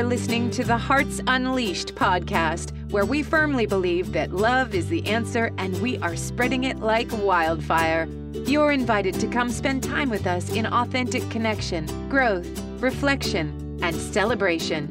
You're 0.00 0.08
listening 0.08 0.50
to 0.52 0.64
the 0.64 0.78
Hearts 0.78 1.20
Unleashed 1.26 1.94
podcast, 1.94 2.72
where 2.90 3.04
we 3.04 3.22
firmly 3.22 3.66
believe 3.66 4.12
that 4.12 4.32
love 4.32 4.74
is 4.74 4.88
the 4.88 5.06
answer 5.06 5.52
and 5.58 5.78
we 5.82 5.98
are 5.98 6.16
spreading 6.16 6.64
it 6.64 6.78
like 6.78 7.08
wildfire. 7.12 8.08
You're 8.32 8.72
invited 8.72 9.20
to 9.20 9.26
come 9.26 9.50
spend 9.50 9.82
time 9.82 10.08
with 10.08 10.26
us 10.26 10.48
in 10.52 10.64
authentic 10.64 11.28
connection, 11.28 11.84
growth, 12.08 12.48
reflection, 12.80 13.78
and 13.82 13.94
celebration. 13.94 14.90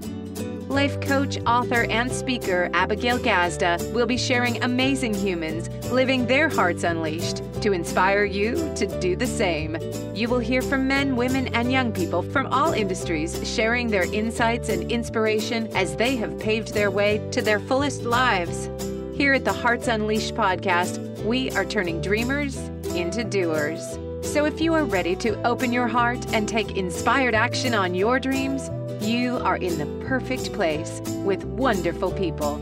Life 0.70 1.02
coach, 1.02 1.40
author, 1.48 1.86
and 1.90 2.12
speaker 2.12 2.70
Abigail 2.76 3.18
Gazda 3.18 3.80
will 3.92 4.06
be 4.06 4.16
sharing 4.16 4.62
amazing 4.62 5.16
humans 5.16 5.70
living 5.92 6.26
their 6.28 6.50
hearts 6.50 6.84
unleashed 6.84 7.42
to 7.62 7.72
inspire 7.72 8.24
you 8.24 8.56
to 8.76 8.86
do 9.00 9.16
the 9.16 9.28
same. 9.28 9.78
You 10.16 10.30
will 10.30 10.40
hear 10.40 10.62
from 10.62 10.88
men, 10.88 11.16
women, 11.16 11.48
and 11.56 11.72
young 11.72 11.92
people 11.92 12.22
from 12.22 12.48
all 12.48 12.74
industries 12.74 13.40
sharing 13.44 13.88
their 13.88 14.12
insights 14.14 14.70
and 14.70 14.92
inspiration 14.92 15.68
as 15.76 15.96
they 15.96 16.16
have 16.18 16.40
paved 16.40 16.74
their 16.74 16.92
way 16.92 17.28
to 17.32 17.42
their 17.42 17.60
fullest 17.60 18.04
lives. 18.04 18.70
Here 19.16 19.34
at 19.34 19.46
the 19.46 19.54
Hearts 19.54 19.88
Unleashed 19.88 20.36
podcast, 20.36 21.24
we 21.26 21.52
are 21.52 21.66
turning 21.66 22.02
dreamers 22.02 22.58
into 22.96 23.24
doers. 23.24 23.98
So 24.22 24.46
if 24.46 24.62
you 24.62 24.74
are 24.76 24.86
ready 24.86 25.16
to 25.18 25.42
open 25.44 25.74
your 25.74 25.88
heart 25.88 26.34
and 26.34 26.48
take 26.48 26.78
inspired 26.78 27.34
action 27.34 27.74
on 27.74 27.96
your 27.96 28.20
dreams, 28.20 28.70
you 29.02 29.38
are 29.38 29.58
in 29.58 29.78
the 29.78 30.06
perfect 30.06 30.54
place 30.54 31.02
with 31.24 31.44
wonderful 31.46 32.12
people. 32.12 32.58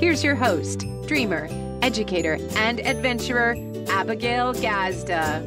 Here's 0.00 0.24
your 0.24 0.34
host, 0.34 0.86
dreamer, 1.06 1.48
educator, 1.86 2.36
and 2.56 2.80
adventurer, 2.80 3.54
Abigail 3.88 4.52
Gazda. 4.54 5.40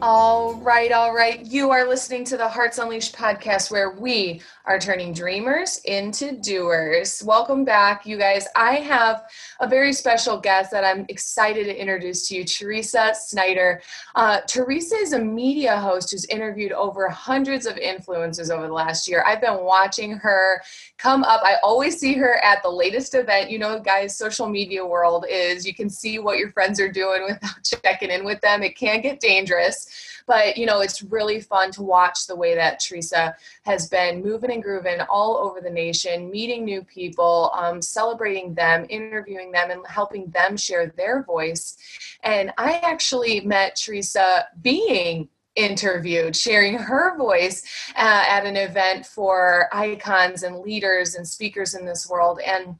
All 0.00 0.54
right, 0.54 0.92
all 0.92 1.12
right. 1.12 1.44
You 1.44 1.72
are 1.72 1.88
listening 1.88 2.22
to 2.26 2.36
the 2.36 2.46
Hearts 2.46 2.78
Unleashed 2.78 3.16
podcast 3.16 3.68
where 3.68 3.90
we 3.90 4.40
are 4.68 4.78
turning 4.78 5.14
dreamers 5.14 5.80
into 5.86 6.32
doers. 6.32 7.22
Welcome 7.24 7.64
back, 7.64 8.04
you 8.04 8.18
guys. 8.18 8.46
I 8.54 8.74
have 8.74 9.24
a 9.60 9.66
very 9.66 9.94
special 9.94 10.38
guest 10.38 10.70
that 10.72 10.84
I'm 10.84 11.06
excited 11.08 11.64
to 11.64 11.80
introduce 11.80 12.28
to 12.28 12.36
you, 12.36 12.44
Teresa 12.44 13.14
Snyder. 13.14 13.80
Uh, 14.14 14.42
Teresa 14.46 14.96
is 14.96 15.14
a 15.14 15.18
media 15.18 15.80
host 15.80 16.10
who's 16.10 16.26
interviewed 16.26 16.72
over 16.72 17.08
hundreds 17.08 17.64
of 17.64 17.76
influencers 17.76 18.50
over 18.50 18.66
the 18.66 18.72
last 18.74 19.08
year. 19.08 19.24
I've 19.26 19.40
been 19.40 19.64
watching 19.64 20.12
her 20.18 20.60
come 20.98 21.24
up. 21.24 21.40
I 21.42 21.56
always 21.62 21.98
see 21.98 22.12
her 22.14 22.36
at 22.44 22.62
the 22.62 22.68
latest 22.68 23.14
event. 23.14 23.50
You 23.50 23.58
know, 23.58 23.80
guys, 23.80 24.18
social 24.18 24.50
media 24.50 24.84
world 24.84 25.24
is 25.30 25.66
you 25.66 25.74
can 25.74 25.88
see 25.88 26.18
what 26.18 26.36
your 26.36 26.50
friends 26.52 26.78
are 26.78 26.92
doing 26.92 27.22
without 27.26 27.64
checking 27.82 28.10
in 28.10 28.22
with 28.22 28.42
them. 28.42 28.62
It 28.62 28.76
can 28.76 29.00
get 29.00 29.18
dangerous. 29.18 29.88
But, 30.28 30.58
you 30.58 30.66
know, 30.66 30.80
it's 30.80 31.02
really 31.02 31.40
fun 31.40 31.72
to 31.72 31.82
watch 31.82 32.26
the 32.26 32.36
way 32.36 32.54
that 32.54 32.80
Teresa 32.80 33.34
has 33.62 33.88
been 33.88 34.22
moving 34.22 34.57
and 34.58 34.64
grooving 34.64 35.00
all 35.08 35.36
over 35.36 35.60
the 35.60 35.70
nation, 35.70 36.30
meeting 36.30 36.64
new 36.64 36.82
people, 36.82 37.52
um, 37.54 37.80
celebrating 37.80 38.54
them, 38.54 38.84
interviewing 38.88 39.52
them, 39.52 39.70
and 39.70 39.86
helping 39.86 40.28
them 40.30 40.56
share 40.56 40.88
their 40.96 41.22
voice. 41.22 41.76
And 42.24 42.52
I 42.58 42.80
actually 42.82 43.40
met 43.40 43.76
Teresa 43.76 44.46
being 44.60 45.28
interviewed, 45.54 46.34
sharing 46.34 46.74
her 46.74 47.16
voice 47.16 47.62
uh, 47.96 48.24
at 48.28 48.44
an 48.46 48.56
event 48.56 49.06
for 49.06 49.68
icons 49.72 50.42
and 50.42 50.58
leaders 50.58 51.14
and 51.14 51.26
speakers 51.26 51.74
in 51.74 51.86
this 51.86 52.08
world. 52.08 52.40
And 52.44 52.76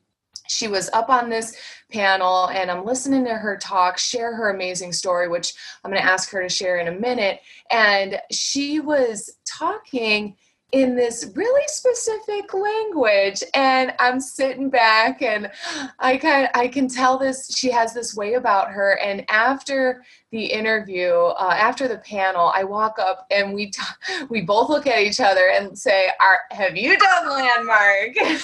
she 0.48 0.66
was 0.66 0.88
up 0.92 1.10
on 1.10 1.28
this 1.28 1.56
panel 1.92 2.48
and 2.48 2.70
I'm 2.70 2.84
listening 2.84 3.24
to 3.26 3.34
her 3.34 3.56
talk, 3.56 3.98
share 3.98 4.34
her 4.34 4.50
amazing 4.50 4.92
story, 4.92 5.28
which 5.28 5.54
I'm 5.84 5.90
going 5.90 6.02
to 6.02 6.08
ask 6.08 6.30
her 6.30 6.42
to 6.42 6.48
share 6.48 6.78
in 6.78 6.88
a 6.88 6.98
minute. 6.98 7.40
And 7.70 8.18
she 8.30 8.80
was 8.80 9.36
talking 9.44 10.36
in 10.72 10.94
this 10.94 11.30
really 11.34 11.66
specific 11.66 12.52
language 12.52 13.42
and 13.54 13.94
i'm 13.98 14.20
sitting 14.20 14.68
back 14.68 15.22
and 15.22 15.50
i 15.98 16.16
kind 16.16 16.48
i 16.54 16.68
can 16.68 16.86
tell 16.86 17.18
this 17.18 17.56
she 17.56 17.70
has 17.70 17.94
this 17.94 18.14
way 18.14 18.34
about 18.34 18.70
her 18.70 18.98
and 18.98 19.24
after 19.30 20.04
the 20.30 20.44
interview 20.44 21.10
uh, 21.14 21.54
after 21.58 21.88
the 21.88 21.98
panel 21.98 22.52
i 22.54 22.62
walk 22.62 22.98
up 22.98 23.26
and 23.30 23.54
we 23.54 23.70
t- 23.70 23.82
we 24.28 24.42
both 24.42 24.68
look 24.68 24.86
at 24.86 24.98
each 24.98 25.20
other 25.20 25.48
and 25.48 25.76
say 25.78 26.10
have 26.50 26.76
you 26.76 26.96
done 26.98 27.28
landmark? 27.28 28.16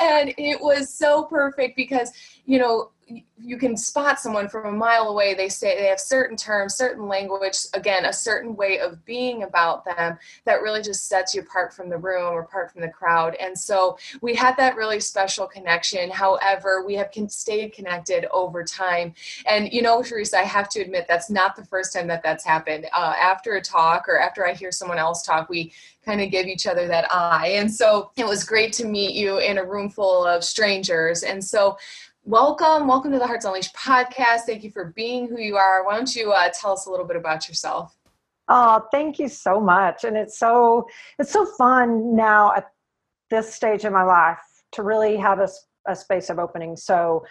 And 0.00 0.34
it 0.38 0.60
was 0.60 0.92
so 0.92 1.24
perfect 1.24 1.76
because 1.76 2.10
you 2.46 2.58
know 2.58 2.90
you 3.36 3.58
can 3.58 3.76
spot 3.76 4.18
someone 4.18 4.48
from 4.48 4.66
a 4.66 4.76
mile 4.76 5.08
away 5.08 5.34
they 5.34 5.48
say 5.48 5.76
they 5.76 5.86
have 5.86 6.00
certain 6.00 6.36
terms 6.36 6.74
certain 6.74 7.06
language 7.06 7.58
again 7.74 8.06
a 8.06 8.12
certain 8.12 8.56
way 8.56 8.78
of 8.78 9.04
being 9.04 9.42
about 9.42 9.84
them 9.84 10.18
that 10.44 10.62
really 10.62 10.82
just 10.82 11.06
sets 11.08 11.34
you 11.34 11.42
apart 11.42 11.72
from 11.72 11.88
the 11.88 11.96
room 11.96 12.32
or 12.32 12.40
apart 12.40 12.72
from 12.72 12.80
the 12.80 12.88
crowd. 12.88 13.34
And 13.36 13.58
so 13.58 13.98
we 14.20 14.34
had 14.34 14.56
that 14.56 14.76
really 14.76 15.00
special 15.00 15.46
connection. 15.46 16.10
However 16.10 16.84
we 16.86 16.94
have 16.94 17.10
stayed 17.28 17.72
connected 17.72 18.26
over 18.32 18.64
time. 18.64 19.14
And 19.46 19.72
you 19.72 19.82
know 19.82 20.02
teresa 20.02 20.38
i 20.38 20.42
have 20.42 20.68
to 20.70 20.80
admit 20.80 21.06
that's 21.08 21.30
not 21.30 21.56
the 21.56 21.64
first 21.64 21.92
time 21.92 22.06
that 22.08 22.22
that's 22.22 22.44
happened. 22.44 22.86
Uh, 22.92 23.14
after 23.20 23.54
a 23.54 23.62
talk 23.62 24.08
or 24.08 24.18
after 24.18 24.46
i 24.46 24.52
hear 24.52 24.72
someone 24.72 24.98
else 24.98 25.22
talk 25.22 25.48
we 25.48 25.72
kind 26.04 26.20
of 26.20 26.30
give 26.30 26.46
each 26.46 26.66
other 26.66 26.86
that 26.86 27.10
eye. 27.10 27.54
And 27.56 27.72
so 27.72 28.10
it 28.16 28.26
was 28.26 28.44
great 28.44 28.74
to 28.74 28.84
meet 28.84 29.14
you 29.14 29.38
in 29.38 29.56
a 29.56 29.64
room 29.64 29.88
full 29.88 30.26
of 30.26 30.44
strangers. 30.44 31.22
And 31.22 31.42
so 31.42 31.78
welcome. 32.24 32.88
Welcome 32.88 33.12
to 33.12 33.18
the 33.18 33.26
Hearts 33.26 33.44
Unleashed 33.44 33.74
podcast. 33.74 34.40
Thank 34.40 34.64
you 34.64 34.70
for 34.70 34.92
being 34.96 35.28
who 35.28 35.38
you 35.38 35.56
are. 35.56 35.84
Why 35.84 35.94
don't 35.94 36.14
you 36.16 36.32
uh, 36.32 36.48
tell 36.58 36.72
us 36.72 36.86
a 36.86 36.90
little 36.90 37.06
bit 37.06 37.16
about 37.16 37.48
yourself? 37.48 37.96
Oh, 38.48 38.82
thank 38.90 39.18
you 39.18 39.28
so 39.28 39.60
much. 39.60 40.04
And 40.04 40.16
it's 40.16 40.38
so 40.38 40.86
it's 41.18 41.30
so 41.30 41.44
fun 41.44 42.16
now 42.16 42.52
at 42.56 42.70
this 43.30 43.54
stage 43.54 43.84
in 43.84 43.92
my 43.92 44.02
life 44.02 44.38
to 44.72 44.82
really 44.82 45.16
have 45.16 45.38
a, 45.38 45.48
a 45.86 45.94
space 45.94 46.30
of 46.30 46.38
opening. 46.38 46.76
So 46.76 47.24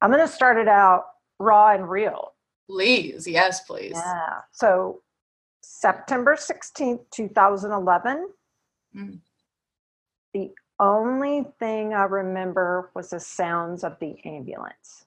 I'm 0.00 0.10
going 0.10 0.26
to 0.26 0.32
start 0.32 0.58
it 0.58 0.68
out 0.68 1.04
raw 1.38 1.74
and 1.74 1.88
real. 1.88 2.32
Please, 2.68 3.26
yes, 3.26 3.60
please. 3.60 3.92
Yeah. 3.94 4.40
So 4.52 5.02
September 5.62 6.36
16th, 6.36 7.00
2011. 7.10 8.28
Mm. 8.96 9.18
The 10.34 10.50
only 10.78 11.44
thing 11.58 11.94
I 11.94 12.04
remember 12.04 12.90
was 12.94 13.10
the 13.10 13.20
sounds 13.20 13.84
of 13.84 13.98
the 13.98 14.16
ambulance. 14.24 15.06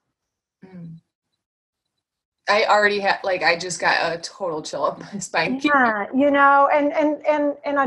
Mm. 0.65 0.99
I 2.49 2.65
already 2.65 2.99
had 2.99 3.19
like 3.23 3.43
I 3.43 3.55
just 3.57 3.79
got 3.79 4.11
a 4.11 4.17
total 4.17 4.61
chill 4.63 4.83
up 4.83 4.99
my 4.99 5.19
spine. 5.19 5.61
Yeah, 5.63 6.07
you 6.15 6.31
know, 6.31 6.67
and 6.73 6.91
and 6.93 7.25
and 7.27 7.53
and 7.63 7.79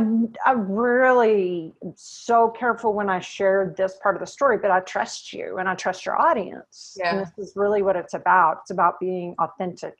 I 0.46 0.50
I 0.50 0.52
really 0.52 1.74
am 1.82 1.92
so 1.96 2.48
careful 2.48 2.92
when 2.92 3.10
I 3.10 3.18
share 3.18 3.74
this 3.76 3.96
part 4.00 4.14
of 4.14 4.20
the 4.20 4.26
story, 4.26 4.58
but 4.58 4.70
I 4.70 4.80
trust 4.80 5.32
you 5.32 5.58
and 5.58 5.68
I 5.68 5.74
trust 5.74 6.06
your 6.06 6.20
audience. 6.20 6.96
Yeah. 6.98 7.16
And 7.16 7.26
this 7.26 7.32
is 7.38 7.56
really 7.56 7.82
what 7.82 7.96
it's 7.96 8.14
about. 8.14 8.60
It's 8.62 8.70
about 8.70 9.00
being 9.00 9.34
authentic. 9.40 9.94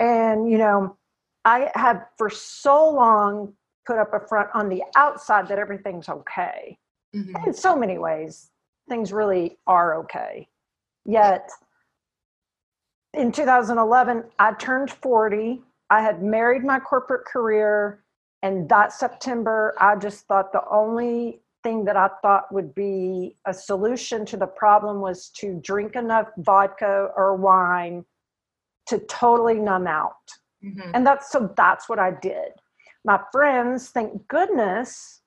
And 0.00 0.50
you 0.50 0.58
know, 0.58 0.96
I 1.44 1.70
have 1.74 2.06
for 2.18 2.30
so 2.30 2.90
long 2.90 3.54
put 3.86 3.98
up 3.98 4.12
a 4.12 4.26
front 4.26 4.48
on 4.54 4.68
the 4.68 4.82
outside 4.96 5.46
that 5.48 5.58
everything's 5.58 6.08
okay. 6.08 6.78
Mm-hmm. 7.14 7.46
In 7.46 7.54
so 7.54 7.76
many 7.76 7.98
ways, 7.98 8.50
things 8.88 9.12
really 9.12 9.58
are 9.66 9.96
okay. 10.00 10.48
Yet, 11.06 11.50
in 13.12 13.30
2011, 13.30 14.24
I 14.38 14.52
turned 14.54 14.90
40. 14.90 15.62
I 15.90 16.00
had 16.00 16.22
married 16.22 16.64
my 16.64 16.80
corporate 16.80 17.24
career. 17.24 18.04
And 18.42 18.68
that 18.68 18.92
September, 18.92 19.74
I 19.78 19.96
just 19.96 20.26
thought 20.26 20.52
the 20.52 20.68
only 20.70 21.40
thing 21.62 21.84
that 21.86 21.96
I 21.96 22.10
thought 22.20 22.52
would 22.52 22.74
be 22.74 23.36
a 23.46 23.54
solution 23.54 24.26
to 24.26 24.36
the 24.36 24.46
problem 24.46 25.00
was 25.00 25.30
to 25.36 25.58
drink 25.62 25.96
enough 25.96 26.28
vodka 26.38 27.08
or 27.16 27.36
wine 27.36 28.04
to 28.88 28.98
totally 28.98 29.54
numb 29.54 29.86
out. 29.86 30.12
Mm-hmm. 30.62 30.90
And 30.92 31.06
that's 31.06 31.30
so 31.30 31.52
that's 31.56 31.88
what 31.88 31.98
I 31.98 32.10
did. 32.10 32.52
My 33.04 33.20
friends, 33.32 33.88
thank 33.90 34.28
goodness, 34.28 35.22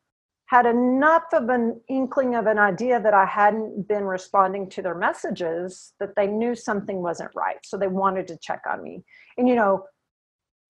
had 0.47 0.65
enough 0.65 1.25
of 1.33 1.49
an 1.49 1.79
inkling 1.89 2.33
of 2.33 2.47
an 2.47 2.57
idea 2.57 3.01
that 3.01 3.13
I 3.13 3.25
hadn't 3.25 3.87
been 3.87 4.05
responding 4.05 4.69
to 4.69 4.81
their 4.81 4.95
messages 4.95 5.93
that 5.99 6.15
they 6.15 6.27
knew 6.27 6.55
something 6.55 7.01
wasn't 7.01 7.31
right. 7.35 7.57
So 7.63 7.77
they 7.77 7.87
wanted 7.87 8.27
to 8.29 8.37
check 8.37 8.61
on 8.69 8.81
me. 8.81 9.03
And, 9.37 9.47
you 9.47 9.55
know, 9.55 9.83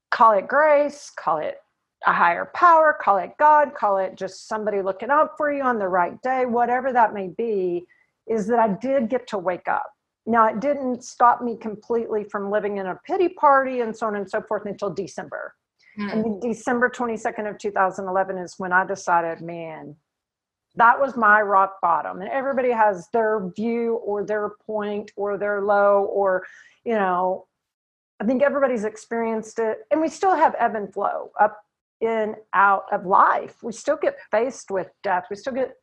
call 0.09 0.31
it 0.31 0.47
grace, 0.47 1.11
call 1.15 1.37
it 1.37 1.59
a 2.07 2.13
higher 2.13 2.49
power, 2.55 2.97
call 2.99 3.17
it 3.17 3.33
God, 3.37 3.75
call 3.75 3.97
it 3.97 4.15
just 4.15 4.47
somebody 4.47 4.81
looking 4.81 5.11
out 5.11 5.37
for 5.37 5.51
you 5.51 5.61
on 5.61 5.77
the 5.77 5.87
right 5.87 6.19
day, 6.23 6.45
whatever 6.45 6.91
that 6.91 7.13
may 7.13 7.27
be, 7.27 7.85
is 8.27 8.47
that 8.47 8.59
I 8.59 8.69
did 8.69 9.09
get 9.09 9.27
to 9.27 9.37
wake 9.37 9.67
up. 9.67 9.91
Now, 10.25 10.47
it 10.47 10.59
didn't 10.59 11.03
stop 11.03 11.41
me 11.41 11.55
completely 11.55 12.23
from 12.23 12.51
living 12.51 12.77
in 12.77 12.87
a 12.87 12.99
pity 13.05 13.29
party 13.29 13.81
and 13.81 13.95
so 13.95 14.07
on 14.07 14.15
and 14.15 14.29
so 14.29 14.41
forth 14.41 14.65
until 14.65 14.89
December. 14.89 15.53
Mm. 15.99 16.13
And 16.13 16.41
December 16.41 16.89
22nd 16.89 17.49
of 17.49 17.57
2011 17.57 18.37
is 18.37 18.55
when 18.57 18.71
I 18.71 18.85
decided, 18.85 19.41
man, 19.41 19.95
that 20.75 20.99
was 20.99 21.17
my 21.17 21.41
rock 21.41 21.81
bottom. 21.81 22.21
And 22.21 22.29
everybody 22.29 22.71
has 22.71 23.07
their 23.13 23.49
view 23.55 23.95
or 23.95 24.23
their 24.23 24.51
point 24.65 25.11
or 25.15 25.37
their 25.37 25.61
low 25.61 26.03
or, 26.03 26.45
you 26.85 26.93
know, 26.93 27.47
I 28.19 28.25
think 28.25 28.43
everybody's 28.43 28.83
experienced 28.83 29.59
it. 29.59 29.79
And 29.91 30.01
we 30.01 30.09
still 30.09 30.35
have 30.35 30.55
ebb 30.59 30.75
and 30.75 30.91
flow, 30.91 31.31
up 31.39 31.57
in 32.01 32.35
out 32.53 32.85
of 32.91 33.05
life 33.05 33.55
we 33.63 33.71
still 33.71 33.97
get 33.97 34.17
faced 34.29 34.69
with 34.69 34.87
death 35.01 35.25
we 35.29 35.35
still 35.35 35.53
get 35.53 35.73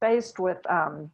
faced 0.00 0.38
with 0.38 0.58
um, 0.70 1.10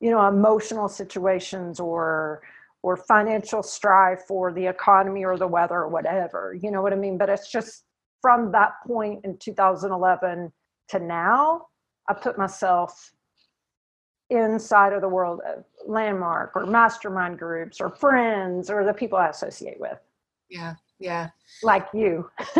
you 0.00 0.10
know 0.10 0.26
emotional 0.28 0.88
situations 0.88 1.80
or 1.80 2.42
or 2.84 2.96
financial 2.96 3.62
strife 3.62 4.30
or 4.30 4.52
the 4.52 4.66
economy 4.66 5.24
or 5.24 5.38
the 5.38 5.46
weather 5.46 5.76
or 5.76 5.88
whatever 5.88 6.56
you 6.60 6.70
know 6.70 6.82
what 6.82 6.92
i 6.92 6.96
mean? 6.96 7.16
But 7.18 7.28
it's 7.30 7.50
just 7.50 7.84
from 8.20 8.52
that 8.52 8.72
point 8.86 9.24
in 9.24 9.36
2011 9.38 10.52
to 10.88 10.98
now 10.98 11.66
i 12.08 12.14
put 12.14 12.38
myself 12.38 13.12
inside 14.30 14.92
of 14.92 15.00
the 15.00 15.08
world 15.08 15.40
of 15.46 15.64
landmark 15.86 16.52
or 16.54 16.66
mastermind 16.66 17.38
groups 17.38 17.80
or 17.80 17.90
friends 17.90 18.70
or 18.70 18.84
the 18.84 18.94
people 18.94 19.18
i 19.18 19.28
associate 19.28 19.80
with. 19.80 19.98
Yeah 20.48 20.74
yeah. 20.98 21.30
Like 21.62 21.88
you. 21.92 22.30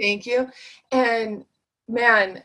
Thank 0.00 0.26
you. 0.26 0.50
And 0.90 1.44
man 1.88 2.42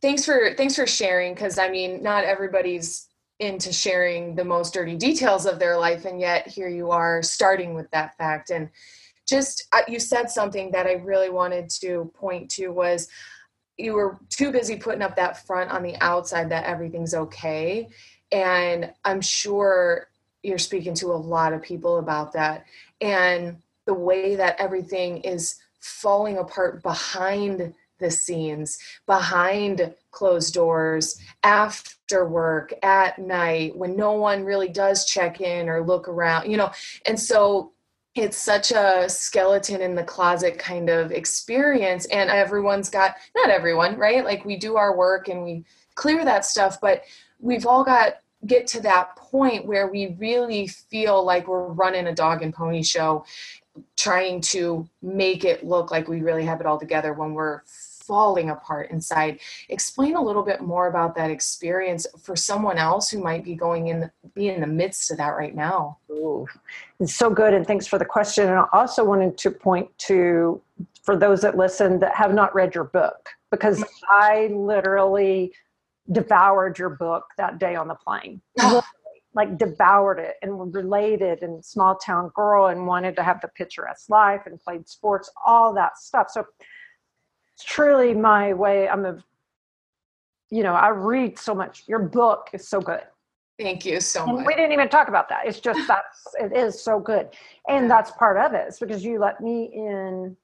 thanks 0.00 0.24
for 0.24 0.54
thanks 0.56 0.76
for 0.76 0.86
sharing 0.86 1.34
because 1.34 1.58
i 1.58 1.68
mean 1.68 2.00
not 2.02 2.22
everybody's 2.22 3.08
into 3.42 3.72
sharing 3.72 4.36
the 4.36 4.44
most 4.44 4.72
dirty 4.72 4.96
details 4.96 5.46
of 5.46 5.58
their 5.58 5.76
life 5.76 6.04
and 6.04 6.20
yet 6.20 6.46
here 6.46 6.68
you 6.68 6.90
are 6.90 7.22
starting 7.22 7.74
with 7.74 7.90
that 7.90 8.16
fact. 8.16 8.50
And 8.50 8.70
just 9.26 9.66
uh, 9.72 9.82
you 9.88 9.98
said 10.00 10.30
something 10.30 10.70
that 10.72 10.86
i 10.86 10.94
really 10.94 11.30
wanted 11.30 11.70
to 11.70 12.10
point 12.14 12.50
to 12.50 12.68
was 12.68 13.08
you 13.78 13.94
were 13.94 14.18
too 14.28 14.52
busy 14.52 14.76
putting 14.76 15.02
up 15.02 15.16
that 15.16 15.46
front 15.46 15.70
on 15.70 15.82
the 15.82 15.96
outside 16.00 16.50
that 16.50 16.64
everything's 16.64 17.14
okay. 17.14 17.88
And 18.30 18.92
i'm 19.04 19.20
sure 19.20 20.08
you're 20.42 20.58
speaking 20.58 20.94
to 20.94 21.12
a 21.12 21.14
lot 21.14 21.52
of 21.52 21.62
people 21.62 21.98
about 21.98 22.32
that. 22.32 22.66
And 23.00 23.58
the 23.86 23.94
way 23.94 24.36
that 24.36 24.56
everything 24.58 25.18
is 25.18 25.56
falling 25.80 26.38
apart 26.38 26.82
behind 26.82 27.74
the 27.98 28.10
scenes, 28.10 28.78
behind 29.06 29.94
closed 30.12 30.54
doors, 30.54 31.18
after 31.42 32.28
work, 32.28 32.72
at 32.82 33.18
night, 33.18 33.76
when 33.76 33.96
no 33.96 34.12
one 34.12 34.44
really 34.44 34.68
does 34.68 35.04
check 35.04 35.40
in 35.40 35.68
or 35.68 35.84
look 35.84 36.06
around, 36.06 36.48
you 36.48 36.56
know. 36.56 36.70
And 37.06 37.18
so 37.18 37.72
it's 38.14 38.36
such 38.36 38.70
a 38.70 39.08
skeleton 39.08 39.80
in 39.80 39.94
the 39.94 40.04
closet 40.04 40.58
kind 40.58 40.88
of 40.90 41.10
experience. 41.10 42.04
And 42.06 42.30
everyone's 42.30 42.90
got, 42.90 43.16
not 43.34 43.50
everyone, 43.50 43.96
right? 43.96 44.24
Like 44.24 44.44
we 44.44 44.56
do 44.56 44.76
our 44.76 44.96
work 44.96 45.28
and 45.28 45.42
we 45.42 45.64
clear 45.94 46.24
that 46.24 46.44
stuff, 46.44 46.80
but 46.80 47.02
we've 47.40 47.66
all 47.66 47.82
got 47.82 48.14
get 48.46 48.66
to 48.66 48.80
that 48.80 49.14
point 49.16 49.66
where 49.66 49.88
we 49.88 50.16
really 50.18 50.66
feel 50.66 51.24
like 51.24 51.46
we're 51.46 51.68
running 51.68 52.08
a 52.08 52.14
dog 52.14 52.42
and 52.42 52.52
pony 52.52 52.82
show 52.82 53.24
trying 53.96 54.40
to 54.40 54.88
make 55.00 55.44
it 55.44 55.64
look 55.64 55.90
like 55.90 56.08
we 56.08 56.20
really 56.20 56.44
have 56.44 56.60
it 56.60 56.66
all 56.66 56.78
together 56.78 57.14
when 57.14 57.34
we're 57.34 57.60
falling 58.02 58.50
apart 58.50 58.90
inside 58.90 59.38
explain 59.68 60.16
a 60.16 60.20
little 60.20 60.42
bit 60.42 60.60
more 60.60 60.88
about 60.88 61.14
that 61.14 61.30
experience 61.30 62.06
for 62.22 62.36
someone 62.36 62.78
else 62.78 63.10
who 63.10 63.22
might 63.22 63.44
be 63.44 63.54
going 63.54 63.88
in 63.88 64.10
be 64.34 64.48
in 64.48 64.60
the 64.60 64.66
midst 64.66 65.10
of 65.10 65.16
that 65.18 65.30
right 65.30 65.54
now 65.54 65.98
Ooh, 66.10 66.46
it's 67.00 67.14
so 67.14 67.30
good 67.30 67.54
and 67.54 67.66
thanks 67.66 67.86
for 67.86 67.98
the 67.98 68.04
question 68.04 68.48
and 68.48 68.58
i 68.58 68.66
also 68.72 69.04
wanted 69.04 69.38
to 69.38 69.50
point 69.50 69.88
to 69.98 70.60
for 71.02 71.16
those 71.16 71.40
that 71.42 71.56
listen 71.56 71.98
that 72.00 72.14
have 72.14 72.32
not 72.32 72.54
read 72.54 72.74
your 72.74 72.84
book 72.84 73.28
because 73.50 73.78
mm-hmm. 73.78 74.04
i 74.10 74.46
literally 74.48 75.52
devoured 76.10 76.78
your 76.78 76.90
book 76.90 77.24
that 77.36 77.58
day 77.58 77.76
on 77.76 77.88
the 77.88 77.94
plane. 77.94 78.40
like 79.34 79.56
devoured 79.56 80.18
it 80.18 80.34
and 80.42 80.74
related 80.74 81.42
and 81.42 81.64
small 81.64 81.96
town 81.96 82.30
girl 82.36 82.66
and 82.66 82.86
wanted 82.86 83.16
to 83.16 83.22
have 83.22 83.40
the 83.40 83.48
picturesque 83.48 84.10
life 84.10 84.42
and 84.44 84.60
played 84.60 84.86
sports, 84.86 85.30
all 85.46 85.72
that 85.72 85.96
stuff. 85.96 86.26
So 86.28 86.44
truly 87.62 88.14
my 88.14 88.52
way. 88.52 88.88
I'm 88.88 89.04
a, 89.04 89.22
you 90.50 90.62
know, 90.62 90.74
I 90.74 90.88
read 90.88 91.38
so 91.38 91.54
much. 91.54 91.84
Your 91.86 92.00
book 92.00 92.50
is 92.52 92.68
so 92.68 92.80
good. 92.80 93.02
Thank 93.58 93.84
you 93.84 94.00
so 94.00 94.24
and 94.24 94.38
much. 94.38 94.46
We 94.46 94.54
didn't 94.54 94.72
even 94.72 94.88
talk 94.88 95.08
about 95.08 95.28
that. 95.28 95.46
It's 95.46 95.60
just 95.60 95.80
that's 95.88 96.26
it 96.40 96.56
is 96.56 96.82
so 96.82 96.98
good. 96.98 97.28
And 97.68 97.90
that's 97.90 98.10
part 98.12 98.36
of 98.36 98.54
it. 98.54 98.64
It's 98.68 98.78
because 98.78 99.04
you 99.04 99.18
let 99.18 99.40
me 99.40 99.70
in 99.74 100.36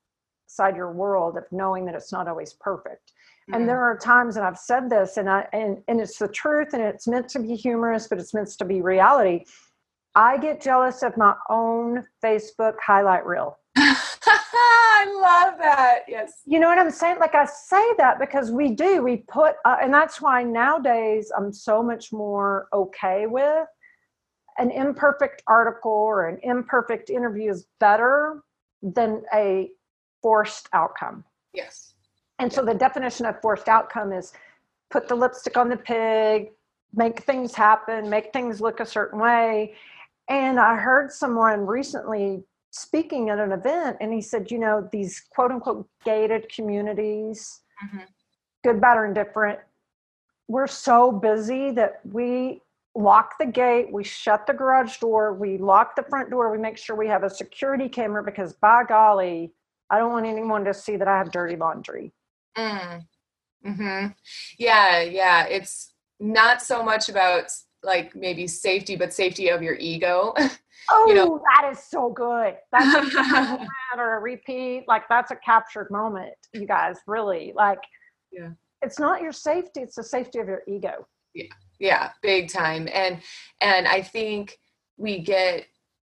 inside 0.48 0.76
your 0.76 0.90
world 0.90 1.36
of 1.36 1.44
knowing 1.52 1.84
that 1.84 1.94
it's 1.94 2.10
not 2.10 2.26
always 2.26 2.54
perfect 2.54 3.12
and 3.48 3.56
mm-hmm. 3.56 3.66
there 3.66 3.82
are 3.82 3.98
times 3.98 4.36
and 4.36 4.46
i've 4.46 4.56
said 4.56 4.88
this 4.88 5.18
and 5.18 5.28
i 5.28 5.46
and, 5.52 5.82
and 5.88 6.00
it's 6.00 6.18
the 6.18 6.28
truth 6.28 6.68
and 6.72 6.82
it's 6.82 7.06
meant 7.06 7.28
to 7.28 7.38
be 7.38 7.54
humorous 7.54 8.08
but 8.08 8.18
it's 8.18 8.32
meant 8.32 8.48
to 8.48 8.64
be 8.64 8.80
reality 8.80 9.44
i 10.14 10.38
get 10.38 10.58
jealous 10.58 11.02
of 11.02 11.14
my 11.18 11.34
own 11.50 12.02
facebook 12.24 12.74
highlight 12.82 13.26
reel 13.26 13.58
i 14.58 15.20
love 15.22 15.58
that. 15.58 16.00
Yes. 16.08 16.42
You 16.46 16.58
know 16.60 16.68
what 16.68 16.78
i'm 16.78 16.90
saying? 16.90 17.18
Like 17.18 17.34
i 17.34 17.44
say 17.44 17.94
that 17.98 18.18
because 18.18 18.50
we 18.50 18.70
do 18.74 19.02
we 19.02 19.18
put 19.28 19.56
uh, 19.64 19.76
and 19.82 19.92
that's 19.92 20.20
why 20.20 20.42
nowadays 20.42 21.30
i'm 21.36 21.52
so 21.52 21.82
much 21.82 22.12
more 22.12 22.68
okay 22.72 23.26
with 23.26 23.66
an 24.58 24.70
imperfect 24.70 25.42
article 25.46 25.92
or 25.92 26.26
an 26.26 26.38
imperfect 26.42 27.10
interview 27.10 27.50
is 27.50 27.66
better 27.78 28.42
than 28.82 29.22
a 29.32 29.70
forced 30.20 30.68
outcome. 30.72 31.24
Yes. 31.54 31.94
And 32.38 32.52
so 32.52 32.64
the 32.64 32.74
definition 32.74 33.26
of 33.26 33.40
forced 33.40 33.68
outcome 33.68 34.12
is 34.12 34.32
put 34.90 35.08
the 35.08 35.14
lipstick 35.14 35.56
on 35.56 35.68
the 35.68 35.76
pig, 35.76 36.50
make 36.94 37.22
things 37.22 37.54
happen, 37.54 38.10
make 38.10 38.32
things 38.32 38.60
look 38.60 38.80
a 38.80 38.86
certain 38.86 39.18
way. 39.18 39.74
And 40.28 40.58
I 40.58 40.76
heard 40.76 41.10
someone 41.12 41.66
recently 41.66 42.42
speaking 42.70 43.30
at 43.30 43.38
an 43.38 43.52
event, 43.52 43.96
and 44.00 44.12
he 44.12 44.20
said, 44.20 44.50
you 44.50 44.58
know, 44.58 44.88
these 44.92 45.22
quote 45.30 45.50
unquote 45.50 45.88
gated 46.04 46.48
communities, 46.48 47.60
mm-hmm. 47.84 48.04
good, 48.64 48.80
bad, 48.80 48.96
or 48.96 49.06
indifferent, 49.06 49.58
we're 50.48 50.66
so 50.66 51.12
busy 51.12 51.70
that 51.72 52.00
we 52.10 52.62
lock 52.94 53.38
the 53.38 53.46
gate, 53.46 53.92
we 53.92 54.02
shut 54.02 54.46
the 54.46 54.52
garage 54.52 54.98
door, 54.98 55.34
we 55.34 55.58
lock 55.58 55.94
the 55.94 56.02
front 56.02 56.30
door, 56.30 56.50
we 56.50 56.58
make 56.58 56.76
sure 56.76 56.96
we 56.96 57.06
have 57.06 57.22
a 57.22 57.30
security 57.30 57.88
camera 57.88 58.22
because 58.22 58.54
by 58.54 58.82
golly, 58.84 59.52
I 59.90 59.98
don't 59.98 60.12
want 60.12 60.26
anyone 60.26 60.64
to 60.64 60.74
see 60.74 60.96
that 60.96 61.08
I 61.08 61.16
have 61.16 61.30
dirty 61.30 61.56
laundry. 61.56 62.12
Mm. 62.56 63.04
Hmm. 63.64 64.06
Yeah. 64.58 65.02
Yeah. 65.02 65.46
It's 65.46 65.92
not 66.20 66.62
so 66.62 66.82
much 66.82 67.08
about 67.08 67.50
like 67.88 68.14
maybe 68.14 68.46
safety, 68.46 68.94
but 68.94 69.12
safety 69.12 69.48
of 69.48 69.62
your 69.62 69.74
ego. 69.74 70.34
Oh, 70.90 71.06
you 71.08 71.14
know? 71.14 71.42
that 71.56 71.70
is 71.72 71.82
so 71.82 72.10
good. 72.10 72.54
That's 72.70 73.14
a 73.14 73.66
or 73.96 74.18
a 74.18 74.20
repeat. 74.20 74.84
Like 74.86 75.08
that's 75.08 75.32
a 75.32 75.36
captured 75.36 75.90
moment, 75.90 76.34
you 76.52 76.66
guys. 76.66 76.98
Really, 77.06 77.52
like, 77.56 77.80
yeah. 78.30 78.50
It's 78.82 79.00
not 79.00 79.22
your 79.22 79.32
safety; 79.32 79.80
it's 79.80 79.96
the 79.96 80.04
safety 80.04 80.38
of 80.38 80.46
your 80.46 80.62
ego. 80.68 81.08
Yeah. 81.34 81.46
Yeah. 81.80 82.10
Big 82.22 82.48
time. 82.48 82.88
And 82.92 83.20
and 83.60 83.88
I 83.88 84.02
think 84.02 84.58
we 84.96 85.20
get 85.20 85.66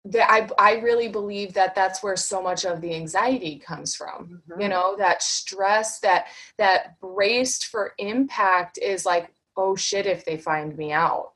that 0.06 0.30
I, 0.30 0.48
I 0.58 0.78
really 0.80 1.08
believe 1.08 1.54
that 1.54 1.74
that's 1.74 2.02
where 2.02 2.16
so 2.16 2.42
much 2.42 2.64
of 2.64 2.80
the 2.80 2.94
anxiety 2.94 3.58
comes 3.58 3.94
from 3.94 4.40
mm-hmm. 4.48 4.60
you 4.60 4.68
know 4.68 4.96
that 4.96 5.22
stress 5.22 5.98
that 6.00 6.26
that 6.56 6.98
braced 7.00 7.66
for 7.66 7.92
impact 7.98 8.78
is 8.78 9.04
like 9.04 9.32
oh 9.56 9.76
shit 9.76 10.06
if 10.06 10.24
they 10.24 10.36
find 10.36 10.76
me 10.76 10.92
out 10.92 11.32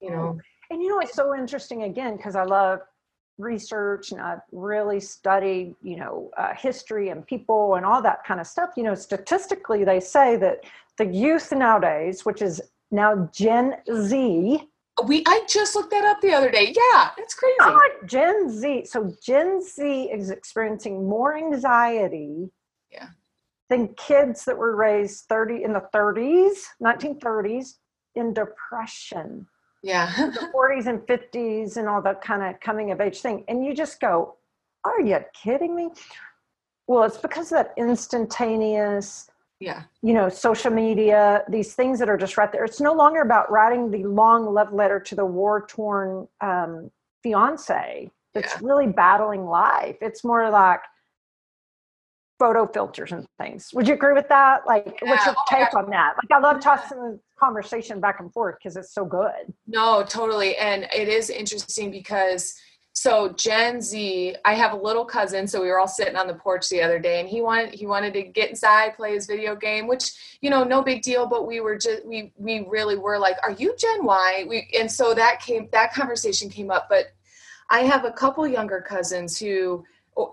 you 0.00 0.10
know 0.10 0.38
and 0.70 0.82
you 0.82 0.88
know 0.88 1.00
it's 1.00 1.14
so 1.14 1.34
interesting 1.34 1.84
again 1.84 2.16
because 2.16 2.36
i 2.36 2.44
love 2.44 2.80
research 3.38 4.12
and 4.12 4.20
i've 4.20 4.40
really 4.52 5.00
studied 5.00 5.74
you 5.82 5.96
know 5.96 6.30
uh, 6.36 6.54
history 6.54 7.08
and 7.08 7.26
people 7.26 7.76
and 7.76 7.86
all 7.86 8.02
that 8.02 8.22
kind 8.24 8.40
of 8.40 8.46
stuff 8.46 8.70
you 8.76 8.82
know 8.82 8.94
statistically 8.94 9.84
they 9.84 10.00
say 10.00 10.36
that 10.36 10.60
the 10.98 11.06
youth 11.06 11.50
nowadays 11.52 12.24
which 12.24 12.42
is 12.42 12.60
now 12.90 13.28
gen 13.32 13.76
z 14.04 14.60
we 15.06 15.22
I 15.26 15.44
just 15.48 15.74
looked 15.74 15.90
that 15.90 16.04
up 16.04 16.20
the 16.20 16.32
other 16.32 16.50
day. 16.50 16.74
Yeah, 16.76 17.10
it's 17.16 17.34
crazy. 17.34 17.56
Gen 18.06 18.50
Z. 18.50 18.84
So 18.86 19.12
Gen 19.22 19.62
Z 19.62 20.10
is 20.12 20.30
experiencing 20.30 21.08
more 21.08 21.36
anxiety. 21.36 22.50
Yeah. 22.92 23.08
Than 23.68 23.94
kids 23.94 24.44
that 24.44 24.58
were 24.58 24.74
raised 24.74 25.26
30 25.26 25.62
in 25.62 25.72
the 25.72 25.84
30s, 25.94 26.58
1930s, 26.82 27.76
in 28.16 28.34
depression. 28.34 29.46
Yeah. 29.82 30.12
the 30.16 30.50
40s 30.54 30.86
and 30.86 31.00
50s 31.00 31.76
and 31.76 31.88
all 31.88 32.02
that 32.02 32.20
kind 32.20 32.42
of 32.42 32.60
coming 32.60 32.90
of 32.90 33.00
age 33.00 33.20
thing. 33.20 33.44
And 33.48 33.64
you 33.64 33.74
just 33.74 34.00
go, 34.00 34.36
Are 34.84 35.00
you 35.00 35.18
kidding 35.34 35.74
me? 35.74 35.90
Well, 36.86 37.04
it's 37.04 37.18
because 37.18 37.52
of 37.52 37.58
that 37.58 37.74
instantaneous 37.76 39.30
yeah 39.60 39.82
you 40.02 40.14
know 40.14 40.28
social 40.28 40.70
media 40.70 41.44
these 41.48 41.74
things 41.74 41.98
that 41.98 42.08
are 42.08 42.16
just 42.16 42.36
right 42.36 42.50
there 42.50 42.64
it's 42.64 42.80
no 42.80 42.92
longer 42.92 43.20
about 43.20 43.50
writing 43.52 43.90
the 43.90 44.02
long 44.04 44.52
love 44.52 44.72
letter 44.72 44.98
to 44.98 45.14
the 45.14 45.24
war 45.24 45.66
torn 45.66 46.26
um, 46.40 46.90
fiance 47.22 48.10
that's 48.34 48.54
yeah. 48.54 48.58
really 48.62 48.86
battling 48.86 49.44
life 49.44 49.96
it's 50.00 50.24
more 50.24 50.48
like 50.50 50.80
photo 52.40 52.66
filters 52.66 53.12
and 53.12 53.26
things 53.38 53.70
would 53.72 53.86
you 53.86 53.94
agree 53.94 54.14
with 54.14 54.28
that 54.28 54.66
like 54.66 54.98
yeah. 55.02 55.10
what's 55.10 55.26
your 55.26 55.34
oh 55.38 55.44
take 55.48 55.74
on 55.74 55.88
that 55.90 56.14
like 56.16 56.36
i 56.36 56.40
love 56.40 56.60
tossing 56.60 57.20
conversation 57.38 58.00
back 58.00 58.18
and 58.18 58.32
forth 58.32 58.56
because 58.58 58.76
it's 58.76 58.92
so 58.92 59.04
good 59.04 59.52
no 59.68 60.02
totally 60.02 60.56
and 60.56 60.88
it 60.92 61.06
is 61.06 61.30
interesting 61.30 61.90
because 61.90 62.54
so 62.92 63.30
Gen 63.30 63.80
Z, 63.80 64.34
I 64.44 64.54
have 64.54 64.72
a 64.72 64.76
little 64.76 65.04
cousin, 65.04 65.46
so 65.46 65.62
we 65.62 65.68
were 65.68 65.78
all 65.78 65.88
sitting 65.88 66.16
on 66.16 66.26
the 66.26 66.34
porch 66.34 66.68
the 66.68 66.82
other 66.82 66.98
day, 66.98 67.20
and 67.20 67.28
he 67.28 67.40
wanted 67.40 67.72
he 67.72 67.86
wanted 67.86 68.12
to 68.14 68.22
get 68.22 68.50
inside, 68.50 68.96
play 68.96 69.14
his 69.14 69.26
video 69.26 69.54
game, 69.54 69.86
which 69.86 70.12
you 70.40 70.50
know, 70.50 70.64
no 70.64 70.82
big 70.82 71.00
deal. 71.00 71.26
But 71.26 71.46
we 71.46 71.60
were 71.60 71.78
just 71.78 72.04
we 72.04 72.32
we 72.36 72.66
really 72.68 72.98
were 72.98 73.18
like, 73.18 73.36
"Are 73.44 73.52
you 73.52 73.76
Gen 73.78 74.04
Y?" 74.04 74.44
We 74.48 74.68
and 74.78 74.90
so 74.90 75.14
that 75.14 75.40
came 75.40 75.68
that 75.72 75.94
conversation 75.94 76.50
came 76.50 76.70
up. 76.70 76.88
But 76.90 77.12
I 77.70 77.82
have 77.82 78.04
a 78.04 78.10
couple 78.10 78.46
younger 78.46 78.80
cousins 78.80 79.38
who, 79.38 79.84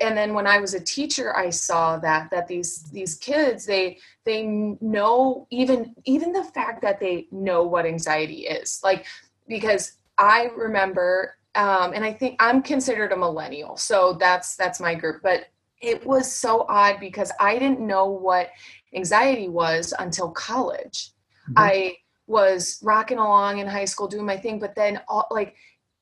and 0.01 0.17
then 0.17 0.33
when 0.33 0.47
I 0.47 0.59
was 0.59 0.73
a 0.73 0.79
teacher, 0.79 1.35
I 1.35 1.49
saw 1.49 1.97
that 1.99 2.29
that 2.31 2.47
these 2.47 2.83
these 2.83 3.15
kids 3.15 3.65
they 3.65 3.99
they 4.25 4.43
know 4.43 5.47
even 5.49 5.95
even 6.05 6.31
the 6.31 6.43
fact 6.43 6.81
that 6.81 6.99
they 6.99 7.27
know 7.31 7.63
what 7.63 7.85
anxiety 7.85 8.47
is 8.47 8.81
like 8.83 9.05
because 9.47 9.93
I 10.17 10.49
remember 10.55 11.37
um, 11.57 11.93
and 11.93 12.05
I 12.05 12.13
think 12.13 12.35
I'm 12.39 12.61
considered 12.61 13.11
a 13.11 13.17
millennial, 13.17 13.77
so 13.77 14.13
that's 14.13 14.55
that's 14.55 14.79
my 14.79 14.93
group. 14.93 15.21
But 15.23 15.47
it 15.81 16.05
was 16.05 16.31
so 16.31 16.65
odd 16.69 16.99
because 16.99 17.31
I 17.39 17.57
didn't 17.57 17.79
know 17.79 18.05
what 18.05 18.51
anxiety 18.93 19.49
was 19.49 19.93
until 19.97 20.29
college. 20.29 21.11
Mm-hmm. 21.49 21.53
I 21.57 21.97
was 22.27 22.79
rocking 22.83 23.17
along 23.17 23.57
in 23.57 23.67
high 23.67 23.85
school 23.85 24.07
doing 24.07 24.25
my 24.25 24.37
thing, 24.37 24.59
but 24.59 24.75
then 24.75 25.01
all, 25.07 25.27
like 25.31 25.55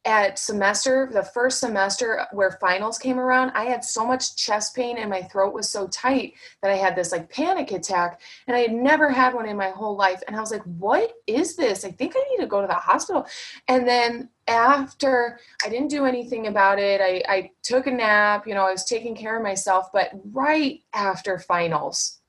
at 0.06 0.38
semester, 0.38 1.10
the 1.12 1.24
first 1.24 1.60
semester 1.60 2.28
where 2.32 2.52
finals 2.62 3.00
came 3.00 3.20
around, 3.20 3.52
I 3.56 3.64
had 3.64 3.84
so 3.84 4.06
much 4.06 4.36
chest 4.36 4.76
pain 4.76 4.98
and 5.00 5.10
my 5.10 5.24
throat 5.24 5.54
was 5.54 5.68
so 5.68 5.88
tight 5.88 6.36
that 6.62 6.72
I 6.72 6.76
had 6.76 6.96
this 6.96 7.12
like 7.12 7.32
panic 7.32 7.72
attack. 7.72 8.22
And 8.48 8.56
I 8.56 8.60
had 8.60 8.74
never 8.74 9.10
had 9.10 9.34
one 9.34 9.48
in 9.48 9.58
my 9.58 9.72
whole 9.72 9.96
life. 9.96 10.22
And 10.28 10.36
I 10.36 10.40
was 10.40 10.52
like, 10.52 10.64
what 10.64 11.12
is 11.26 11.56
this? 11.56 11.84
I 11.84 11.92
think 11.92 12.14
I 12.16 12.24
need 12.30 12.44
to 12.44 12.48
go 12.48 12.62
to 12.62 12.68
the 12.68 12.74
hospital. 12.74 13.26
And 13.68 13.88
then 13.88 14.30
after 14.48 15.40
I 15.66 15.70
didn't 15.70 15.88
do 15.88 16.06
anything 16.06 16.48
about 16.48 16.78
it, 16.78 17.02
I, 17.02 17.24
I 17.28 17.52
took 17.64 17.88
a 17.88 17.92
nap, 17.92 18.46
you 18.46 18.54
know, 18.54 18.68
I 18.68 18.72
was 18.72 18.86
taking 18.86 19.16
care 19.16 19.38
of 19.38 19.44
myself. 19.44 19.88
But 19.92 20.12
right 20.32 20.82
after 20.94 21.40
finals, 21.40 22.20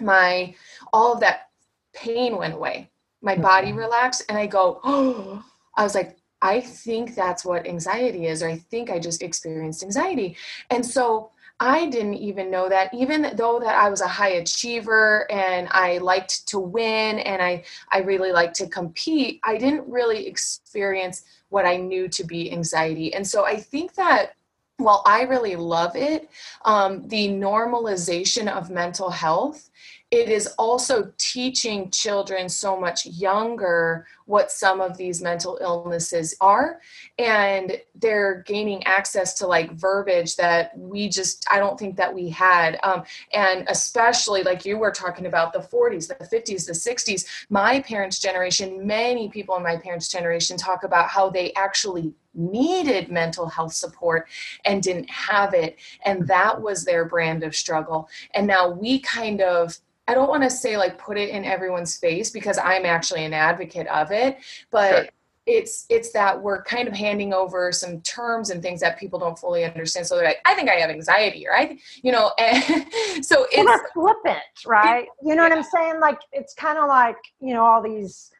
my 0.00 0.54
all 0.92 1.12
of 1.12 1.20
that 1.20 1.50
pain 1.92 2.36
went 2.36 2.54
away. 2.54 2.90
My 3.22 3.36
body 3.36 3.68
mm-hmm. 3.68 3.78
relaxed 3.78 4.24
and 4.28 4.36
I 4.36 4.46
go, 4.46 4.80
oh, 4.82 5.44
I 5.76 5.84
was 5.84 5.94
like, 5.94 6.16
I 6.42 6.60
think 6.60 7.14
that's 7.14 7.44
what 7.44 7.66
anxiety 7.66 8.26
is, 8.26 8.42
or 8.42 8.48
I 8.48 8.56
think 8.56 8.90
I 8.90 8.98
just 8.98 9.22
experienced 9.22 9.82
anxiety. 9.82 10.36
And 10.70 10.84
so 10.84 11.30
I 11.60 11.86
didn't 11.86 12.14
even 12.14 12.50
know 12.50 12.70
that, 12.70 12.92
even 12.94 13.32
though 13.34 13.60
that 13.60 13.74
I 13.74 13.90
was 13.90 14.00
a 14.00 14.08
high 14.08 14.30
achiever 14.30 15.30
and 15.30 15.68
I 15.70 15.98
liked 15.98 16.48
to 16.48 16.58
win 16.58 17.18
and 17.18 17.42
I, 17.42 17.64
I 17.92 17.98
really 17.98 18.32
liked 18.32 18.56
to 18.56 18.66
compete, 18.66 19.40
I 19.44 19.58
didn't 19.58 19.86
really 19.86 20.26
experience 20.26 21.24
what 21.50 21.66
I 21.66 21.76
knew 21.76 22.08
to 22.08 22.24
be 22.24 22.50
anxiety. 22.50 23.12
And 23.12 23.26
so 23.26 23.44
I 23.44 23.56
think 23.56 23.94
that 23.94 24.34
while 24.78 25.02
I 25.04 25.22
really 25.24 25.56
love 25.56 25.94
it, 25.96 26.30
um, 26.64 27.06
the 27.08 27.28
normalization 27.28 28.48
of 28.48 28.70
mental 28.70 29.10
health 29.10 29.70
it 30.10 30.28
is 30.28 30.48
also 30.58 31.12
teaching 31.18 31.88
children 31.90 32.48
so 32.48 32.78
much 32.78 33.06
younger 33.06 34.06
what 34.30 34.50
some 34.50 34.80
of 34.80 34.96
these 34.96 35.20
mental 35.20 35.58
illnesses 35.60 36.36
are. 36.40 36.80
And 37.18 37.72
they're 37.96 38.44
gaining 38.46 38.84
access 38.84 39.34
to 39.34 39.46
like 39.46 39.72
verbiage 39.72 40.36
that 40.36 40.76
we 40.78 41.08
just 41.08 41.44
i 41.50 41.58
don't 41.58 41.78
think 41.78 41.96
that 41.96 42.14
we 42.14 42.30
had. 42.30 42.78
Um, 42.82 43.02
and 43.34 43.66
especially 43.68 44.42
like 44.42 44.64
you 44.64 44.78
were 44.78 44.92
talking 44.92 45.26
about 45.26 45.52
the 45.52 45.58
40s 45.58 46.06
the 46.06 46.14
50s 46.14 46.66
the 46.66 46.72
60s 46.72 47.26
my 47.50 47.80
parents 47.80 48.20
generation 48.20 48.86
many 48.86 49.28
people 49.28 49.56
in 49.56 49.62
my 49.62 49.76
parents 49.76 50.06
generation 50.08 50.56
talk 50.56 50.84
about 50.84 51.08
how 51.08 51.28
they 51.28 51.52
actually 51.54 52.14
needed 52.32 53.10
mental 53.10 53.46
health 53.46 53.72
support 53.72 54.28
and 54.64 54.82
didn't 54.82 55.10
have 55.10 55.52
it. 55.54 55.76
And 56.04 56.26
that 56.28 56.60
was 56.60 56.84
their 56.84 57.04
brand 57.04 57.42
of 57.42 57.56
struggle. 57.56 58.08
And 58.34 58.46
now 58.46 58.70
we 58.70 59.00
kind 59.00 59.40
of 59.40 59.76
I 60.10 60.14
don't 60.14 60.28
want 60.28 60.42
to 60.42 60.50
say 60.50 60.76
like 60.76 60.98
put 60.98 61.16
it 61.16 61.28
in 61.28 61.44
everyone's 61.44 61.96
face 61.96 62.30
because 62.30 62.58
I'm 62.58 62.84
actually 62.84 63.24
an 63.24 63.32
advocate 63.32 63.86
of 63.86 64.10
it, 64.10 64.38
but 64.72 64.90
sure. 64.90 65.08
it's 65.46 65.86
it's 65.88 66.10
that 66.10 66.42
we're 66.42 66.64
kind 66.64 66.88
of 66.88 66.94
handing 66.94 67.32
over 67.32 67.70
some 67.70 68.00
terms 68.00 68.50
and 68.50 68.60
things 68.60 68.80
that 68.80 68.98
people 68.98 69.20
don't 69.20 69.38
fully 69.38 69.64
understand. 69.64 70.08
So 70.08 70.16
they're 70.16 70.24
like, 70.24 70.40
I 70.44 70.54
think 70.54 70.68
I 70.68 70.74
have 70.74 70.90
anxiety, 70.90 71.46
or 71.46 71.56
I, 71.56 71.78
you 72.02 72.10
know, 72.10 72.32
and 72.40 72.64
so 73.24 73.46
it's 73.52 73.56
and 73.56 73.80
flippant, 73.94 74.42
right? 74.66 75.06
you 75.22 75.36
know 75.36 75.44
yeah. 75.44 75.50
what 75.50 75.58
I'm 75.58 75.62
saying? 75.62 76.00
Like 76.00 76.18
it's 76.32 76.54
kind 76.54 76.76
of 76.76 76.88
like 76.88 77.18
you 77.40 77.54
know 77.54 77.64
all 77.64 77.80
these 77.80 78.32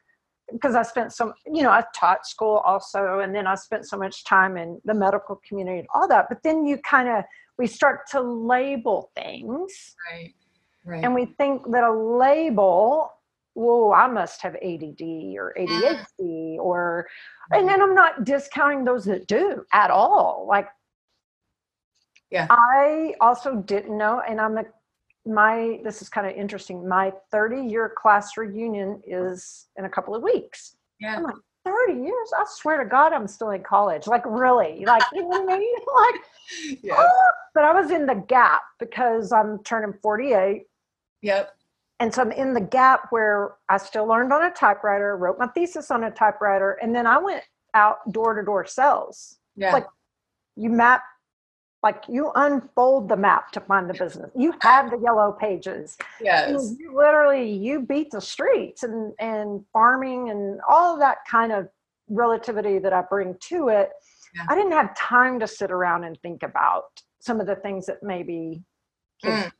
because 0.51 0.75
I 0.75 0.83
spent 0.83 1.13
some, 1.13 1.33
you 1.45 1.63
know, 1.63 1.69
I 1.69 1.85
taught 1.95 2.27
school 2.27 2.57
also, 2.65 3.19
and 3.19 3.33
then 3.33 3.47
I 3.47 3.55
spent 3.55 3.87
so 3.87 3.95
much 3.95 4.25
time 4.25 4.57
in 4.57 4.81
the 4.83 4.93
medical 4.93 5.39
community 5.47 5.79
and 5.79 5.87
all 5.95 6.05
that. 6.09 6.25
But 6.27 6.43
then 6.43 6.65
you 6.65 6.79
kind 6.79 7.07
of 7.07 7.23
we 7.57 7.65
start 7.65 8.09
to 8.11 8.19
label 8.19 9.09
things, 9.15 9.95
right? 10.11 10.33
Right. 10.83 11.03
And 11.03 11.13
we 11.13 11.25
think 11.25 11.63
that 11.71 11.83
a 11.83 11.91
label, 11.91 13.11
whoa, 13.53 13.91
I 13.91 14.07
must 14.07 14.41
have 14.41 14.55
ADD 14.55 15.01
or 15.37 15.53
ADHD 15.57 16.57
or, 16.57 17.07
and 17.51 17.67
then 17.67 17.81
I'm 17.81 17.93
not 17.93 18.23
discounting 18.23 18.83
those 18.83 19.05
that 19.05 19.27
do 19.27 19.63
at 19.73 19.91
all. 19.91 20.45
Like, 20.49 20.67
yeah. 22.31 22.47
I 22.49 23.13
also 23.19 23.55
didn't 23.57 23.95
know, 23.95 24.21
and 24.27 24.39
I'm 24.39 24.57
a, 24.57 24.63
my, 25.25 25.79
this 25.83 26.01
is 26.01 26.09
kind 26.09 26.25
of 26.25 26.33
interesting. 26.33 26.87
My 26.87 27.13
30 27.31 27.67
year 27.67 27.93
class 27.95 28.37
reunion 28.37 29.01
is 29.05 29.67
in 29.77 29.85
a 29.85 29.89
couple 29.89 30.15
of 30.15 30.23
weeks. 30.23 30.77
Yeah. 30.99 31.17
I'm 31.17 31.23
like, 31.23 31.35
30 31.63 31.93
years 32.01 32.31
i 32.39 32.43
swear 32.47 32.83
to 32.83 32.89
god 32.89 33.13
i'm 33.13 33.27
still 33.27 33.51
in 33.51 33.61
college 33.61 34.07
like 34.07 34.23
really 34.25 34.83
like 34.85 35.03
you 35.13 35.21
know 35.21 35.27
what 35.27 35.53
i 35.53 35.59
mean 35.59 35.75
like 35.95 36.21
yes. 36.83 36.95
oh, 36.97 37.31
but 37.53 37.63
i 37.63 37.71
was 37.71 37.91
in 37.91 38.05
the 38.05 38.15
gap 38.27 38.61
because 38.79 39.31
i'm 39.31 39.59
turning 39.63 39.93
48 40.01 40.63
Yep. 41.21 41.53
And 41.99 42.13
so 42.13 42.23
I'm 42.23 42.31
in 42.31 42.53
the 42.53 42.61
gap 42.61 43.07
where 43.11 43.55
I 43.69 43.77
still 43.77 44.07
learned 44.07 44.33
on 44.33 44.43
a 44.43 44.51
typewriter, 44.51 45.15
wrote 45.17 45.37
my 45.37 45.47
thesis 45.47 45.91
on 45.91 46.03
a 46.03 46.11
typewriter, 46.11 46.79
and 46.81 46.95
then 46.95 47.05
I 47.05 47.19
went 47.19 47.43
out 47.75 47.97
door 48.11 48.33
to 48.33 48.43
door 48.43 48.65
sales. 48.65 49.37
Yeah. 49.55 49.71
Like 49.71 49.85
you 50.55 50.71
map, 50.71 51.03
like 51.83 52.03
you 52.09 52.31
unfold 52.33 53.07
the 53.07 53.17
map 53.17 53.51
to 53.51 53.59
find 53.59 53.87
the 53.87 53.93
business. 53.93 54.31
You 54.35 54.53
have 54.61 54.89
the 54.89 54.97
yellow 54.97 55.31
pages. 55.31 55.95
Yes. 56.19 56.75
You 56.79 56.95
literally 56.95 57.51
you 57.51 57.81
beat 57.81 58.09
the 58.09 58.21
streets 58.21 58.81
and 58.81 59.13
and 59.19 59.63
farming 59.71 60.31
and 60.31 60.59
all 60.67 60.93
of 60.93 60.99
that 61.01 61.17
kind 61.29 61.51
of 61.51 61.67
relativity 62.09 62.79
that 62.79 62.93
I 62.93 63.03
bring 63.03 63.35
to 63.49 63.69
it. 63.69 63.89
Yeah. 64.35 64.45
I 64.49 64.55
didn't 64.55 64.71
have 64.71 64.95
time 64.95 65.39
to 65.39 65.47
sit 65.47 65.71
around 65.71 66.03
and 66.03 66.19
think 66.21 66.43
about 66.43 66.85
some 67.19 67.39
of 67.39 67.47
the 67.47 67.55
things 67.55 67.85
that 67.85 68.01
maybe 68.01 68.63
mm. 69.23 69.51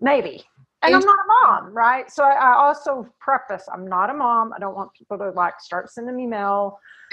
maybe 0.00 0.44
and 0.86 0.94
I'm 0.96 1.04
not 1.04 1.18
a 1.18 1.46
mom, 1.46 1.74
right? 1.74 2.10
So 2.10 2.24
I, 2.24 2.32
I, 2.32 2.52
also 2.54 3.06
preface 3.20 3.64
I'm 3.72 3.86
not 3.86 4.10
a 4.10 4.14
mom. 4.14 4.52
I 4.52 4.58
don't 4.58 4.74
want 4.74 4.92
people 4.92 5.18
to 5.18 5.30
like 5.30 5.60
start 5.60 5.90
sending 5.90 6.16
me 6.16 6.26
mail. 6.26 6.78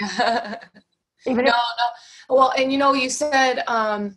Even 1.26 1.44
no, 1.44 1.50
if- 1.50 1.54
no. 1.54 2.34
Well, 2.36 2.52
and 2.56 2.72
you 2.72 2.78
know, 2.78 2.94
you 2.94 3.10
said 3.10 3.62
um, 3.66 4.16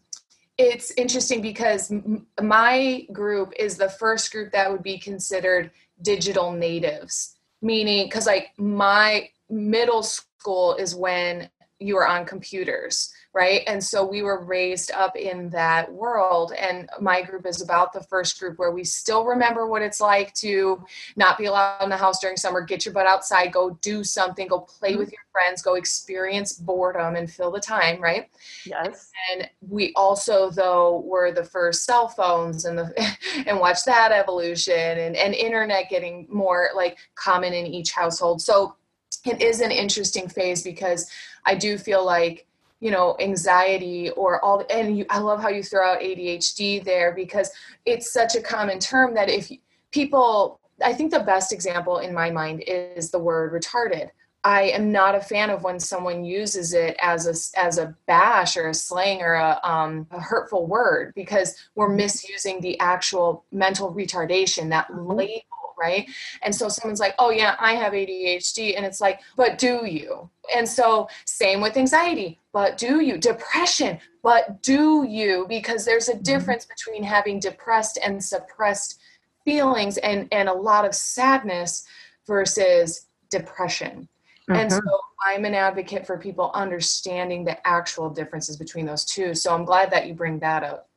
it's 0.58 0.92
interesting 0.92 1.42
because 1.42 1.92
m- 1.92 2.26
my 2.42 3.06
group 3.12 3.54
is 3.60 3.78
the 3.78 3.90
first 3.90 4.32
group 4.32 4.52
that 4.54 4.72
would 4.72 4.84
be 4.84 4.98
considered 4.98 5.72
digital 6.02 6.52
natives, 6.52 7.36
meaning 7.62 8.08
because 8.08 8.26
like 8.26 8.50
my 8.58 9.30
middle 9.50 10.02
school 10.04 10.76
is 10.76 10.96
when 10.96 11.50
you 11.80 11.96
were 11.96 12.08
on 12.08 12.26
computers 12.26 13.14
right? 13.36 13.64
And 13.68 13.84
so 13.84 14.06
we 14.06 14.22
were 14.22 14.46
raised 14.46 14.92
up 14.92 15.18
in 15.18 15.50
that 15.50 15.92
world. 15.92 16.54
And 16.58 16.90
my 17.02 17.22
group 17.22 17.46
is 17.46 17.62
about 17.62 17.92
the 17.92 18.00
first 18.00 18.40
group 18.40 18.58
where 18.58 18.72
we 18.72 18.86
still 18.86 19.26
remember 19.26 19.68
what 19.68 19.82
it's 19.82 20.00
like 20.00 20.34
to 20.36 20.82
not 21.18 21.38
be 21.38 21.46
allowed 21.46 21.84
in 21.84 21.90
the 21.90 21.98
house 21.98 22.22
during 22.22 22.38
summer 22.38 22.62
get 22.62 22.86
your 22.86 22.94
butt 22.94 23.06
outside 23.06 23.52
go 23.52 23.78
do 23.82 24.06
something 24.06 24.48
go 24.48 24.62
play 24.62 24.92
mm-hmm. 24.92 25.00
with 25.00 25.12
your 25.12 25.20
friends 25.34 25.62
go 25.62 25.76
experience 25.76 26.54
boredom 26.54 27.18
and 27.18 27.30
fill 27.30 27.52
the 27.52 27.60
time 27.60 28.02
right? 28.02 28.30
Yes. 28.66 29.12
And 29.34 29.50
we 29.60 29.92
also 29.98 30.50
though 30.50 31.04
were 31.06 31.34
the 31.34 31.44
first 31.44 31.84
cell 31.84 32.08
phones 32.08 32.64
and 32.64 32.78
the 32.78 33.16
and 33.48 33.60
watch 33.60 33.84
that 33.84 34.14
evolution 34.14 34.74
and, 34.74 35.18
and 35.18 35.34
internet 35.34 35.90
getting 35.90 36.26
more 36.30 36.70
like 36.74 36.98
common 37.16 37.54
in 37.54 37.66
each 37.68 37.92
household. 37.92 38.42
So 38.42 38.78
it 39.26 39.42
is 39.42 39.62
an 39.62 39.72
interesting 39.72 40.28
phase 40.28 40.64
because 40.64 41.10
i 41.46 41.56
do 41.56 41.78
feel 41.78 42.06
like 42.06 42.46
you 42.80 42.92
know 42.92 43.16
anxiety 43.20 44.10
or 44.12 44.44
all 44.44 44.64
and 44.70 44.98
you, 44.98 45.06
i 45.10 45.20
love 45.20 45.42
how 45.42 45.50
you 45.50 45.64
throw 45.64 45.94
out 45.94 46.02
adhd 46.02 46.84
there 46.84 47.14
because 47.14 47.52
it's 47.86 48.12
such 48.12 48.36
a 48.36 48.42
common 48.42 48.80
term 48.80 49.14
that 49.14 49.30
if 49.30 49.52
people 49.92 50.60
i 50.84 50.94
think 50.94 51.12
the 51.12 51.20
best 51.20 51.52
example 51.54 52.00
in 52.00 52.14
my 52.14 52.30
mind 52.30 52.64
is 52.68 53.12
the 53.12 53.20
word 53.20 53.54
retarded 53.54 54.10
i 54.44 54.64
am 54.64 54.92
not 54.92 55.16
a 55.16 55.22
fan 55.22 55.50
of 55.50 55.64
when 55.64 55.80
someone 55.80 56.26
uses 56.26 56.74
it 56.74 56.96
as 57.02 57.26
a 57.26 57.60
as 57.60 57.78
a 57.78 57.96
bash 58.08 58.58
or 58.58 58.68
a 58.68 58.74
slang 58.74 59.22
or 59.22 59.34
a, 59.34 59.60
um, 59.64 60.06
a 60.12 60.20
hurtful 60.20 60.68
word 60.68 61.14
because 61.16 61.56
we're 61.76 61.90
misusing 61.90 62.60
the 62.60 62.78
actual 62.80 63.46
mental 63.52 63.94
retardation 63.94 64.70
that 64.70 64.88
mm-hmm. 64.90 65.12
label 65.12 65.55
right? 65.80 66.10
And 66.42 66.54
so 66.54 66.70
someone's 66.70 67.00
like, 67.00 67.16
oh, 67.20 67.30
yeah, 67.30 67.56
I 67.60 67.74
have 67.74 67.94
ADHD. 67.94 68.76
And 68.76 68.86
it's 68.86 69.02
like, 69.02 69.22
but 69.36 69.58
do 69.58 69.86
you? 69.86 70.30
And 70.56 70.68
so, 70.68 71.08
same 71.26 71.62
with 71.62 71.78
anxiety, 71.78 72.40
but 72.54 72.78
do 72.78 73.02
you? 73.02 73.18
Depression, 73.18 74.00
but 74.24 74.62
do 74.62 75.06
you? 75.08 75.46
Because 75.50 75.86
there's 75.86 76.10
a 76.10 76.14
mm-hmm. 76.14 76.24
difference 76.24 76.66
between 76.66 77.04
having 77.04 77.40
depressed 77.40 78.00
and 78.04 78.24
suppressed 78.24 79.00
feelings 79.44 79.98
and, 79.98 80.28
and 80.32 80.50
a 80.50 80.54
lot 80.54 80.86
of 80.86 80.96
sadness 80.96 81.86
versus 82.28 83.08
depression. 83.30 84.08
Mm-hmm. 84.50 84.60
And 84.60 84.72
so 84.72 84.82
I'm 85.26 85.46
an 85.46 85.56
advocate 85.56 86.06
for 86.06 86.18
people 86.18 86.52
understanding 86.54 87.44
the 87.44 87.66
actual 87.66 88.10
differences 88.10 88.58
between 88.58 88.86
those 88.86 89.06
two. 89.06 89.34
So 89.34 89.54
I'm 89.54 89.66
glad 89.66 89.92
that 89.92 90.08
you 90.08 90.14
bring 90.14 90.40
that 90.40 90.64
up. 90.64 90.90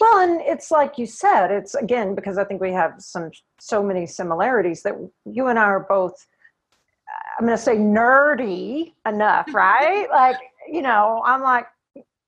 Well, 0.00 0.18
and 0.20 0.40
it's 0.40 0.70
like 0.70 0.98
you 0.98 1.06
said, 1.06 1.50
it's 1.50 1.74
again 1.74 2.14
because 2.14 2.38
I 2.38 2.44
think 2.44 2.60
we 2.60 2.72
have 2.72 2.94
some 2.98 3.30
so 3.58 3.82
many 3.82 4.06
similarities 4.06 4.82
that 4.82 4.94
you 5.24 5.46
and 5.48 5.58
I 5.58 5.64
are 5.64 5.86
both 5.88 6.26
I'm 7.38 7.46
going 7.46 7.56
to 7.56 7.62
say 7.62 7.76
nerdy 7.76 8.94
enough, 9.06 9.46
right? 9.54 10.08
like, 10.10 10.36
you 10.70 10.82
know, 10.82 11.22
I'm 11.24 11.42
like 11.42 11.66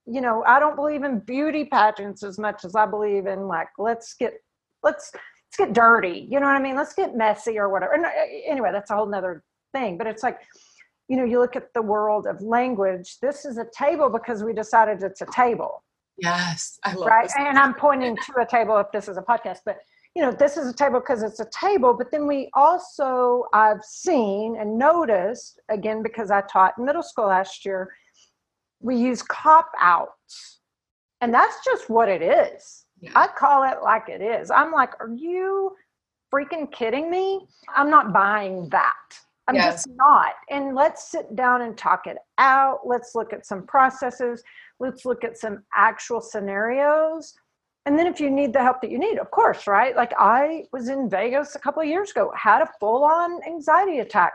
you 0.07 0.21
know, 0.21 0.43
I 0.45 0.59
don't 0.59 0.75
believe 0.75 1.05
in 1.05 1.21
beauty 1.21 1.65
pageants 1.65 2.25
as 2.25 2.39
much 2.39 2.65
as 2.65 2.75
I 2.75 2.85
believe 2.85 3.27
in 3.27 3.47
like 3.47 3.69
let's 3.79 4.15
get 4.15 4.35
let's 4.83 5.13
let's 5.15 5.57
get 5.57 5.73
dirty. 5.73 6.27
You 6.31 6.41
know 6.41 6.47
what 6.47 6.57
I 6.57 6.61
mean? 6.61 6.77
Let's 6.77 6.95
get 6.95 7.17
messy 7.17 7.59
or 7.59 7.69
whatever. 7.69 7.93
And 7.93 8.05
uh, 8.05 8.11
anyway, 8.47 8.71
that's 8.73 8.91
a 8.91 8.97
whole 8.97 9.07
nother 9.07 9.43
thing. 9.73 9.99
But 9.99 10.07
it's 10.07 10.23
like, 10.23 10.41
you 11.09 11.17
know, 11.17 11.25
you 11.25 11.39
look 11.41 11.57
at 11.57 11.73
the 11.75 11.83
world 11.83 12.27
of 12.27 12.41
language. 12.41 13.19
This 13.21 13.45
is 13.45 13.59
a 13.59 13.67
table 13.77 14.09
because 14.09 14.43
we 14.43 14.53
decided 14.53 15.03
it's 15.03 15.21
a 15.21 15.27
table. 15.27 15.83
Yes, 16.21 16.79
I 16.85 16.95
love 16.95 17.09
right. 17.09 17.25
This. 17.25 17.35
And 17.39 17.59
I'm 17.59 17.75
pointing 17.75 18.17
to 18.17 18.41
a 18.41 18.47
table 18.47 18.77
if 18.79 18.91
this 18.93 19.09
is 19.09 19.17
a 19.17 19.23
podcast, 19.23 19.59
but 19.65 19.79
you 20.15 20.23
know, 20.23 20.33
this 20.33 20.57
is 20.57 20.69
a 20.69 20.75
table 20.75 21.01
because 21.01 21.23
it's 21.23 21.41
a 21.41 21.49
table. 21.51 21.95
But 21.95 22.11
then 22.11 22.27
we 22.27 22.51
also 22.55 23.45
I've 23.53 23.83
seen 23.83 24.57
and 24.59 24.79
noticed 24.79 25.61
again 25.69 26.03
because 26.03 26.31
I 26.31 26.43
taught 26.43 26.79
middle 26.79 27.03
school 27.03 27.27
last 27.27 27.65
year. 27.65 27.93
We 28.81 28.97
use 28.97 29.23
cop 29.23 29.71
outs, 29.81 30.61
and 31.21 31.33
that's 31.33 31.65
just 31.65 31.91
what 31.91 32.09
it 32.09 32.23
is. 32.23 32.87
Yeah. 33.01 33.13
I 33.15 33.29
call 33.29 33.65
it 33.65 33.83
like 33.83 34.09
it 34.09 34.21
is. 34.21 34.51
I'm 34.51 34.73
like, 34.73 34.99
are 35.01 35.15
you 35.15 35.75
freaking 36.33 36.71
kidding 36.71 37.11
me? 37.11 37.47
I'm 37.75 37.91
not 37.91 38.13
buying 38.13 38.69
that. 38.71 39.19
I'm 39.51 39.57
yes. 39.57 39.85
just 39.85 39.89
not. 39.97 40.35
And 40.49 40.77
let's 40.77 41.11
sit 41.11 41.35
down 41.35 41.63
and 41.63 41.77
talk 41.77 42.07
it 42.07 42.19
out. 42.39 42.81
Let's 42.87 43.17
look 43.17 43.33
at 43.33 43.45
some 43.45 43.67
processes. 43.67 44.45
Let's 44.79 45.05
look 45.05 45.25
at 45.25 45.37
some 45.37 45.65
actual 45.75 46.21
scenarios. 46.21 47.35
And 47.85 47.99
then 47.99 48.07
if 48.07 48.21
you 48.21 48.31
need 48.31 48.53
the 48.53 48.63
help 48.63 48.81
that 48.83 48.93
you 48.93 48.99
need, 48.99 49.19
of 49.19 49.33
course, 49.33 49.67
right? 49.67 49.97
Like 49.97 50.13
I 50.17 50.67
was 50.73 50.89
in 50.89 51.11
Vegas 51.11 51.57
a 51.57 51.59
couple 51.59 51.83
of 51.83 51.89
years 51.89 52.13
ago, 52.13 52.33
had 52.37 52.63
a 52.63 52.69
full 52.79 53.03
on 53.03 53.41
anxiety 53.45 53.99
attack. 53.99 54.35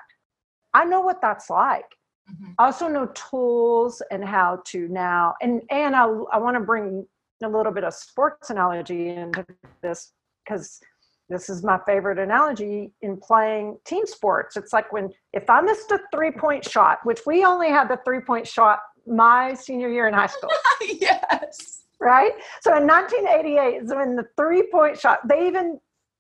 I 0.74 0.84
know 0.84 1.00
what 1.00 1.22
that's 1.22 1.50
like. 1.50 1.86
Mm-hmm. 2.30 2.52
I 2.60 2.66
also 2.66 2.90
know 2.90 3.06
tools 3.14 4.02
and 4.12 4.26
how 4.26 4.62
to 4.66 4.90
now, 4.90 5.36
and 5.42 5.62
and 5.70 5.96
I, 5.96 6.06
I 6.34 6.38
want 6.40 6.56
to 6.56 6.60
bring 6.60 7.06
a 7.42 7.48
little 7.48 7.72
bit 7.72 7.86
of 7.86 7.94
sports 7.94 8.50
analogy 8.50 9.10
into 9.10 9.46
this 9.82 10.12
because 10.44 10.82
this 11.30 11.50
is 11.50 11.64
my 11.64 11.80
favorite 11.88 12.20
analogy 12.20 12.92
in 13.02 13.18
playing 13.18 13.78
team 13.86 14.06
sports. 14.06 14.58
It's 14.58 14.74
like 14.74 14.92
when 14.94 15.10
if 15.34 15.50
I 15.50 15.62
missed 15.62 15.92
a 15.92 16.00
three 16.14 16.32
point 16.32 16.64
shot, 16.64 17.00
which 17.04 17.22
we 17.26 17.44
only 17.44 17.70
had 17.70 17.88
the 17.90 18.00
three 18.06 18.22
point 18.22 18.48
shot 18.48 18.80
my 19.08 19.54
senior 19.54 19.90
year 19.90 20.08
in 20.08 20.14
high 20.14 20.28
school. 20.28 20.52
yes. 20.82 21.84
Right? 22.00 22.34
So 22.62 22.76
in 22.76 22.86
1988 22.86 23.84
is 23.84 23.94
when 23.94 24.16
the 24.16 24.26
three 24.38 24.70
point 24.72 25.00
shot, 25.00 25.28
they 25.28 25.48
even 25.48 25.80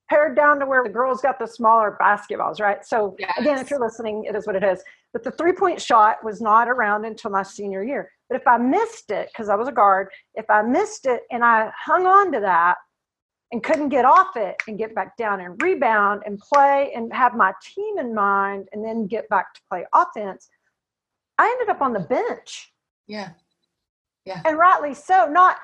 pared 0.09 0.35
down 0.35 0.59
to 0.59 0.65
where 0.65 0.83
the 0.83 0.89
girls 0.89 1.21
got 1.21 1.39
the 1.39 1.47
smaller 1.47 1.97
basketballs, 2.00 2.59
right? 2.59 2.85
So 2.85 3.15
yes. 3.19 3.33
again, 3.38 3.57
if 3.59 3.69
you're 3.69 3.79
listening, 3.79 4.25
it 4.25 4.35
is 4.35 4.45
what 4.45 4.55
it 4.55 4.63
is. 4.63 4.83
But 5.13 5.24
the 5.24 5.31
three 5.31 5.53
point 5.53 5.81
shot 5.81 6.24
was 6.24 6.41
not 6.41 6.67
around 6.67 7.05
until 7.05 7.31
my 7.31 7.43
senior 7.43 7.83
year. 7.83 8.12
But 8.29 8.39
if 8.39 8.47
I 8.47 8.57
missed 8.57 9.12
it, 9.12 9.29
because 9.31 9.50
I 9.50 9.55
was 9.55 9.67
a 9.67 9.71
guard, 9.71 10.09
if 10.33 10.50
I 10.50 10.62
missed 10.63 11.05
it 11.05 11.21
and 11.31 11.43
I 11.43 11.71
hung 11.77 12.07
on 12.07 12.31
to 12.31 12.39
that, 12.39 12.77
and 13.52 13.64
couldn't 13.64 13.90
get 13.90 14.05
off 14.05 14.36
it 14.36 14.55
and 14.68 14.77
get 14.77 14.96
back 14.96 15.18
down 15.18 15.42
and 15.42 15.62
rebound 15.62 16.24
and 16.25 16.40
play 16.40 16.92
and 16.96 17.14
have 17.14 17.36
my 17.36 17.53
team 17.64 17.98
in 18.00 18.14
mind 18.14 18.68
and 18.72 18.84
then 18.84 19.08
get 19.08 19.29
back 19.29 19.53
to 19.53 19.62
play 19.70 19.86
offense, 19.94 20.50
I 21.38 21.48
ended 21.48 21.70
up 21.70 21.81
on 21.81 21.94
the 21.94 22.00
bench. 22.00 22.74
Yeah. 23.08 23.29
Yeah. 24.25 24.42
And 24.46 24.58
rightly 24.58 24.94
so. 24.94 25.27
Not, 25.29 25.58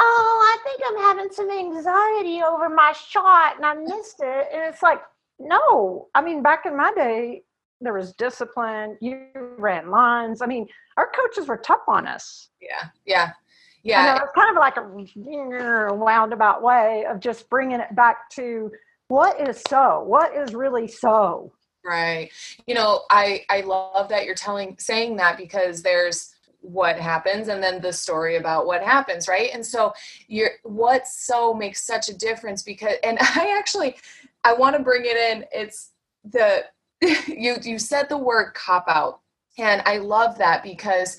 oh, 0.00 0.40
I 0.42 0.58
think 0.64 0.80
I'm 0.86 1.02
having 1.02 1.30
some 1.30 1.50
anxiety 1.50 2.42
over 2.42 2.68
my 2.68 2.92
shot 2.92 3.56
and 3.56 3.66
I 3.66 3.74
missed 3.74 4.20
it. 4.20 4.48
And 4.52 4.62
it's 4.62 4.82
like, 4.82 5.00
no. 5.38 6.08
I 6.14 6.22
mean, 6.22 6.42
back 6.42 6.64
in 6.64 6.76
my 6.76 6.92
day, 6.94 7.42
there 7.82 7.94
was 7.94 8.12
discipline. 8.14 8.96
You 9.00 9.26
ran 9.34 9.90
lines. 9.90 10.42
I 10.42 10.46
mean, 10.46 10.66
our 10.96 11.10
coaches 11.14 11.48
were 11.48 11.58
tough 11.58 11.82
on 11.88 12.06
us. 12.06 12.48
Yeah. 12.60 12.88
Yeah. 13.04 13.32
Yeah. 13.82 14.14
And 14.14 14.22
it's 14.22 14.32
kind 14.34 14.50
of 14.50 14.60
like 14.60 14.76
a 14.76 15.94
roundabout 15.94 16.62
way 16.62 17.04
of 17.08 17.20
just 17.20 17.48
bringing 17.48 17.80
it 17.80 17.94
back 17.94 18.28
to 18.30 18.70
what 19.08 19.40
is 19.48 19.62
so, 19.68 20.02
what 20.06 20.34
is 20.34 20.54
really 20.54 20.86
so. 20.86 21.52
Right. 21.84 22.30
You 22.66 22.74
know, 22.74 23.02
I 23.10 23.44
I 23.48 23.62
love 23.62 24.08
that 24.10 24.26
you're 24.26 24.34
telling 24.34 24.76
saying 24.78 25.16
that 25.16 25.38
because 25.38 25.82
there's 25.82 26.34
what 26.62 26.98
happens 26.98 27.48
and 27.48 27.62
then 27.62 27.80
the 27.80 27.92
story 27.92 28.36
about 28.36 28.66
what 28.66 28.82
happens 28.82 29.26
right 29.26 29.50
and 29.54 29.64
so 29.64 29.92
you're 30.28 30.50
what 30.62 31.06
so 31.06 31.54
makes 31.54 31.86
such 31.86 32.08
a 32.08 32.16
difference 32.16 32.62
because 32.62 32.96
and 33.02 33.18
i 33.20 33.56
actually 33.58 33.96
i 34.44 34.52
want 34.52 34.76
to 34.76 34.82
bring 34.82 35.02
it 35.04 35.16
in 35.16 35.44
it's 35.52 35.92
the 36.32 36.62
you 37.26 37.56
you 37.62 37.78
said 37.78 38.08
the 38.08 38.18
word 38.18 38.52
cop 38.52 38.84
out 38.88 39.20
and 39.58 39.82
i 39.86 39.96
love 39.96 40.36
that 40.36 40.62
because 40.62 41.16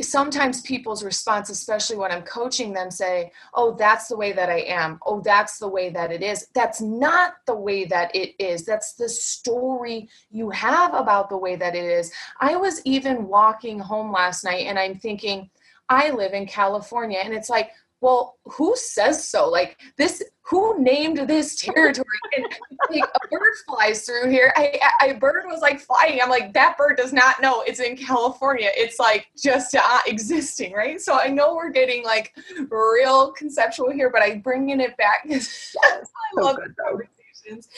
sometimes 0.00 0.60
people's 0.62 1.04
response 1.04 1.50
especially 1.50 1.96
when 1.96 2.10
i'm 2.10 2.22
coaching 2.22 2.72
them 2.72 2.90
say 2.90 3.30
oh 3.54 3.74
that's 3.74 4.08
the 4.08 4.16
way 4.16 4.32
that 4.32 4.50
i 4.50 4.60
am. 4.60 4.98
Oh 5.06 5.20
that's 5.20 5.58
the 5.58 5.68
way 5.68 5.90
that 5.90 6.12
it 6.12 6.22
is. 6.22 6.48
That's 6.54 6.80
not 6.80 7.34
the 7.46 7.54
way 7.54 7.84
that 7.86 8.14
it 8.14 8.34
is. 8.38 8.64
That's 8.64 8.94
the 8.94 9.08
story 9.08 10.08
you 10.30 10.50
have 10.50 10.94
about 10.94 11.28
the 11.28 11.36
way 11.36 11.56
that 11.56 11.74
it 11.74 11.84
is. 11.84 12.12
I 12.40 12.56
was 12.56 12.80
even 12.84 13.28
walking 13.28 13.78
home 13.78 14.12
last 14.12 14.44
night 14.44 14.66
and 14.66 14.78
i'm 14.78 14.98
thinking 14.98 15.50
i 15.88 16.10
live 16.10 16.32
in 16.32 16.46
california 16.46 17.18
and 17.22 17.34
it's 17.34 17.50
like 17.50 17.70
well, 18.04 18.36
who 18.44 18.76
says 18.76 19.26
so? 19.26 19.48
Like 19.48 19.80
this, 19.96 20.22
who 20.42 20.78
named 20.78 21.26
this 21.26 21.56
territory? 21.60 22.04
And 22.36 22.44
like, 22.90 23.02
a 23.02 23.28
bird 23.28 23.54
flies 23.66 24.04
through 24.04 24.28
here. 24.28 24.52
I, 24.56 24.78
I, 25.00 25.06
a 25.06 25.14
bird 25.14 25.44
was 25.46 25.62
like 25.62 25.80
flying. 25.80 26.20
I'm 26.20 26.28
like, 26.28 26.52
that 26.52 26.76
bird 26.76 26.98
does 26.98 27.14
not 27.14 27.40
know 27.40 27.62
it's 27.62 27.80
in 27.80 27.96
California. 27.96 28.68
It's 28.74 28.98
like 28.98 29.28
just 29.42 29.74
uh, 29.74 30.00
existing, 30.06 30.74
right? 30.74 31.00
So 31.00 31.18
I 31.18 31.28
know 31.28 31.54
we're 31.54 31.70
getting 31.70 32.04
like 32.04 32.36
real 32.68 33.32
conceptual 33.32 33.90
here, 33.90 34.10
but 34.10 34.20
I 34.20 34.36
bringing 34.36 34.80
it 34.80 34.94
back. 34.98 35.24
I 35.30 36.00
love 36.34 36.56
so 36.56 36.84
conversations. 36.86 37.70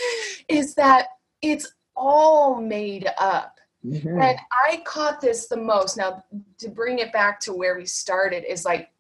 Is 0.49 0.75
that 0.75 1.07
it's 1.41 1.73
all 1.95 2.61
made 2.61 3.09
up. 3.19 3.61
Mm-hmm. 3.87 4.21
And 4.21 4.39
I 4.69 4.83
caught 4.85 5.21
this 5.21 5.47
the 5.47 5.57
most. 5.57 5.97
Now, 5.97 6.25
to 6.59 6.69
bring 6.69 6.99
it 6.99 7.13
back 7.13 7.39
to 7.41 7.53
where 7.53 7.77
we 7.77 7.87
started, 7.87 8.43
is 8.51 8.65
like 8.65 8.91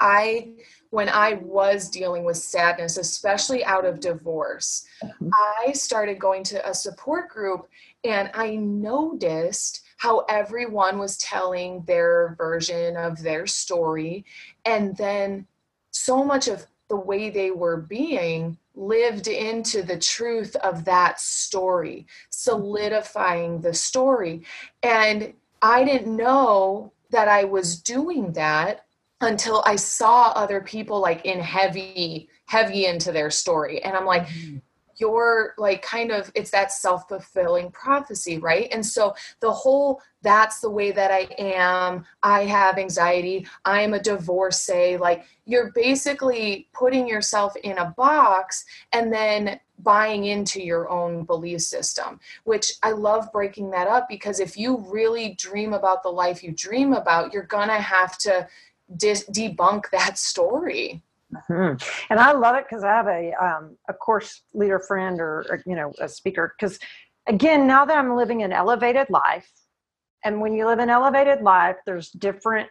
I, 0.00 0.52
when 0.90 1.08
I 1.08 1.34
was 1.34 1.88
dealing 1.88 2.24
with 2.24 2.36
sadness, 2.36 2.96
especially 2.96 3.64
out 3.64 3.84
of 3.84 4.00
divorce, 4.00 4.86
mm-hmm. 5.02 5.30
I 5.66 5.72
started 5.72 6.18
going 6.18 6.42
to 6.44 6.68
a 6.68 6.74
support 6.74 7.28
group 7.28 7.68
and 8.04 8.30
I 8.34 8.56
noticed 8.56 9.82
how 9.96 10.20
everyone 10.28 10.98
was 10.98 11.16
telling 11.16 11.82
their 11.84 12.34
version 12.36 12.96
of 12.96 13.22
their 13.22 13.46
story. 13.46 14.24
And 14.64 14.96
then 14.96 15.46
so 15.90 16.24
much 16.24 16.48
of 16.48 16.66
the 16.88 16.96
way 16.96 17.30
they 17.30 17.50
were 17.50 17.78
being 17.78 18.58
lived 18.74 19.28
into 19.28 19.82
the 19.82 19.98
truth 19.98 20.56
of 20.56 20.84
that 20.84 21.20
story, 21.20 22.06
solidifying 22.30 23.60
the 23.60 23.72
story. 23.72 24.44
And 24.82 25.32
I 25.62 25.84
didn't 25.84 26.14
know 26.14 26.92
that 27.10 27.28
I 27.28 27.44
was 27.44 27.80
doing 27.80 28.32
that 28.32 28.83
until 29.24 29.62
I 29.66 29.76
saw 29.76 30.30
other 30.30 30.60
people 30.60 31.00
like 31.00 31.24
in 31.24 31.40
heavy, 31.40 32.28
heavy 32.46 32.86
into 32.86 33.12
their 33.12 33.30
story. 33.30 33.82
And 33.82 33.96
I'm 33.96 34.06
like, 34.06 34.26
mm-hmm. 34.26 34.58
you're 34.96 35.54
like 35.58 35.82
kind 35.82 36.10
of, 36.10 36.30
it's 36.34 36.50
that 36.50 36.72
self 36.72 37.08
fulfilling 37.08 37.70
prophecy, 37.70 38.38
right? 38.38 38.68
And 38.72 38.84
so 38.84 39.14
the 39.40 39.52
whole, 39.52 40.00
that's 40.22 40.60
the 40.60 40.70
way 40.70 40.90
that 40.92 41.10
I 41.10 41.28
am. 41.38 42.04
I 42.22 42.44
have 42.44 42.78
anxiety. 42.78 43.46
I'm 43.64 43.94
a 43.94 44.00
divorcee. 44.00 44.96
Like 44.96 45.24
you're 45.44 45.72
basically 45.74 46.68
putting 46.72 47.06
yourself 47.06 47.56
in 47.56 47.78
a 47.78 47.94
box 47.96 48.64
and 48.92 49.12
then 49.12 49.60
buying 49.80 50.26
into 50.26 50.62
your 50.62 50.88
own 50.88 51.24
belief 51.24 51.60
system, 51.60 52.20
which 52.44 52.74
I 52.82 52.92
love 52.92 53.32
breaking 53.32 53.70
that 53.70 53.88
up 53.88 54.08
because 54.08 54.40
if 54.40 54.56
you 54.56 54.84
really 54.88 55.34
dream 55.34 55.72
about 55.72 56.02
the 56.02 56.10
life 56.10 56.42
you 56.42 56.52
dream 56.52 56.92
about, 56.92 57.32
you're 57.32 57.42
going 57.42 57.68
to 57.68 57.74
have 57.74 58.16
to 58.18 58.46
debunk 58.92 59.90
that 59.90 60.18
story. 60.18 61.02
Mm-hmm. 61.50 61.84
And 62.10 62.20
I 62.20 62.32
love 62.32 62.56
it 62.56 62.64
because 62.68 62.84
I 62.84 62.88
have 62.88 63.08
a 63.08 63.32
um, 63.42 63.76
a 63.88 63.94
course 63.94 64.42
leader 64.52 64.78
friend 64.78 65.20
or, 65.20 65.44
or 65.50 65.62
you 65.66 65.74
know 65.74 65.92
a 66.00 66.08
speaker. 66.08 66.54
Because 66.58 66.78
again, 67.26 67.66
now 67.66 67.84
that 67.84 67.96
I'm 67.96 68.14
living 68.14 68.42
an 68.42 68.52
elevated 68.52 69.08
life, 69.10 69.50
and 70.24 70.40
when 70.40 70.54
you 70.54 70.66
live 70.66 70.78
an 70.78 70.90
elevated 70.90 71.42
life, 71.42 71.76
there's 71.86 72.10
different 72.10 72.68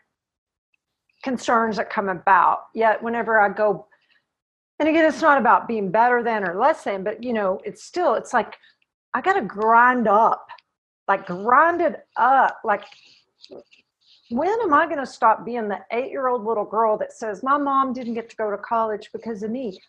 concerns 1.23 1.77
that 1.77 1.89
come 1.89 2.09
about. 2.09 2.65
Yet 2.73 3.01
whenever 3.01 3.39
I 3.39 3.49
go, 3.49 3.87
and 4.79 4.87
again, 4.87 5.05
it's 5.05 5.21
not 5.21 5.37
about 5.37 5.67
being 5.67 5.91
better 5.91 6.23
than 6.23 6.43
or 6.43 6.59
less 6.59 6.83
than, 6.83 7.03
but 7.03 7.23
you 7.23 7.33
know, 7.33 7.59
it's 7.65 7.83
still 7.83 8.13
it's 8.15 8.33
like 8.33 8.55
I 9.13 9.21
got 9.21 9.33
to 9.33 9.41
grind 9.41 10.07
up, 10.07 10.47
like 11.07 11.25
grind 11.25 11.81
it 11.81 12.05
up, 12.17 12.59
like 12.63 12.83
when 14.33 14.61
am 14.61 14.73
I 14.73 14.85
going 14.85 14.99
to 14.99 15.05
stop 15.05 15.45
being 15.45 15.67
the 15.67 15.79
eight 15.91 16.11
year 16.11 16.27
old 16.27 16.43
little 16.43 16.65
girl 16.65 16.97
that 16.97 17.13
says, 17.13 17.43
My 17.43 17.57
mom 17.57 17.93
didn't 17.93 18.15
get 18.15 18.29
to 18.29 18.35
go 18.35 18.51
to 18.51 18.57
college 18.57 19.09
because 19.13 19.43
of 19.43 19.51
me? 19.51 19.79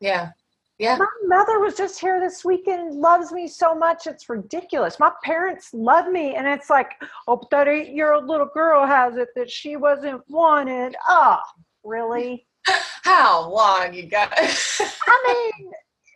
Yeah. 0.00 0.30
Yeah. 0.78 0.96
My 0.96 1.06
mother 1.26 1.60
was 1.60 1.76
just 1.76 2.00
here 2.00 2.18
this 2.18 2.44
weekend, 2.44 2.96
loves 2.96 3.30
me 3.30 3.46
so 3.46 3.76
much. 3.76 4.08
It's 4.08 4.28
ridiculous. 4.28 4.98
My 4.98 5.12
parents 5.22 5.70
love 5.72 6.08
me. 6.08 6.34
And 6.34 6.48
it's 6.48 6.68
like, 6.68 6.92
oh, 7.28 7.40
that 7.52 7.68
eight 7.68 7.90
year 7.90 8.12
old 8.12 8.26
little 8.26 8.50
girl 8.52 8.84
has 8.84 9.16
it 9.16 9.28
that 9.36 9.50
she 9.50 9.76
wasn't 9.76 10.22
wanted. 10.28 10.96
Oh, 11.08 11.38
really? 11.84 12.46
How 13.04 13.48
long 13.48 13.94
you 13.94 14.06
got? 14.08 14.32
I 14.36 15.52
mean, 15.58 15.70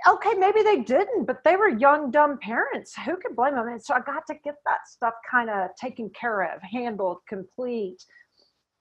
okay, 0.07 0.35
maybe 0.35 0.63
they 0.63 0.81
didn't, 0.83 1.27
but 1.27 1.43
they 1.45 1.57
were 1.57 1.69
young, 1.69 2.11
dumb 2.11 2.39
parents. 2.39 2.95
Who 3.05 3.17
could 3.17 3.35
blame 3.35 3.55
them? 3.55 3.69
And 3.69 3.83
so 3.83 3.95
I 3.95 4.01
got 4.01 4.27
to 4.29 4.35
get 4.45 4.55
that 4.65 4.87
stuff 4.87 5.15
kind 5.29 5.51
of 5.51 5.71
taken 5.81 6.11
care 6.11 6.43
of, 6.43 6.63
handled, 6.63 7.19
complete, 7.29 8.05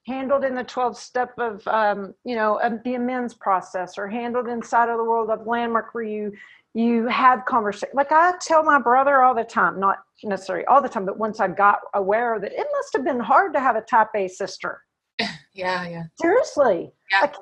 handled 0.05 0.43
in 0.43 0.55
the 0.55 0.63
12 0.63 0.97
step 0.97 1.31
of, 1.37 1.67
um, 1.67 2.13
you 2.23 2.35
know, 2.35 2.59
the 2.83 2.95
amends 2.95 3.33
process 3.33 3.97
or 3.97 4.07
handled 4.07 4.47
inside 4.47 4.89
of 4.89 4.97
the 4.97 5.03
world 5.03 5.29
of 5.29 5.47
landmark 5.47 5.93
where 5.93 6.03
you, 6.03 6.31
you 6.73 7.07
have 7.07 7.45
conversation. 7.45 7.89
Like 7.93 8.11
I 8.11 8.33
tell 8.41 8.63
my 8.63 8.79
brother 8.79 9.23
all 9.23 9.33
the 9.33 9.43
time, 9.43 9.79
not 9.79 9.97
necessarily 10.23 10.65
all 10.65 10.81
the 10.81 10.89
time, 10.89 11.05
but 11.05 11.17
once 11.17 11.39
I 11.39 11.47
got 11.47 11.79
aware 11.93 12.39
that 12.39 12.51
it 12.51 12.67
must 12.71 12.93
have 12.93 13.03
been 13.03 13.19
hard 13.19 13.53
to 13.53 13.59
have 13.59 13.75
a 13.75 13.81
type 13.81 14.09
A 14.15 14.27
sister. 14.27 14.81
Yeah, 15.53 15.87
yeah. 15.87 16.03
Seriously. 16.21 16.91
Yeah. 17.11 17.21
Like, 17.21 17.33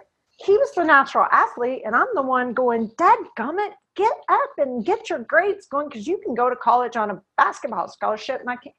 he 0.46 0.54
was 0.54 0.72
the 0.76 0.84
natural 0.84 1.26
athlete 1.32 1.82
and 1.86 1.96
i'm 1.96 2.08
the 2.14 2.22
one 2.22 2.54
going 2.54 2.92
dad 2.98 3.18
gummit 3.38 3.72
get 3.96 4.14
up 4.30 4.52
and 4.58 4.86
get 4.86 5.10
your 5.10 5.20
grades 5.20 5.68
going 5.68 5.88
because 5.88 6.08
you 6.08 6.20
can 6.24 6.36
go 6.36 6.50
to 6.50 6.56
college 6.56 6.96
on 6.96 7.12
a 7.12 7.22
basketball 7.38 7.88
scholarship 7.88 8.40
and 8.40 8.50
i 8.50 8.56
can't 8.56 8.76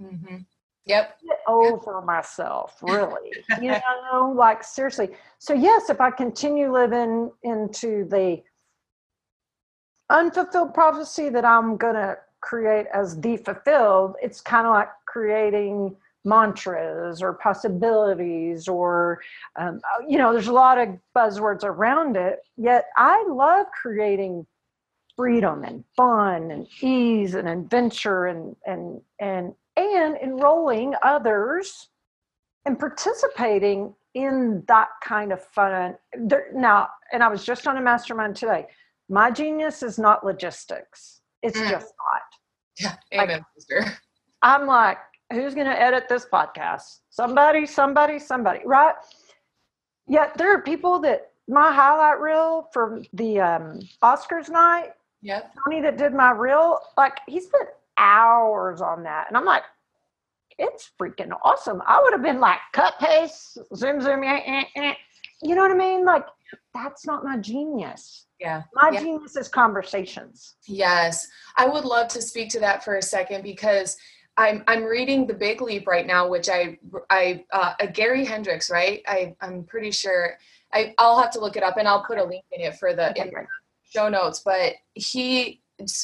mm-hmm. 0.00 0.36
yep 0.86 1.18
get 1.26 1.38
over 1.46 1.96
yep. 1.96 2.04
myself 2.04 2.78
really 2.82 3.30
you 3.60 3.70
know 4.12 4.32
like 4.36 4.62
seriously 4.62 5.10
so 5.38 5.52
yes 5.52 5.90
if 5.90 6.00
i 6.00 6.10
continue 6.10 6.72
living 6.72 7.30
into 7.42 8.06
the 8.10 8.40
unfulfilled 10.10 10.74
prophecy 10.74 11.28
that 11.28 11.44
i'm 11.44 11.76
going 11.76 11.94
to 11.94 12.16
create 12.40 12.86
as 12.92 13.18
the 13.20 13.36
fulfilled 13.36 14.16
it's 14.20 14.40
kind 14.40 14.66
of 14.66 14.72
like 14.72 14.88
creating 15.06 15.94
mantras 16.24 17.20
or 17.20 17.32
possibilities 17.32 18.68
or 18.68 19.20
um, 19.56 19.80
you 20.08 20.18
know 20.18 20.32
there's 20.32 20.48
a 20.48 20.52
lot 20.52 20.78
of 20.78 20.88
buzzwords 21.16 21.64
around 21.64 22.16
it 22.16 22.40
yet 22.56 22.86
i 22.96 23.24
love 23.28 23.66
creating 23.80 24.46
freedom 25.16 25.64
and 25.64 25.84
fun 25.96 26.50
and 26.50 26.66
ease 26.80 27.34
and 27.34 27.48
adventure 27.48 28.26
and 28.26 28.56
and 28.66 29.00
and 29.20 29.54
and 29.76 30.16
enrolling 30.16 30.94
others 31.02 31.88
and 32.64 32.78
participating 32.78 33.94
in 34.14 34.62
that 34.68 34.88
kind 35.02 35.32
of 35.32 35.42
fun. 35.42 35.96
There, 36.16 36.46
now 36.54 36.88
and 37.12 37.22
i 37.22 37.28
was 37.28 37.44
just 37.44 37.66
on 37.66 37.76
a 37.76 37.80
mastermind 37.80 38.36
today. 38.36 38.66
My 39.08 39.30
genius 39.30 39.82
is 39.82 39.98
not 39.98 40.24
logistics. 40.24 41.20
It's 41.42 41.58
mm. 41.58 41.70
just 41.70 41.92
not 41.98 42.22
yeah 42.78 42.96
amen 43.20 43.38
like, 43.38 43.46
sister. 43.56 43.98
I'm 44.42 44.66
like 44.66 44.98
who's 45.32 45.54
going 45.54 45.66
to 45.66 45.80
edit 45.80 46.08
this 46.08 46.26
podcast? 46.26 47.00
Somebody, 47.10 47.66
somebody, 47.66 48.18
somebody, 48.18 48.60
right? 48.64 48.94
Yet 50.06 50.36
there 50.36 50.54
are 50.54 50.62
people 50.62 50.98
that 51.00 51.32
my 51.48 51.72
highlight 51.72 52.20
reel 52.20 52.68
for 52.72 53.02
the 53.12 53.40
um, 53.40 53.80
Oscars 54.02 54.48
night. 54.48 54.90
Yep. 55.22 55.54
Tony 55.64 55.80
that 55.82 55.98
did 55.98 56.14
my 56.14 56.32
reel, 56.32 56.80
like 56.96 57.18
he 57.28 57.40
spent 57.40 57.68
hours 57.96 58.80
on 58.80 59.04
that, 59.04 59.28
and 59.28 59.36
I'm 59.36 59.44
like, 59.44 59.62
it's 60.58 60.90
freaking 61.00 61.30
awesome. 61.44 61.82
I 61.86 62.00
would 62.02 62.12
have 62.12 62.22
been 62.22 62.40
like, 62.40 62.58
cut 62.72 62.98
paste, 62.98 63.58
zoom, 63.74 64.00
zoom, 64.00 64.24
eh, 64.24 64.40
eh, 64.44 64.64
eh. 64.76 64.94
you 65.42 65.54
know 65.54 65.62
what 65.62 65.70
I 65.70 65.74
mean? 65.74 66.04
Like 66.04 66.26
that's 66.74 67.06
not 67.06 67.24
my 67.24 67.38
genius. 67.38 68.26
Yeah. 68.38 68.62
My 68.74 68.90
yeah. 68.92 69.00
genius 69.00 69.36
is 69.36 69.48
conversations. 69.48 70.56
Yes. 70.66 71.28
I 71.56 71.66
would 71.66 71.84
love 71.84 72.08
to 72.08 72.22
speak 72.22 72.50
to 72.50 72.60
that 72.60 72.84
for 72.84 72.96
a 72.96 73.02
second 73.02 73.42
because 73.42 73.96
I'm 74.36 74.64
I'm 74.66 74.84
reading 74.84 75.26
The 75.26 75.34
Big 75.34 75.60
Leap 75.60 75.86
right 75.86 76.06
now, 76.06 76.28
which 76.28 76.48
I 76.48 76.78
I 77.10 77.44
uh, 77.52 77.74
Gary 77.92 78.24
Hendricks, 78.24 78.70
right? 78.70 79.02
I 79.06 79.34
I'm 79.40 79.64
pretty 79.64 79.90
sure 79.90 80.38
I 80.72 80.94
I'll 80.98 81.20
have 81.20 81.30
to 81.32 81.40
look 81.40 81.56
it 81.56 81.62
up 81.62 81.76
and 81.76 81.86
I'll 81.86 82.04
put 82.04 82.18
a 82.18 82.24
link 82.24 82.44
in 82.50 82.62
it 82.62 82.76
for 82.76 82.94
the, 82.94 83.08
in 83.20 83.28
the 83.28 83.46
show 83.84 84.08
notes. 84.08 84.40
But 84.44 84.74
he 84.94 85.60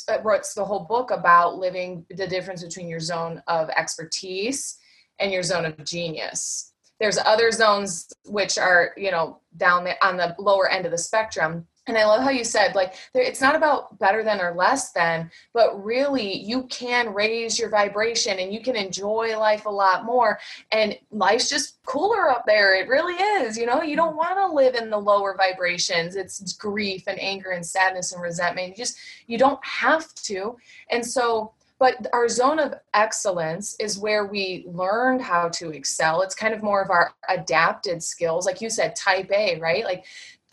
uh, 0.08 0.18
wrote 0.22 0.44
the 0.54 0.64
whole 0.64 0.84
book 0.84 1.10
about 1.10 1.56
living 1.56 2.04
the 2.10 2.26
difference 2.26 2.62
between 2.62 2.88
your 2.88 3.00
zone 3.00 3.42
of 3.46 3.70
expertise 3.70 4.78
and 5.18 5.32
your 5.32 5.42
zone 5.42 5.64
of 5.64 5.82
genius. 5.84 6.72
There's 7.00 7.18
other 7.18 7.50
zones 7.50 8.12
which 8.26 8.58
are 8.58 8.92
you 8.96 9.10
know 9.10 9.40
down 9.56 9.84
the, 9.84 10.06
on 10.06 10.18
the 10.18 10.34
lower 10.38 10.68
end 10.68 10.84
of 10.84 10.92
the 10.92 10.98
spectrum 10.98 11.66
and 11.88 11.98
I 11.98 12.06
love 12.06 12.22
how 12.22 12.30
you 12.30 12.44
said, 12.44 12.74
like, 12.74 12.94
it's 13.14 13.40
not 13.40 13.56
about 13.56 13.98
better 13.98 14.22
than 14.22 14.40
or 14.40 14.54
less 14.54 14.92
than, 14.92 15.30
but 15.52 15.82
really 15.82 16.36
you 16.38 16.64
can 16.64 17.12
raise 17.12 17.58
your 17.58 17.70
vibration 17.70 18.38
and 18.38 18.52
you 18.52 18.60
can 18.60 18.76
enjoy 18.76 19.38
life 19.38 19.66
a 19.66 19.70
lot 19.70 20.04
more. 20.04 20.38
And 20.70 20.96
life's 21.10 21.48
just 21.48 21.82
cooler 21.84 22.30
up 22.30 22.44
there. 22.46 22.74
It 22.74 22.88
really 22.88 23.14
is. 23.14 23.56
You 23.56 23.66
know, 23.66 23.82
you 23.82 23.96
don't 23.96 24.10
mm-hmm. 24.10 24.18
want 24.18 24.38
to 24.38 24.54
live 24.54 24.74
in 24.74 24.90
the 24.90 24.98
lower 24.98 25.34
vibrations. 25.36 26.16
It's 26.16 26.52
grief 26.54 27.04
and 27.06 27.20
anger 27.20 27.50
and 27.50 27.64
sadness 27.64 28.12
and 28.12 28.22
resentment. 28.22 28.68
You 28.68 28.74
just, 28.76 28.98
you 29.26 29.38
don't 29.38 29.64
have 29.64 30.14
to. 30.14 30.56
And 30.90 31.04
so, 31.04 31.52
but 31.78 32.08
our 32.12 32.28
zone 32.28 32.58
of 32.58 32.74
excellence 32.92 33.76
is 33.78 33.98
where 33.98 34.26
we 34.26 34.64
learned 34.66 35.22
how 35.22 35.48
to 35.50 35.70
excel. 35.70 36.22
It's 36.22 36.34
kind 36.34 36.52
of 36.52 36.62
more 36.62 36.82
of 36.82 36.90
our 36.90 37.14
adapted 37.28 38.02
skills. 38.02 38.46
Like 38.46 38.60
you 38.60 38.68
said, 38.68 38.96
type 38.96 39.30
A, 39.30 39.60
right? 39.60 39.84
Like 39.84 40.04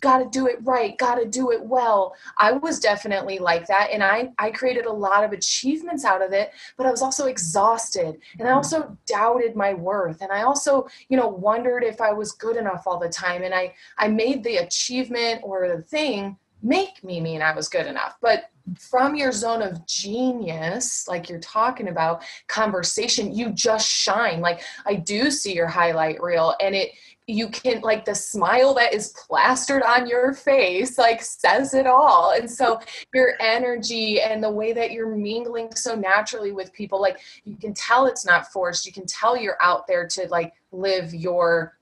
got 0.05 0.19
to 0.19 0.29
do 0.29 0.45
it 0.45 0.57
right 0.61 0.99
got 0.99 1.15
to 1.15 1.25
do 1.25 1.51
it 1.51 1.65
well 1.65 2.15
i 2.37 2.51
was 2.51 2.79
definitely 2.79 3.39
like 3.39 3.65
that 3.65 3.89
and 3.91 4.03
i 4.03 4.29
i 4.37 4.51
created 4.51 4.85
a 4.85 4.91
lot 4.91 5.23
of 5.23 5.31
achievements 5.31 6.05
out 6.05 6.21
of 6.21 6.31
it 6.31 6.51
but 6.77 6.85
i 6.85 6.91
was 6.91 7.01
also 7.01 7.25
exhausted 7.25 8.15
and 8.37 8.43
i 8.43 8.51
mm-hmm. 8.51 8.57
also 8.57 8.95
doubted 9.07 9.55
my 9.55 9.73
worth 9.73 10.21
and 10.21 10.31
i 10.31 10.43
also 10.43 10.87
you 11.09 11.17
know 11.17 11.27
wondered 11.27 11.83
if 11.83 11.99
i 11.99 12.13
was 12.13 12.33
good 12.33 12.55
enough 12.55 12.83
all 12.85 12.99
the 12.99 13.09
time 13.09 13.41
and 13.41 13.51
i 13.51 13.73
i 13.97 14.07
made 14.07 14.43
the 14.43 14.57
achievement 14.57 15.41
or 15.43 15.67
the 15.67 15.81
thing 15.81 16.37
make 16.65 17.03
me 17.03 17.21
mean 17.21 17.41
i 17.41 17.53
was 17.53 17.69
good 17.69 17.85
enough. 17.85 18.17
But 18.21 18.49
from 18.79 19.13
your 19.13 19.31
zone 19.31 19.61
of 19.61 19.85
genius 19.85 21.07
like 21.07 21.29
you're 21.29 21.39
talking 21.39 21.89
about 21.89 22.23
conversation 22.47 23.33
you 23.33 23.51
just 23.51 23.87
shine. 23.87 24.41
Like 24.41 24.61
i 24.85 24.95
do 24.95 25.29
see 25.29 25.53
your 25.53 25.67
highlight 25.67 26.21
reel 26.21 26.55
and 26.59 26.75
it 26.75 26.91
you 27.27 27.49
can 27.49 27.81
like 27.81 28.05
the 28.05 28.13
smile 28.13 28.73
that 28.75 28.93
is 28.93 29.09
plastered 29.09 29.81
on 29.81 30.07
your 30.07 30.33
face 30.33 30.97
like 30.97 31.21
says 31.21 31.73
it 31.73 31.87
all. 31.87 32.31
And 32.31 32.49
so 32.49 32.79
your 33.13 33.33
energy 33.39 34.21
and 34.21 34.43
the 34.43 34.51
way 34.51 34.73
that 34.73 34.91
you're 34.91 35.15
mingling 35.15 35.73
so 35.75 35.95
naturally 35.95 36.51
with 36.51 36.73
people 36.73 36.99
like 36.99 37.19
you 37.43 37.55
can 37.55 37.73
tell 37.73 38.07
it's 38.07 38.25
not 38.25 38.51
forced. 38.51 38.85
You 38.85 38.91
can 38.91 39.05
tell 39.05 39.37
you're 39.37 39.61
out 39.61 39.87
there 39.87 40.07
to 40.07 40.27
like 40.29 40.53
live 40.71 41.13
your 41.13 41.77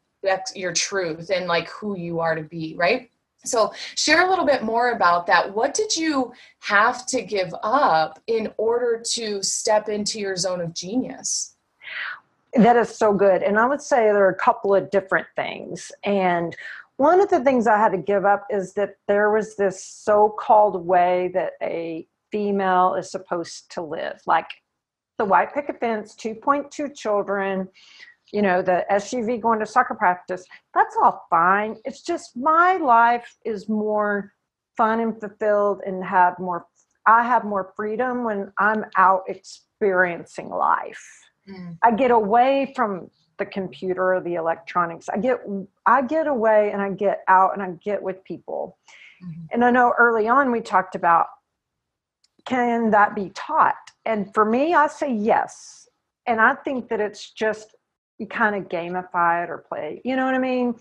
your 0.56 0.72
truth 0.72 1.30
and 1.30 1.48
like 1.48 1.68
who 1.68 1.98
you 1.98 2.20
are 2.22 2.36
to 2.36 2.44
be 2.44 2.76
right 2.78 3.10
so 3.46 3.74
share 3.96 4.26
a 4.26 4.30
little 4.30 4.46
bit 4.46 4.64
more 4.64 4.92
about 4.92 5.28
that 5.28 5.54
what 5.54 5.74
did 5.74 5.96
you 5.96 6.32
have 6.60 7.06
to 7.06 7.22
give 7.22 7.54
up 7.64 8.22
in 8.28 8.52
order 8.58 9.02
to 9.06 9.42
step 9.44 9.90
into 9.90 10.20
your 10.20 10.36
zone 10.36 10.62
of 10.62 10.74
genius 10.74 11.54
that 12.56 12.78
is 12.78 12.96
so 12.96 13.14
good. 13.14 13.42
And 13.42 13.58
I 13.58 13.66
would 13.66 13.82
say 13.82 14.06
there 14.06 14.26
are 14.26 14.30
a 14.30 14.36
couple 14.36 14.76
of 14.76 14.92
different 14.92 15.28
things. 15.36 15.92
And 16.04 16.56
one 16.98 17.20
of 17.20 17.30
the 17.30 17.44
things 17.44 17.66
I 17.66 17.78
had 17.78 17.92
to 17.94 17.98
give 17.98 18.26
up 18.26 18.46
is 18.50 18.74
that 18.74 18.98
there 19.08 19.32
was 19.32 19.56
this 19.56 19.84
so 19.84 20.36
called 20.38 20.86
way 20.86 21.32
that 21.34 21.54
a 21.62 22.08
female 22.32 22.96
is 22.96 23.10
supposed 23.10 23.72
to 23.72 23.82
live. 23.82 24.22
Like 24.28 24.50
the 25.18 25.26
white 25.26 25.54
picket 25.54 25.80
fence, 25.80 26.16
2.2 26.16 26.96
children, 26.96 27.70
you 28.34 28.42
know, 28.42 28.62
the 28.62 28.86
SUV 28.92 29.40
going 29.40 29.60
to 29.60 29.66
soccer 29.66 29.96
practice. 29.96 30.46
That's 30.74 30.96
all 31.02 31.26
fine. 31.30 31.78
It's 31.86 32.02
just 32.02 32.36
my 32.36 32.76
life 32.78 33.38
is 33.46 33.70
more 33.70 34.34
fun 34.76 35.00
and 35.00 35.18
fulfilled 35.18 35.82
and 35.86 36.04
have 36.04 36.38
more, 36.40 36.66
I 37.08 37.24
have 37.24 37.46
more 37.46 37.72
freedom 37.76 38.26
when 38.26 38.52
I'm 38.58 38.86
out 38.98 39.24
experiencing 39.28 40.50
life 40.50 41.24
Mm. 41.50 41.78
I 41.82 41.92
get 41.92 42.12
away 42.12 42.74
from 42.76 43.10
the 43.38 43.46
computer 43.46 44.14
or 44.14 44.22
the 44.22 44.36
electronics. 44.36 45.10
I 45.10 45.18
get 45.18 45.40
I 45.86 46.02
get 46.02 46.28
away 46.28 46.72
and 46.72 46.82
I 46.82 46.92
get 46.92 47.24
out 47.28 47.54
and 47.54 47.62
I 47.62 47.72
get 47.84 48.02
with 48.02 48.24
people. 48.24 48.78
Mm-hmm. 49.24 49.46
And 49.52 49.66
I 49.66 49.72
know 49.72 49.94
early 49.98 50.28
on 50.28 50.52
we 50.52 50.62
talked 50.62 50.96
about 50.96 51.28
can 52.46 52.92
that 52.92 53.16
be 53.16 53.30
taught? 53.34 53.76
And 54.06 54.34
for 54.34 54.44
me, 54.44 54.74
I 54.74 54.88
say 54.88 55.14
yes. 55.14 55.88
And 56.26 56.42
I 56.42 56.56
think 56.56 56.90
that 56.90 57.00
it's 57.00 57.32
just 57.32 57.76
you 58.24 58.28
kind 58.28 58.56
of 58.56 58.70
gamify 58.70 59.44
it 59.44 59.50
or 59.50 59.58
play. 59.58 60.02
You 60.06 60.16
know 60.16 60.26
what 60.26 60.34
I 60.34 60.40
mean? 60.40 60.76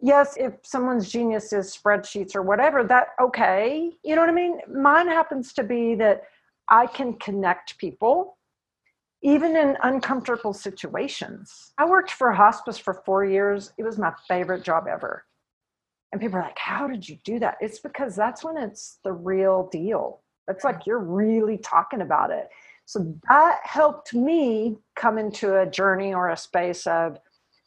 Yes, 0.00 0.36
if 0.36 0.54
someone's 0.62 1.08
genius 1.08 1.52
is 1.52 1.76
spreadsheets 1.76 2.34
or 2.34 2.42
whatever, 2.42 2.82
that 2.84 3.08
okay. 3.20 3.92
You 4.02 4.16
know 4.16 4.22
what 4.22 4.30
I 4.30 4.34
mean? 4.34 4.60
Mine 4.68 5.06
happens 5.06 5.52
to 5.54 5.62
be 5.62 5.94
that 5.96 6.24
I 6.68 6.86
can 6.86 7.14
connect 7.14 7.78
people 7.78 8.36
even 9.22 9.54
in 9.54 9.76
uncomfortable 9.82 10.54
situations. 10.54 11.72
I 11.78 11.84
worked 11.84 12.10
for 12.10 12.32
hospice 12.32 12.78
for 12.78 12.94
four 13.04 13.24
years. 13.24 13.72
It 13.78 13.84
was 13.84 13.98
my 13.98 14.12
favorite 14.26 14.64
job 14.64 14.86
ever. 14.90 15.26
And 16.10 16.20
people 16.20 16.38
are 16.38 16.42
like, 16.42 16.58
How 16.58 16.88
did 16.88 17.08
you 17.08 17.18
do 17.24 17.38
that? 17.38 17.58
It's 17.60 17.78
because 17.78 18.16
that's 18.16 18.42
when 18.42 18.56
it's 18.56 18.98
the 19.04 19.12
real 19.12 19.68
deal. 19.70 20.22
It's 20.48 20.64
like 20.64 20.86
you're 20.86 20.98
really 20.98 21.58
talking 21.58 22.00
about 22.00 22.32
it. 22.32 22.48
So 22.90 23.14
that 23.28 23.60
helped 23.62 24.14
me 24.14 24.76
come 24.96 25.16
into 25.16 25.60
a 25.60 25.64
journey 25.64 26.12
or 26.12 26.30
a 26.30 26.36
space 26.36 26.88
of 26.88 27.18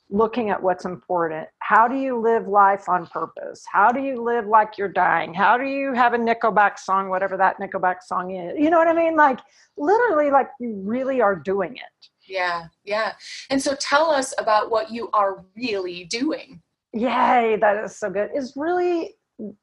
looking 0.10 0.50
at 0.50 0.62
what's 0.62 0.84
important. 0.84 1.48
How 1.60 1.88
do 1.88 1.96
you 1.96 2.20
live 2.20 2.50
life 2.50 2.90
on 2.90 3.08
purpose? 3.08 3.64
How 3.72 3.94
do 3.94 4.02
you 4.02 4.22
live 4.22 4.48
like 4.48 4.78
you're 4.78 4.90
dying? 4.90 5.34
How 5.34 5.58
do 5.58 5.64
you 5.64 5.94
have 5.94 6.14
a 6.14 6.18
Nickelback 6.18 6.78
song, 6.78 7.08
whatever 7.08 7.38
that 7.38 7.58
Nickelback 7.58 8.04
song 8.04 8.36
is? 8.36 8.60
You 8.60 8.70
know 8.70 8.78
what 8.78 8.90
I 8.90 8.94
mean? 8.94 9.16
Like 9.16 9.40
literally, 9.78 10.30
like 10.30 10.50
you 10.60 10.76
really 10.84 11.22
are 11.22 11.38
doing 11.38 11.78
it. 11.78 12.10
Yeah, 12.28 12.66
yeah. 12.84 13.14
And 13.50 13.62
so 13.62 13.76
tell 13.76 14.12
us 14.12 14.34
about 14.38 14.70
what 14.72 14.92
you 14.92 15.10
are 15.14 15.46
really 15.56 16.04
doing. 16.04 16.62
Yay, 16.92 17.58
that 17.62 17.82
is 17.82 17.96
so 17.96 18.10
good. 18.10 18.30
Is 18.36 18.58
really, 18.58 19.16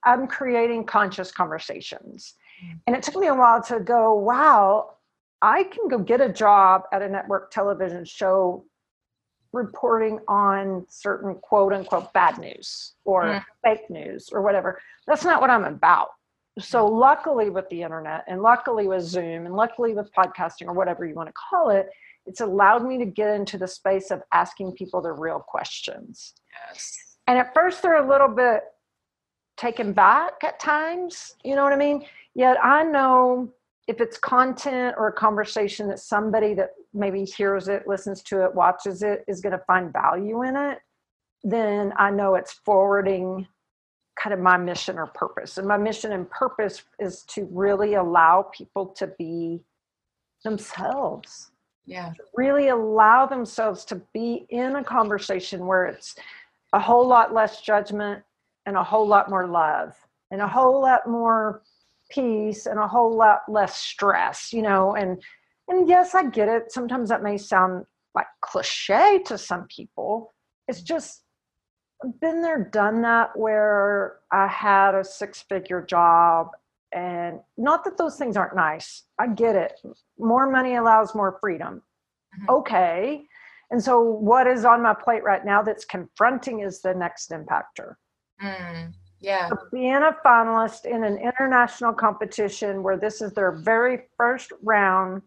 I'm 0.07 0.27
creating 0.27 0.87
conscious 0.87 1.31
conversations. 1.31 2.33
Mm. 2.65 2.81
And 2.87 2.97
it 2.97 3.03
took 3.03 3.17
me 3.17 3.27
a 3.27 3.35
while 3.35 3.63
to 3.65 3.79
go, 3.79 4.15
wow, 4.15 4.95
I 5.43 5.65
can 5.65 5.89
go 5.89 5.99
get 5.99 6.21
a 6.21 6.29
job 6.29 6.83
at 6.93 7.03
a 7.03 7.09
network 7.09 7.51
television 7.51 8.05
show 8.05 8.65
reporting 9.53 10.21
on 10.29 10.87
certain 10.89 11.35
quote 11.37 11.73
unquote 11.73 12.13
bad 12.13 12.39
news 12.39 12.95
or 13.05 13.25
mm. 13.25 13.45
fake 13.65 13.91
news 13.91 14.31
or 14.33 14.43
whatever. 14.43 14.81
That's 15.07 15.25
not 15.25 15.41
what 15.41 15.51
I'm 15.51 15.65
about. 15.65 16.09
So, 16.59 16.87
luckily, 16.87 17.49
with 17.49 17.69
the 17.71 17.83
internet 17.83 18.25
and 18.29 18.43
luckily 18.43 18.87
with 18.87 19.03
Zoom 19.03 19.47
and 19.47 19.55
luckily 19.55 19.95
with 19.95 20.13
podcasting 20.13 20.67
or 20.67 20.73
whatever 20.73 21.07
you 21.07 21.15
want 21.15 21.29
to 21.29 21.33
call 21.33 21.71
it, 21.71 21.89
it's 22.27 22.41
allowed 22.41 22.85
me 22.85 22.99
to 22.99 23.07
get 23.07 23.35
into 23.35 23.57
the 23.57 23.69
space 23.69 24.11
of 24.11 24.23
asking 24.33 24.73
people 24.73 25.01
the 25.01 25.13
real 25.13 25.41
questions. 25.41 26.35
Yes. 26.67 27.17
And 27.27 27.39
at 27.39 27.55
first, 27.55 27.83
they're 27.83 28.05
a 28.05 28.09
little 28.09 28.29
bit 28.29 28.63
taken 29.57 29.93
back 29.93 30.33
at 30.43 30.59
times. 30.59 31.35
You 31.45 31.55
know 31.55 31.63
what 31.63 31.73
I 31.73 31.77
mean? 31.77 32.05
Yet 32.35 32.57
I 32.63 32.83
know 32.83 33.53
if 33.91 34.01
it's 34.01 34.17
content 34.19 34.95
or 34.97 35.09
a 35.09 35.13
conversation 35.13 35.89
that 35.89 35.99
somebody 35.99 36.55
that 36.55 36.71
maybe 36.95 37.25
hears 37.25 37.67
it, 37.67 37.89
listens 37.89 38.23
to 38.23 38.45
it, 38.45 38.55
watches 38.55 39.03
it 39.03 39.25
is 39.27 39.41
going 39.41 39.53
to 39.53 39.65
find 39.67 39.93
value 39.93 40.45
in 40.45 40.55
it, 40.55 40.79
then 41.43 41.93
I 41.97 42.11
know 42.11 42.37
it's 42.37 42.53
forwarding 42.65 43.49
kind 44.17 44.33
of 44.33 44.39
my 44.39 44.57
mission 44.57 44.97
or 44.97 45.09
purpose. 45.09 45.59
And 45.59 45.67
my 45.67 45.77
mission 45.77 46.13
and 46.13 46.31
purpose 46.31 46.85
is 47.01 47.25
to 47.31 47.49
really 47.51 47.95
allow 47.95 48.49
people 48.57 48.87
to 48.97 49.09
be 49.19 49.59
themselves. 50.45 51.51
Yeah. 51.85 52.13
Really 52.37 52.69
allow 52.69 53.27
themselves 53.27 53.85
to 53.87 54.01
be 54.15 54.47
in 54.51 54.77
a 54.77 54.85
conversation 54.85 55.67
where 55.67 55.87
it's 55.87 56.15
a 56.73 56.79
whole 56.79 57.09
lot 57.09 57.35
less 57.35 57.61
judgment 57.61 58.23
and 58.67 58.77
a 58.77 58.85
whole 58.85 59.09
lot 59.09 59.29
more 59.29 59.49
love 59.49 59.97
and 60.31 60.41
a 60.41 60.47
whole 60.47 60.81
lot 60.81 61.09
more 61.09 61.63
peace 62.11 62.67
and 62.67 62.79
a 62.79 62.89
whole 62.89 63.17
lot 63.17 63.41
less 63.49 63.77
stress, 63.77 64.53
you 64.53 64.63
know, 64.63 64.95
and 64.95 65.23
and 65.69 65.89
yes, 65.89 66.15
I 66.15 66.29
get 66.29 66.49
it. 66.49 66.73
Sometimes 66.73 67.09
that 67.11 67.23
may 67.23 67.39
sound 67.39 67.87
like 68.15 68.27
cliche 68.41 69.21
to 69.27 69.39
some 69.39 69.67
people. 69.69 70.35
It's 70.67 70.83
just 70.83 71.23
been 72.21 72.43
there, 72.43 72.65
done 72.73 73.03
that 73.03 73.37
where 73.37 74.17
I 74.33 74.47
had 74.47 74.95
a 74.95 75.05
six 75.05 75.43
figure 75.43 75.85
job. 75.85 76.49
And 76.93 77.41
not 77.57 77.85
that 77.85 77.97
those 77.97 78.17
things 78.17 78.37
aren't 78.37 78.57
nice. 78.57 79.05
I 79.19 79.29
get 79.29 79.55
it. 79.55 79.81
More 80.19 80.51
money 80.51 80.75
allows 80.75 81.15
more 81.15 81.39
freedom. 81.41 81.83
Mm-hmm. 82.35 82.51
Okay. 82.51 83.23
And 83.71 83.83
so, 83.83 84.03
what 84.03 84.49
is 84.49 84.65
on 84.65 84.83
my 84.83 84.95
plate 84.95 85.23
right 85.23 85.45
now 85.45 85.63
that's 85.63 85.85
confronting 85.85 86.61
is 86.61 86.83
the 86.83 86.93
next 86.93 87.31
impactor. 87.31 87.95
Mm. 88.43 88.93
Yeah. 89.21 89.49
So 89.49 89.57
being 89.73 89.95
a 89.97 90.17
finalist 90.25 90.87
in 90.87 91.05
an 91.05 91.19
international 91.19 91.93
competition 91.93 92.83
where 92.83 92.97
this 92.97 93.21
is 93.21 93.33
their 93.33 93.53
very 93.53 94.03
first 94.17 94.53
round, 94.63 95.23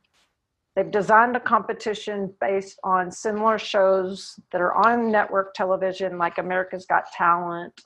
they've 0.75 0.89
designed 0.89 1.35
a 1.35 1.39
competition 1.39 2.33
based 2.41 2.79
on 2.83 3.11
similar 3.11 3.59
shows 3.59 4.39
that 4.51 4.61
are 4.61 4.73
on 4.73 5.11
network 5.11 5.53
television, 5.53 6.17
like 6.17 6.39
America's 6.39 6.85
Got 6.87 7.11
Talent, 7.11 7.81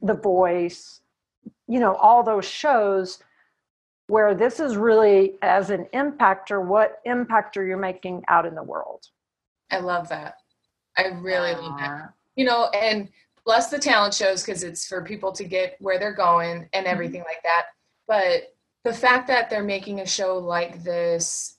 The 0.00 0.14
Voice, 0.14 1.02
you 1.68 1.80
know, 1.80 1.94
all 1.96 2.22
those 2.22 2.46
shows 2.46 3.18
where 4.06 4.34
this 4.34 4.60
is 4.60 4.76
really 4.76 5.34
as 5.42 5.70
an 5.70 5.86
impactor, 5.94 6.64
what 6.64 7.00
impactor 7.06 7.66
you're 7.66 7.76
making 7.76 8.22
out 8.28 8.46
in 8.46 8.54
the 8.54 8.62
world. 8.62 9.06
I 9.70 9.80
love 9.80 10.08
that. 10.10 10.36
I 10.96 11.06
really 11.06 11.52
uh, 11.52 11.62
love 11.62 11.78
that. 11.78 12.12
You 12.36 12.44
know, 12.44 12.68
and 12.68 13.08
bless 13.44 13.68
the 13.68 13.78
talent 13.78 14.14
shows 14.14 14.42
because 14.42 14.62
it's 14.62 14.86
for 14.86 15.02
people 15.02 15.32
to 15.32 15.44
get 15.44 15.76
where 15.80 15.98
they're 15.98 16.14
going 16.14 16.68
and 16.72 16.84
mm-hmm. 16.84 16.92
everything 16.92 17.20
mm-hmm. 17.20 17.28
like 17.28 17.42
that. 17.42 17.66
But 18.06 18.54
the 18.84 18.92
fact 18.92 19.28
that 19.28 19.48
they're 19.48 19.62
making 19.62 20.00
a 20.00 20.06
show 20.06 20.38
like 20.38 20.82
this 20.82 21.53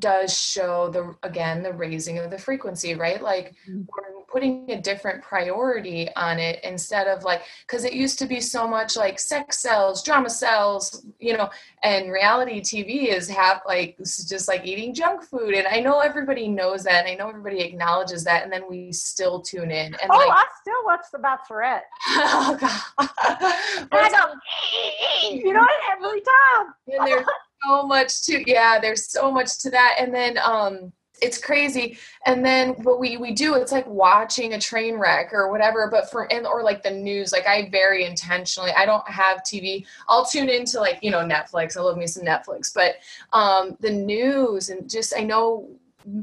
does 0.00 0.36
show 0.36 0.88
the 0.90 1.14
again 1.22 1.62
the 1.62 1.72
raising 1.72 2.18
of 2.18 2.30
the 2.30 2.38
frequency, 2.38 2.94
right? 2.94 3.22
Like 3.22 3.54
mm-hmm. 3.68 3.82
we're 3.88 4.20
putting 4.30 4.70
a 4.70 4.80
different 4.80 5.22
priority 5.22 6.08
on 6.14 6.38
it 6.38 6.60
instead 6.62 7.08
of 7.08 7.24
like 7.24 7.42
because 7.66 7.84
it 7.84 7.92
used 7.92 8.18
to 8.18 8.26
be 8.26 8.40
so 8.40 8.66
much 8.66 8.96
like 8.96 9.18
sex 9.18 9.60
sells 9.60 10.02
drama 10.02 10.30
sells 10.30 11.04
you 11.18 11.36
know 11.36 11.50
and 11.82 12.12
reality 12.12 12.60
tv 12.60 13.08
is 13.08 13.28
have 13.28 13.60
like 13.66 13.96
just 13.98 14.46
like 14.46 14.64
eating 14.64 14.94
junk 14.94 15.22
food 15.22 15.54
and 15.54 15.66
i 15.66 15.80
know 15.80 15.98
everybody 16.00 16.48
knows 16.48 16.84
that 16.84 17.04
and 17.04 17.08
i 17.08 17.14
know 17.14 17.28
everybody 17.28 17.60
acknowledges 17.60 18.22
that 18.24 18.44
and 18.44 18.52
then 18.52 18.62
we 18.68 18.92
still 18.92 19.40
tune 19.40 19.70
in 19.70 19.94
and 19.94 20.10
oh 20.10 20.16
like, 20.16 20.30
i 20.30 20.44
still 20.60 20.84
watch 20.84 21.04
the 21.12 21.18
bachelorette 21.18 21.82
oh 22.10 22.56
god 22.60 23.08
I 23.92 24.34
you 25.32 25.52
know 25.52 25.66
every 25.92 26.20
time 26.20 26.74
and 26.86 27.24
so 27.64 27.86
much 27.86 28.22
to 28.22 28.42
yeah 28.50 28.78
there's 28.80 29.08
so 29.10 29.30
much 29.30 29.58
to 29.58 29.70
that. 29.70 29.96
And 29.98 30.14
then 30.14 30.38
um 30.38 30.92
it's 31.22 31.38
crazy. 31.38 31.98
And 32.26 32.44
then 32.44 32.70
what 32.82 32.98
we 32.98 33.16
we 33.16 33.32
do 33.32 33.54
it's 33.54 33.72
like 33.72 33.86
watching 33.86 34.54
a 34.54 34.60
train 34.60 34.96
wreck 34.96 35.32
or 35.32 35.50
whatever 35.50 35.88
but 35.90 36.10
for 36.10 36.30
and 36.32 36.46
or 36.46 36.62
like 36.62 36.82
the 36.82 36.90
news 36.90 37.32
like 37.32 37.46
i 37.46 37.68
very 37.70 38.04
intentionally 38.04 38.70
i 38.72 38.84
don't 38.84 39.06
have 39.08 39.38
tv 39.38 39.86
i'll 40.08 40.24
tune 40.24 40.48
into 40.48 40.78
like 40.80 40.98
you 41.02 41.10
know 41.10 41.18
netflix. 41.20 41.76
I 41.76 41.80
love 41.80 41.96
me 41.96 42.06
some 42.06 42.24
netflix. 42.24 42.72
But 42.74 42.96
um 43.32 43.76
the 43.80 43.90
news 43.90 44.70
and 44.70 44.88
just 44.88 45.14
i 45.16 45.22
know 45.22 45.68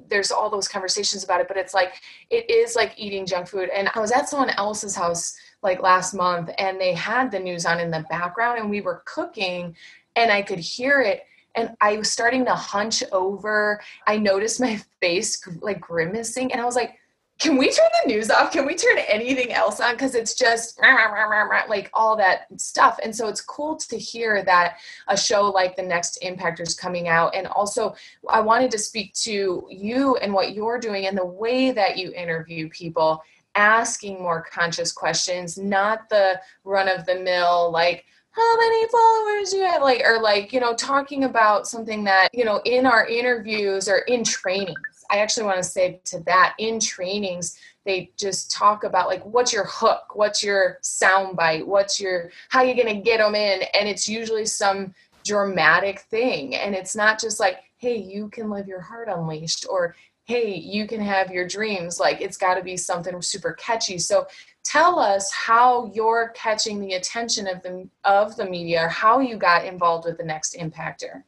there's 0.10 0.32
all 0.32 0.50
those 0.50 0.68
conversations 0.68 1.24
about 1.24 1.40
it 1.40 1.48
but 1.48 1.56
it's 1.58 1.74
like 1.74 2.02
it 2.32 2.50
is 2.50 2.76
like 2.76 2.94
eating 2.98 3.26
junk 3.26 3.48
food. 3.48 3.70
And 3.70 3.90
i 3.96 4.00
was 4.00 4.12
at 4.12 4.30
someone 4.30 4.50
else's 4.52 4.96
house 4.96 5.36
like 5.64 5.82
last 5.82 6.14
month 6.14 6.50
and 6.58 6.80
they 6.80 6.94
had 6.94 7.32
the 7.32 7.40
news 7.40 7.66
on 7.66 7.80
in 7.80 7.90
the 7.92 8.06
background 8.10 8.60
and 8.60 8.70
we 8.70 8.82
were 8.82 9.02
cooking 9.06 9.76
and 10.18 10.30
i 10.32 10.42
could 10.42 10.60
hear 10.60 11.02
it 11.02 11.24
and 11.58 11.76
I 11.82 11.98
was 11.98 12.12
starting 12.12 12.46
to 12.46 12.54
hunch 12.54 13.04
over. 13.12 13.82
I 14.06 14.18
noticed 14.18 14.62
my 14.62 14.80
face 15.02 15.42
like 15.60 15.82
grimacing, 15.82 16.52
and 16.52 16.62
I 16.62 16.66
was 16.66 16.76
like, 16.76 17.00
can 17.40 17.56
we 17.56 17.70
turn 17.70 17.90
the 18.04 18.14
news 18.14 18.32
off? 18.32 18.52
Can 18.52 18.66
we 18.66 18.76
turn 18.76 18.98
anything 19.08 19.54
else 19.54 19.80
on? 19.80 19.94
Because 19.94 20.16
it's 20.16 20.34
just 20.34 20.80
like 20.82 21.90
all 21.94 22.18
that 22.18 22.48
stuff. 22.60 22.98
And 23.04 23.16
so 23.16 23.28
it's 23.28 23.42
cool 23.42 23.76
to 23.76 23.98
hear 23.98 24.44
that 24.44 24.78
a 25.08 25.16
show 25.16 25.46
like 25.46 25.76
The 25.76 25.84
Next 25.84 26.18
Impactor 26.24 26.62
is 26.62 26.74
coming 26.74 27.08
out. 27.08 27.36
And 27.36 27.46
also, 27.48 27.96
I 28.28 28.40
wanted 28.40 28.72
to 28.72 28.80
speak 28.80 29.14
to 29.16 29.68
you 29.70 30.16
and 30.18 30.34
what 30.34 30.56
you're 30.56 30.80
doing 30.80 31.06
and 31.06 31.16
the 31.16 31.26
way 31.26 31.72
that 31.72 31.98
you 31.98 32.12
interview 32.14 32.70
people, 32.70 33.22
asking 33.54 34.20
more 34.20 34.42
conscious 34.42 34.92
questions, 34.92 35.60
not 35.60 36.10
the 36.10 36.42
run 36.64 36.88
of 36.88 37.06
the 37.06 37.20
mill, 37.20 37.72
like, 37.72 38.06
how 38.38 38.58
many 38.58 38.88
followers 38.88 39.50
do 39.50 39.58
you 39.58 39.66
have 39.66 39.82
like 39.82 40.02
or 40.06 40.22
like 40.22 40.54
you 40.54 40.60
know 40.60 40.76
talking 40.76 41.24
about 41.24 41.68
something 41.68 42.04
that 42.04 42.30
you 42.34 42.46
know 42.46 42.62
in 42.66 42.86
our 42.86 43.08
interviews 43.08 43.90
or 43.90 44.00
in 44.00 44.24
trainings 44.24 44.78
i 45.10 45.18
actually 45.18 45.44
want 45.44 45.58
to 45.58 45.64
say 45.64 46.00
to 46.06 46.20
that 46.22 46.54
in 46.60 46.80
trainings 46.80 47.58
they 47.84 48.12
just 48.16 48.52
talk 48.52 48.84
about 48.84 49.08
like 49.08 49.24
what's 49.26 49.52
your 49.52 49.66
hook 49.66 50.16
what's 50.16 50.44
your 50.44 50.78
sound 50.82 51.36
bite 51.36 51.68
what's 51.68 52.00
your 52.00 52.30
how 52.50 52.62
you 52.62 52.76
gonna 52.76 53.02
get 53.02 53.18
them 53.18 53.34
in 53.34 53.64
and 53.74 53.90
it's 53.90 54.08
usually 54.08 54.46
some 54.46 54.94
dramatic 55.26 56.02
thing 56.02 56.56
and 56.56 56.76
it's 56.76 56.96
not 56.96 57.20
just 57.20 57.40
like 57.40 57.58
hey 57.78 57.98
you 57.98 58.30
can 58.30 58.52
live 58.52 58.68
your 58.68 58.82
heart 58.82 59.08
unleashed 59.10 59.66
or 59.68 59.96
hey, 60.28 60.56
you 60.56 60.86
can 60.88 61.00
have 61.00 61.32
your 61.32 61.48
dreams. 61.48 62.00
Like 62.00 62.20
it's 62.20 62.36
got 62.36 62.56
to 62.56 62.64
be 62.64 62.76
something 62.76 63.22
super 63.22 63.54
catchy. 63.54 63.98
So 63.98 64.28
tell 64.68 65.00
us 65.00 65.32
how 65.32 65.92
you're 65.94 66.30
catching 66.36 66.82
the 66.82 66.94
attention 66.94 67.48
of 67.48 67.62
the 67.64 67.88
of 68.04 68.36
the 68.36 68.46
media 68.46 68.86
or 68.86 68.90
how 68.90 69.20
you 69.20 69.38
got 69.38 69.66
involved 69.66 70.06
with 70.06 70.18
the 70.18 70.24
next 70.24 70.56
impactor. 70.56 71.24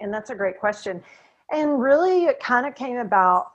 And 0.00 0.12
that's 0.12 0.30
a 0.30 0.34
great 0.34 0.58
question. 0.58 1.02
And 1.52 1.80
really 1.80 2.24
it 2.24 2.40
kind 2.40 2.66
of 2.66 2.74
came 2.74 2.96
about 2.96 3.52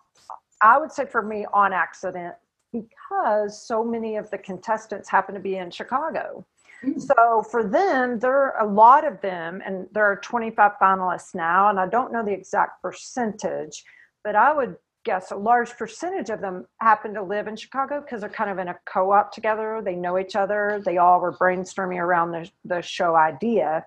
I 0.62 0.78
would 0.78 0.92
say 0.92 1.06
for 1.06 1.22
me 1.22 1.46
on 1.54 1.74
accident 1.74 2.36
because 2.72 3.66
so 3.68 3.84
many 3.84 4.16
of 4.18 4.30
the 4.32 4.38
contestants 4.38 5.10
happen 5.10 5.34
to 5.36 5.42
be 5.42 5.58
in 5.58 5.72
Chicago. 5.72 6.46
Mm. 6.84 7.02
So 7.02 7.44
for 7.50 7.64
them, 7.64 8.20
there 8.20 8.34
are 8.34 8.62
a 8.62 8.70
lot 8.70 9.06
of 9.06 9.22
them, 9.22 9.62
and 9.66 9.88
there 9.92 10.06
are 10.06 10.18
25 10.18 10.74
finalists 10.82 11.36
now, 11.36 11.70
and 11.70 11.80
I 11.80 11.88
don't 11.88 12.12
know 12.12 12.24
the 12.24 12.34
exact 12.34 12.82
percentage, 12.82 13.84
but 14.24 14.36
I 14.36 14.54
would 14.54 14.76
guess 15.06 15.32
a 15.32 15.36
large 15.36 15.72
percentage 15.78 16.30
of 16.30 16.42
them 16.42 16.66
happen 16.82 17.14
to 17.14 17.24
live 17.24 17.48
in 17.48 17.56
Chicago 17.56 18.02
because 18.02 18.22
they're 18.22 18.30
kind 18.30 18.50
of 18.50 18.58
in 18.58 18.68
a 18.68 18.76
co-op 18.86 19.32
together. 19.32 19.82
They 19.84 19.96
know 19.96 20.18
each 20.20 20.36
other. 20.36 20.82
They 20.84 20.98
all 20.98 21.22
were 21.22 21.32
brainstorming 21.32 22.00
around 22.00 22.32
the, 22.32 22.50
the 22.66 22.82
show 22.82 23.16
idea. 23.16 23.86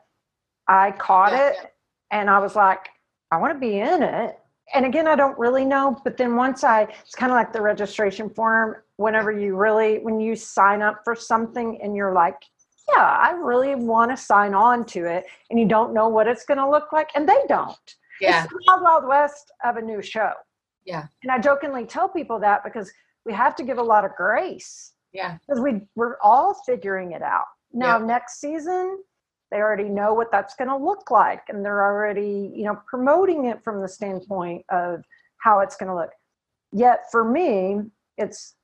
I 0.68 0.92
caught 0.92 1.32
yeah, 1.32 1.48
it 1.48 1.56
yeah. 1.60 1.68
and 2.12 2.30
I 2.30 2.38
was 2.38 2.56
like, 2.56 2.88
I 3.30 3.36
want 3.36 3.52
to 3.52 3.58
be 3.58 3.78
in 3.78 4.02
it. 4.02 4.38
And 4.74 4.86
again, 4.86 5.06
I 5.08 5.16
don't 5.16 5.38
really 5.38 5.64
know. 5.64 5.98
But 6.04 6.16
then 6.16 6.36
once 6.36 6.64
I, 6.64 6.82
it's 6.82 7.14
kind 7.14 7.32
of 7.32 7.36
like 7.36 7.52
the 7.52 7.60
registration 7.60 8.30
form. 8.30 8.76
Whenever 8.96 9.30
you 9.30 9.56
really, 9.56 9.98
when 9.98 10.20
you 10.20 10.34
sign 10.34 10.82
up 10.82 11.02
for 11.04 11.14
something 11.14 11.80
and 11.82 11.94
you're 11.94 12.12
like, 12.12 12.42
yeah, 12.90 13.18
I 13.20 13.30
really 13.30 13.74
want 13.74 14.10
to 14.10 14.16
sign 14.16 14.54
on 14.54 14.84
to 14.86 15.04
it, 15.04 15.24
and 15.50 15.60
you 15.60 15.66
don't 15.66 15.92
know 15.92 16.08
what 16.08 16.26
it's 16.26 16.44
going 16.44 16.58
to 16.58 16.68
look 16.68 16.92
like, 16.92 17.10
and 17.14 17.28
they 17.28 17.40
don't. 17.48 17.76
Yeah. 18.20 18.44
It's 18.44 18.52
the 18.52 18.58
Wild 18.66 18.82
Wild 18.82 19.06
West 19.06 19.52
of 19.64 19.76
a 19.76 19.82
new 19.82 20.02
show. 20.02 20.32
Yeah. 20.88 21.04
And 21.22 21.30
I 21.30 21.38
jokingly 21.38 21.84
tell 21.84 22.08
people 22.08 22.38
that 22.40 22.64
because 22.64 22.90
we 23.26 23.34
have 23.34 23.54
to 23.56 23.62
give 23.62 23.76
a 23.76 23.82
lot 23.82 24.06
of 24.06 24.12
grace. 24.16 24.94
Yeah. 25.12 25.36
Because 25.46 25.60
we 25.60 25.82
we're 25.94 26.16
all 26.22 26.54
figuring 26.64 27.12
it 27.12 27.20
out. 27.20 27.44
Now 27.74 27.98
yeah. 27.98 28.06
next 28.06 28.40
season, 28.40 28.98
they 29.50 29.58
already 29.58 29.90
know 29.90 30.14
what 30.14 30.32
that's 30.32 30.54
going 30.54 30.68
to 30.68 30.76
look 30.76 31.10
like 31.10 31.42
and 31.48 31.62
they're 31.62 31.84
already, 31.84 32.50
you 32.54 32.64
know, 32.64 32.80
promoting 32.86 33.44
it 33.44 33.62
from 33.62 33.82
the 33.82 33.88
standpoint 33.88 34.64
of 34.70 35.04
how 35.42 35.60
it's 35.60 35.76
going 35.76 35.90
to 35.90 35.94
look. 35.94 36.10
Yet 36.72 37.04
for 37.10 37.22
me, 37.22 37.80
it's 38.16 38.54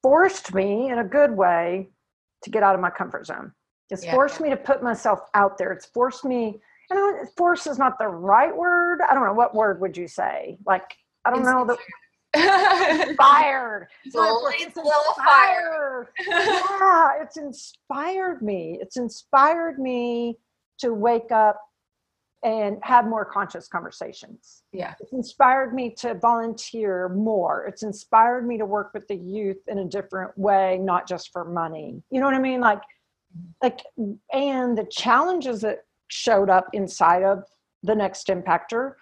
forced 0.00 0.54
me 0.54 0.90
in 0.90 1.00
a 1.00 1.04
good 1.04 1.32
way 1.32 1.88
to 2.44 2.50
get 2.50 2.62
out 2.62 2.76
of 2.76 2.80
my 2.80 2.90
comfort 2.90 3.26
zone. 3.26 3.52
It's 3.90 4.04
yeah. 4.04 4.12
forced 4.12 4.40
me 4.40 4.48
to 4.50 4.56
put 4.56 4.80
myself 4.80 5.20
out 5.34 5.58
there. 5.58 5.72
It's 5.72 5.86
forced 5.86 6.24
me, 6.24 6.60
know 6.92 7.24
force 7.36 7.66
is 7.66 7.78
not 7.78 7.98
the 7.98 8.06
right 8.06 8.54
word. 8.56 9.00
I 9.08 9.14
don't 9.14 9.24
know. 9.24 9.32
What 9.32 9.54
word 9.54 9.80
would 9.80 9.96
you 9.96 10.06
say? 10.06 10.56
Like 10.64 10.96
I 11.24 11.30
don't 11.30 11.44
know 11.44 11.64
the 11.64 11.76
inspired. 12.36 13.88
It's, 14.04 14.14
little 14.76 15.14
fire. 15.16 16.10
yeah, 16.28 17.08
it's 17.22 17.36
inspired 17.36 18.42
me. 18.42 18.78
It's 18.80 18.96
inspired 18.96 19.78
me 19.78 20.38
to 20.78 20.92
wake 20.92 21.30
up 21.30 21.60
and 22.42 22.78
have 22.82 23.06
more 23.06 23.24
conscious 23.24 23.68
conversations. 23.68 24.64
Yeah. 24.72 24.94
It's 25.00 25.12
inspired 25.12 25.74
me 25.74 25.94
to 25.98 26.14
volunteer 26.14 27.08
more. 27.08 27.64
It's 27.66 27.82
inspired 27.82 28.46
me 28.46 28.58
to 28.58 28.66
work 28.66 28.90
with 28.92 29.08
the 29.08 29.16
youth 29.16 29.56
in 29.66 29.78
a 29.78 29.84
different 29.84 30.36
way, 30.36 30.78
not 30.78 31.08
just 31.08 31.32
for 31.32 31.44
money. 31.44 32.02
You 32.10 32.20
know 32.20 32.26
what 32.26 32.34
I 32.34 32.40
mean? 32.40 32.60
Like 32.60 32.82
like 33.62 33.80
and 34.32 34.76
the 34.76 34.86
challenges 34.90 35.62
that 35.62 35.84
showed 36.08 36.50
up 36.50 36.68
inside 36.72 37.22
of 37.22 37.44
the 37.82 37.94
next 37.94 38.28
impactor, 38.28 38.92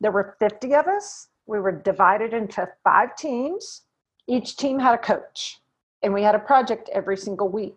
there 0.00 0.12
were 0.12 0.36
50 0.38 0.74
of 0.74 0.86
us 0.86 1.28
we 1.46 1.58
were 1.60 1.72
divided 1.72 2.32
into 2.32 2.68
five 2.84 3.16
teams. 3.16 3.82
Each 4.28 4.56
team 4.56 4.78
had 4.78 4.94
a 4.94 4.98
coach, 4.98 5.60
and 6.02 6.14
we 6.14 6.22
had 6.22 6.34
a 6.34 6.40
project 6.40 6.88
every 6.92 7.16
single 7.16 7.48
week. 7.48 7.74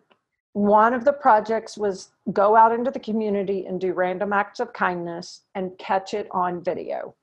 One 0.53 0.93
of 0.93 1.03
the 1.03 1.13
projects 1.13 1.77
was 1.77 2.11
go 2.31 2.55
out 2.55 2.71
into 2.71 2.91
the 2.91 2.99
community 2.99 3.65
and 3.65 3.81
do 3.81 3.93
random 3.93 4.31
acts 4.31 4.59
of 4.59 4.71
kindness 4.71 5.41
and 5.53 5.77
catch 5.77 6.13
it 6.13 6.27
on 6.31 6.63
video. 6.63 7.15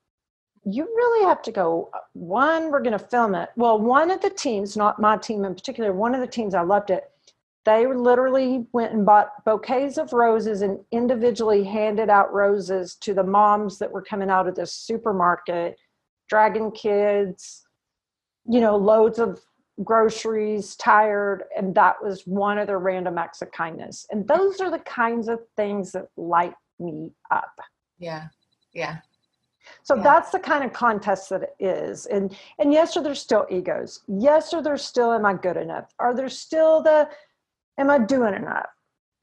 You 0.64 0.84
really 0.84 1.26
have 1.26 1.42
to 1.42 1.52
go. 1.52 1.90
One, 2.12 2.70
we're 2.70 2.82
going 2.82 2.98
to 2.98 2.98
film 2.98 3.34
it. 3.34 3.48
Well, 3.56 3.78
one 3.78 4.10
of 4.10 4.20
the 4.20 4.30
teams, 4.30 4.76
not 4.76 5.00
my 5.00 5.16
team 5.16 5.44
in 5.44 5.54
particular, 5.54 5.92
one 5.92 6.14
of 6.14 6.20
the 6.20 6.26
teams, 6.26 6.54
I 6.54 6.60
loved 6.60 6.90
it. 6.90 7.10
They 7.64 7.86
literally 7.86 8.66
went 8.72 8.92
and 8.92 9.06
bought 9.06 9.44
bouquets 9.44 9.96
of 9.96 10.12
roses 10.12 10.62
and 10.62 10.80
individually 10.90 11.64
handed 11.64 12.10
out 12.10 12.32
roses 12.34 12.96
to 12.96 13.14
the 13.14 13.22
moms 13.22 13.78
that 13.78 13.90
were 13.90 14.02
coming 14.02 14.30
out 14.30 14.48
of 14.48 14.56
this 14.56 14.72
supermarket 14.72 15.78
dragon 16.32 16.70
kids, 16.70 17.66
you 18.48 18.58
know, 18.58 18.74
loads 18.74 19.18
of 19.18 19.38
groceries, 19.84 20.76
tired, 20.76 21.44
and 21.54 21.74
that 21.74 21.96
was 22.02 22.26
one 22.26 22.56
of 22.56 22.66
their 22.66 22.78
random 22.78 23.18
acts 23.18 23.42
of 23.42 23.52
kindness. 23.52 24.06
And 24.10 24.26
those 24.26 24.58
are 24.58 24.70
the 24.70 24.78
kinds 24.78 25.28
of 25.28 25.40
things 25.58 25.92
that 25.92 26.06
light 26.16 26.54
me 26.80 27.10
up. 27.30 27.52
Yeah. 27.98 28.28
Yeah. 28.72 28.96
So 29.82 29.94
yeah. 29.94 30.02
that's 30.04 30.30
the 30.30 30.38
kind 30.38 30.64
of 30.64 30.72
contest 30.72 31.28
that 31.28 31.42
it 31.42 31.54
is. 31.60 32.06
And 32.06 32.34
and 32.58 32.72
yes, 32.72 32.96
are 32.96 33.02
there 33.02 33.14
still 33.14 33.46
egos? 33.50 34.00
Yes, 34.08 34.54
are 34.54 34.62
there 34.62 34.78
still 34.78 35.12
am 35.12 35.26
I 35.26 35.34
good 35.34 35.58
enough? 35.58 35.92
Are 35.98 36.16
there 36.16 36.30
still 36.30 36.82
the 36.82 37.10
am 37.76 37.90
I 37.90 37.98
doing 37.98 38.34
enough? 38.34 38.70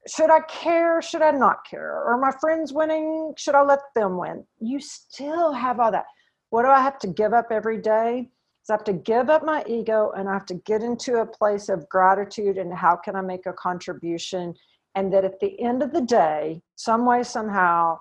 Should 0.06 0.30
I 0.30 0.42
care? 0.42 1.02
Should 1.02 1.22
I 1.22 1.32
not 1.32 1.66
care? 1.68 1.92
Are 1.92 2.18
my 2.18 2.30
friends 2.40 2.72
winning? 2.72 3.34
Should 3.36 3.56
I 3.56 3.62
let 3.62 3.80
them 3.96 4.16
win? 4.16 4.44
You 4.60 4.78
still 4.78 5.52
have 5.52 5.80
all 5.80 5.90
that 5.90 6.06
what 6.50 6.64
do 6.64 6.68
I 6.68 6.80
have 6.80 6.98
to 7.00 7.08
give 7.08 7.32
up 7.32 7.46
every 7.50 7.78
day? 7.78 8.28
Is 8.62 8.70
I 8.70 8.74
have 8.74 8.84
to 8.84 8.92
give 8.92 9.30
up 9.30 9.44
my 9.44 9.64
ego 9.66 10.12
and 10.16 10.28
I 10.28 10.34
have 10.34 10.46
to 10.46 10.54
get 10.54 10.82
into 10.82 11.16
a 11.16 11.26
place 11.26 11.68
of 11.68 11.88
gratitude 11.88 12.58
and 12.58 12.72
how 12.74 12.96
can 12.96 13.16
I 13.16 13.22
make 13.22 13.46
a 13.46 13.52
contribution? 13.52 14.54
And 14.94 15.12
that 15.12 15.24
at 15.24 15.40
the 15.40 15.60
end 15.60 15.82
of 15.82 15.92
the 15.92 16.00
day, 16.00 16.60
some 16.74 17.06
way, 17.06 17.22
somehow, 17.22 17.98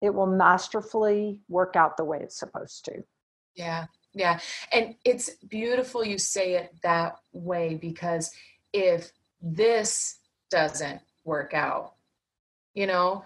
it 0.00 0.14
will 0.14 0.26
masterfully 0.26 1.40
work 1.48 1.76
out 1.76 1.96
the 1.96 2.04
way 2.04 2.20
it's 2.22 2.38
supposed 2.38 2.84
to. 2.86 3.02
Yeah, 3.54 3.86
yeah. 4.14 4.38
And 4.72 4.94
it's 5.04 5.30
beautiful 5.48 6.04
you 6.04 6.18
say 6.18 6.54
it 6.54 6.74
that 6.82 7.16
way 7.32 7.74
because 7.74 8.30
if 8.72 9.12
this 9.40 10.18
doesn't 10.50 11.00
work 11.24 11.54
out, 11.54 11.94
you 12.74 12.86
know, 12.86 13.24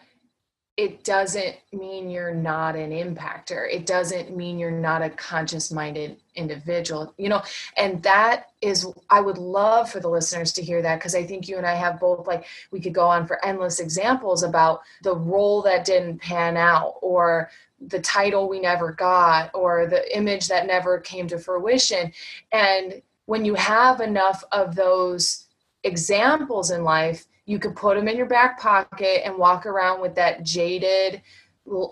it 0.77 1.05
doesn't 1.05 1.57
mean 1.73 2.11
you're 2.11 2.35
not 2.35 2.77
an 2.77 2.91
impactor. 2.91 3.67
It 3.73 3.87
doesn't 3.87 4.37
mean 4.37 4.59
you're 4.59 4.71
not 4.71 5.01
a 5.01 5.09
conscious 5.09 5.73
minded 5.73 6.19
individual, 6.35 7.15
you 7.17 7.31
know, 7.31 7.43
and 7.79 8.03
that 8.03 8.51
is, 8.61 8.87
I 9.09 9.23
would 9.23 9.39
love 9.39 9.91
for 9.91 10.01
the 10.01 10.11
listeners 10.11 10.53
to 10.53 10.63
hear 10.63 10.83
that 10.83 10.97
because 10.97 11.15
I 11.15 11.25
think 11.25 11.49
you 11.49 11.57
and 11.57 11.67
I 11.67 11.75
have 11.75 11.99
both, 11.99 12.27
like, 12.27 12.45
we 12.71 12.81
could 12.81 12.93
go 12.93 13.07
on 13.07 13.27
for 13.27 13.43
endless 13.43 13.81
examples 13.81 14.43
about 14.43 14.83
the 15.03 15.15
role 15.15 15.63
that 15.63 15.87
didn't 15.87 16.21
pan 16.21 16.59
out 16.59 16.97
or 17.01 17.51
the 17.89 18.01
title 18.01 18.47
we 18.47 18.61
never 18.61 18.93
got 18.93 19.51
or 19.55 19.87
the 19.87 20.15
image 20.15 20.47
that 20.49 20.67
never 20.67 20.99
came 20.99 21.27
to 21.29 21.39
fruition. 21.39 22.13
And 22.53 23.01
when 23.25 23.47
you 23.47 23.55
have 23.55 24.01
enough 24.01 24.45
of 24.53 24.75
those 24.75 25.47
examples 25.85 26.71
in 26.71 26.85
life, 26.85 27.27
you 27.47 27.59
could 27.59 27.75
put 27.75 27.97
them 27.97 28.09
in 28.09 28.17
your 28.17 28.27
back 28.27 28.61
pocket 28.61 29.23
and 29.25 29.37
walk 29.37 29.67
around 29.67 30.01
with 30.01 30.15
that 30.15 30.43
jaded 30.43 31.23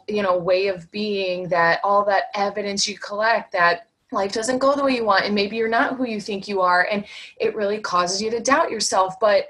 you 0.09 0.23
know 0.23 0.38
way 0.38 0.69
of 0.69 0.90
being 0.90 1.49
that 1.49 1.81
all 1.83 2.05
that 2.05 2.25
evidence 2.35 2.87
you 2.87 2.97
collect 2.99 3.51
that 3.53 3.88
life 4.12 4.33
doesn't 4.33 4.59
go 4.59 4.77
the 4.77 4.85
way 4.85 4.95
you 4.95 5.05
want 5.05 5.25
and 5.25 5.35
maybe 5.35 5.57
you're 5.57 5.69
not 5.69 5.97
who 5.97 6.07
you 6.07 6.21
think 6.21 6.47
you 6.47 6.61
are 6.61 6.87
and 6.93 7.05
it 7.40 7.57
really 7.57 7.79
causes 7.79 8.23
you 8.23 8.31
to 8.31 8.38
doubt 8.38 8.71
yourself. 8.71 9.19
But 9.19 9.47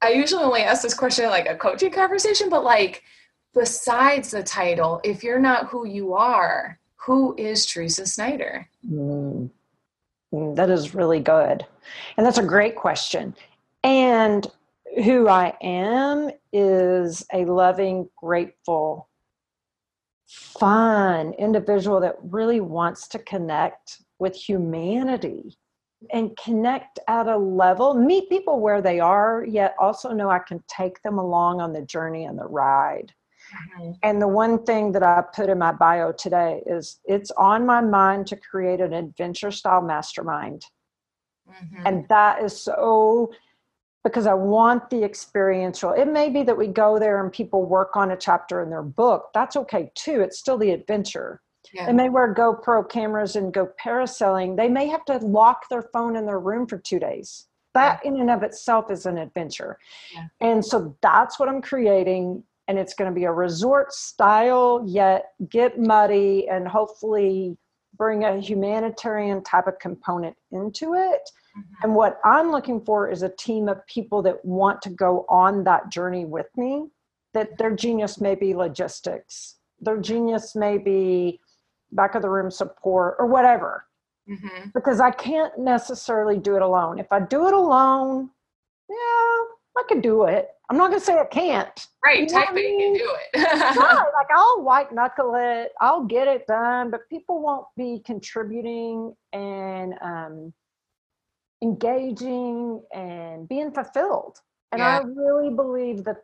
i 0.00 0.10
usually 0.10 0.42
only 0.42 0.62
ask 0.62 0.82
this 0.82 0.94
question 0.94 1.26
like 1.26 1.46
a 1.46 1.54
coaching 1.54 1.92
conversation 1.92 2.48
but 2.48 2.64
like 2.64 3.04
besides 3.54 4.32
the 4.32 4.42
title 4.42 5.00
if 5.04 5.22
you're 5.22 5.38
not 5.38 5.66
who 5.66 5.86
you 5.86 6.14
are 6.14 6.80
who 7.04 7.34
is 7.36 7.66
teresa 7.66 8.06
snyder? 8.06 8.68
Mm, 8.88 9.50
that 10.32 10.70
is 10.70 10.94
really 10.94 11.20
good. 11.20 11.66
And 12.16 12.24
that's 12.24 12.38
a 12.38 12.44
great 12.44 12.76
question. 12.76 13.34
And 13.82 14.46
who 14.96 15.28
I 15.28 15.54
am 15.62 16.30
is 16.52 17.24
a 17.32 17.44
loving, 17.44 18.08
grateful, 18.16 19.08
fun 20.26 21.34
individual 21.34 22.00
that 22.00 22.16
really 22.22 22.60
wants 22.60 23.08
to 23.08 23.18
connect 23.18 24.02
with 24.18 24.34
humanity 24.34 25.56
and 26.10 26.36
connect 26.36 26.98
at 27.08 27.26
a 27.28 27.36
level, 27.36 27.94
meet 27.94 28.28
people 28.28 28.60
where 28.60 28.82
they 28.82 28.98
are, 28.98 29.44
yet 29.48 29.74
also 29.78 30.12
know 30.12 30.30
I 30.30 30.40
can 30.40 30.62
take 30.68 31.00
them 31.02 31.18
along 31.18 31.60
on 31.60 31.72
the 31.72 31.82
journey 31.82 32.24
and 32.24 32.38
the 32.38 32.46
ride. 32.46 33.12
Mm-hmm. 33.78 33.92
And 34.02 34.20
the 34.20 34.28
one 34.28 34.64
thing 34.64 34.92
that 34.92 35.02
I 35.02 35.22
put 35.34 35.48
in 35.48 35.58
my 35.58 35.72
bio 35.72 36.12
today 36.12 36.62
is 36.66 36.98
it's 37.04 37.30
on 37.32 37.66
my 37.66 37.80
mind 37.80 38.26
to 38.28 38.36
create 38.36 38.80
an 38.80 38.92
adventure 38.92 39.50
style 39.50 39.82
mastermind. 39.82 40.64
Mm-hmm. 41.48 41.86
And 41.86 42.08
that 42.08 42.42
is 42.42 42.60
so 42.60 43.32
because 44.04 44.26
I 44.26 44.34
want 44.34 44.90
the 44.90 45.04
experiential. 45.04 45.92
It 45.92 46.06
may 46.06 46.28
be 46.28 46.42
that 46.42 46.56
we 46.56 46.66
go 46.66 46.98
there 46.98 47.22
and 47.22 47.32
people 47.32 47.64
work 47.64 47.96
on 47.96 48.10
a 48.10 48.16
chapter 48.16 48.62
in 48.62 48.70
their 48.70 48.82
book. 48.82 49.30
That's 49.32 49.56
okay 49.56 49.92
too. 49.94 50.20
It's 50.20 50.38
still 50.38 50.58
the 50.58 50.70
adventure. 50.70 51.40
Yeah. 51.72 51.86
They 51.86 51.92
may 51.92 52.08
wear 52.08 52.34
GoPro 52.34 52.88
cameras 52.88 53.36
and 53.36 53.52
go 53.52 53.70
parasailing. 53.82 54.56
They 54.56 54.68
may 54.68 54.88
have 54.88 55.04
to 55.06 55.18
lock 55.18 55.68
their 55.68 55.82
phone 55.82 56.16
in 56.16 56.26
their 56.26 56.40
room 56.40 56.66
for 56.66 56.78
two 56.78 56.98
days. 56.98 57.46
That 57.74 58.00
yeah. 58.04 58.10
in 58.10 58.20
and 58.20 58.30
of 58.30 58.42
itself 58.42 58.90
is 58.90 59.06
an 59.06 59.16
adventure. 59.16 59.78
Yeah. 60.12 60.26
And 60.40 60.64
so 60.64 60.96
that's 61.00 61.38
what 61.38 61.48
I'm 61.48 61.62
creating. 61.62 62.42
And 62.68 62.78
it's 62.78 62.94
going 62.94 63.10
to 63.10 63.14
be 63.14 63.24
a 63.24 63.32
resort 63.32 63.92
style, 63.92 64.82
yet 64.86 65.32
get 65.48 65.78
muddy 65.78 66.48
and 66.48 66.66
hopefully 66.68 67.56
bring 68.02 68.24
a 68.24 68.40
humanitarian 68.40 69.40
type 69.44 69.68
of 69.68 69.78
component 69.78 70.36
into 70.50 70.94
it. 70.94 71.30
Mm-hmm. 71.56 71.84
And 71.84 71.94
what 71.94 72.18
I'm 72.24 72.50
looking 72.50 72.84
for 72.84 73.08
is 73.08 73.22
a 73.22 73.28
team 73.28 73.68
of 73.68 73.86
people 73.86 74.22
that 74.22 74.44
want 74.44 74.82
to 74.82 74.90
go 74.90 75.24
on 75.28 75.62
that 75.64 75.88
journey 75.88 76.24
with 76.24 76.48
me, 76.56 76.88
that 77.32 77.56
their 77.58 77.70
genius 77.70 78.20
may 78.20 78.34
be 78.34 78.56
logistics, 78.56 79.58
their 79.78 79.98
genius 79.98 80.56
may 80.56 80.78
be 80.78 81.38
back 81.92 82.16
of 82.16 82.22
the 82.22 82.28
room 82.28 82.50
support 82.50 83.14
or 83.20 83.26
whatever. 83.28 83.84
Mm-hmm. 84.28 84.70
Because 84.74 84.98
I 84.98 85.12
can't 85.12 85.56
necessarily 85.56 86.38
do 86.38 86.56
it 86.56 86.62
alone. 86.62 86.98
If 86.98 87.12
I 87.12 87.20
do 87.20 87.46
it 87.46 87.54
alone, 87.54 88.30
yeah, 88.90 89.36
I 89.76 89.82
can 89.88 90.00
do 90.00 90.24
it. 90.24 90.48
I'm 90.70 90.76
not 90.76 90.88
going 90.88 91.00
to 91.00 91.04
say 91.04 91.18
I 91.18 91.24
can't. 91.24 91.86
Right, 92.04 92.20
you 92.20 92.26
type 92.26 92.48
it, 92.52 92.60
you 92.60 92.78
can 92.78 92.94
do 92.94 93.14
it. 93.34 93.76
like 93.76 94.26
I'll 94.34 94.62
white 94.62 94.92
knuckle 94.92 95.34
it, 95.36 95.72
I'll 95.80 96.04
get 96.04 96.28
it 96.28 96.46
done, 96.46 96.90
but 96.90 97.08
people 97.10 97.42
won't 97.42 97.66
be 97.76 98.02
contributing 98.04 99.14
and 99.32 99.94
um, 100.02 100.52
engaging 101.62 102.82
and 102.94 103.48
being 103.48 103.72
fulfilled. 103.72 104.38
And 104.72 104.80
yeah. 104.80 105.00
I 105.00 105.02
really 105.04 105.54
believe 105.54 106.04
that 106.04 106.16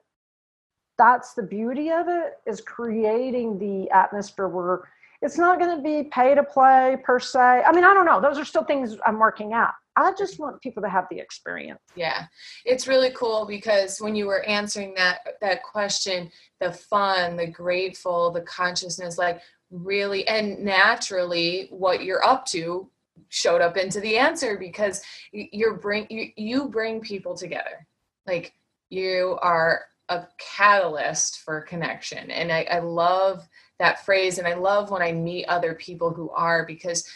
that's 0.99 1.35
the 1.35 1.43
beauty 1.43 1.91
of 1.91 2.09
it 2.09 2.39
is 2.47 2.61
creating 2.61 3.59
the 3.59 3.91
atmosphere 3.91 4.49
where 4.49 4.89
it's 5.21 5.39
not 5.39 5.59
going 5.59 5.77
to 5.77 5.83
be 5.83 6.09
pay 6.11 6.35
to 6.35 6.45
play 6.45 6.97
per 7.03 7.19
se. 7.19 7.63
I 7.67 7.73
mean, 7.73 7.85
I 7.85 7.93
don't 7.93 8.07
know. 8.07 8.21
Those 8.21 8.39
are 8.39 8.45
still 8.45 8.65
things 8.65 8.97
I'm 9.07 9.19
working 9.19 9.53
out. 9.53 9.73
I 9.97 10.13
just 10.17 10.39
want 10.39 10.61
people 10.61 10.83
to 10.85 10.89
have 10.89 11.07
the 11.11 11.19
experience. 11.19 11.81
Yeah. 11.97 12.27
It's 12.65 12.87
really 12.87 13.11
cool 13.11 13.47
because 13.47 14.01
when 14.01 14.15
you 14.15 14.27
were 14.27 14.45
answering 14.45 14.95
that 14.95 15.19
that 15.41 15.65
question, 15.65 16.31
the 16.61 16.73
fun, 16.73 17.37
the 17.37 17.49
grateful, 17.49 18.31
the 18.31 18.43
consciousness 18.43 19.19
like 19.19 19.41
really 19.71 20.27
and 20.29 20.61
naturally 20.61 21.67
what 21.71 22.05
you're 22.05 22.25
up 22.25 22.47
to 22.47 22.89
showed 23.29 23.61
up 23.61 23.77
into 23.77 24.01
the 24.01 24.17
answer 24.17 24.57
because 24.57 25.03
you're 25.33 25.75
bring 25.75 26.07
you, 26.11 26.29
you 26.37 26.69
bring 26.69 27.01
people 27.01 27.37
together. 27.37 27.87
Like 28.25 28.55
you 28.91 29.37
are 29.43 29.83
a 30.09 30.27
catalyst 30.39 31.41
for 31.41 31.61
connection. 31.63 32.31
And 32.31 32.53
I, 32.53 32.67
I 32.71 32.79
love 32.79 33.47
that 33.79 34.05
phrase. 34.05 34.39
And 34.39 34.47
I 34.47 34.55
love 34.55 34.91
when 34.91 35.03
I 35.03 35.13
meet 35.13 35.47
other 35.47 35.75
people 35.75 36.11
who 36.11 36.31
are 36.31 36.65
because 36.65 37.09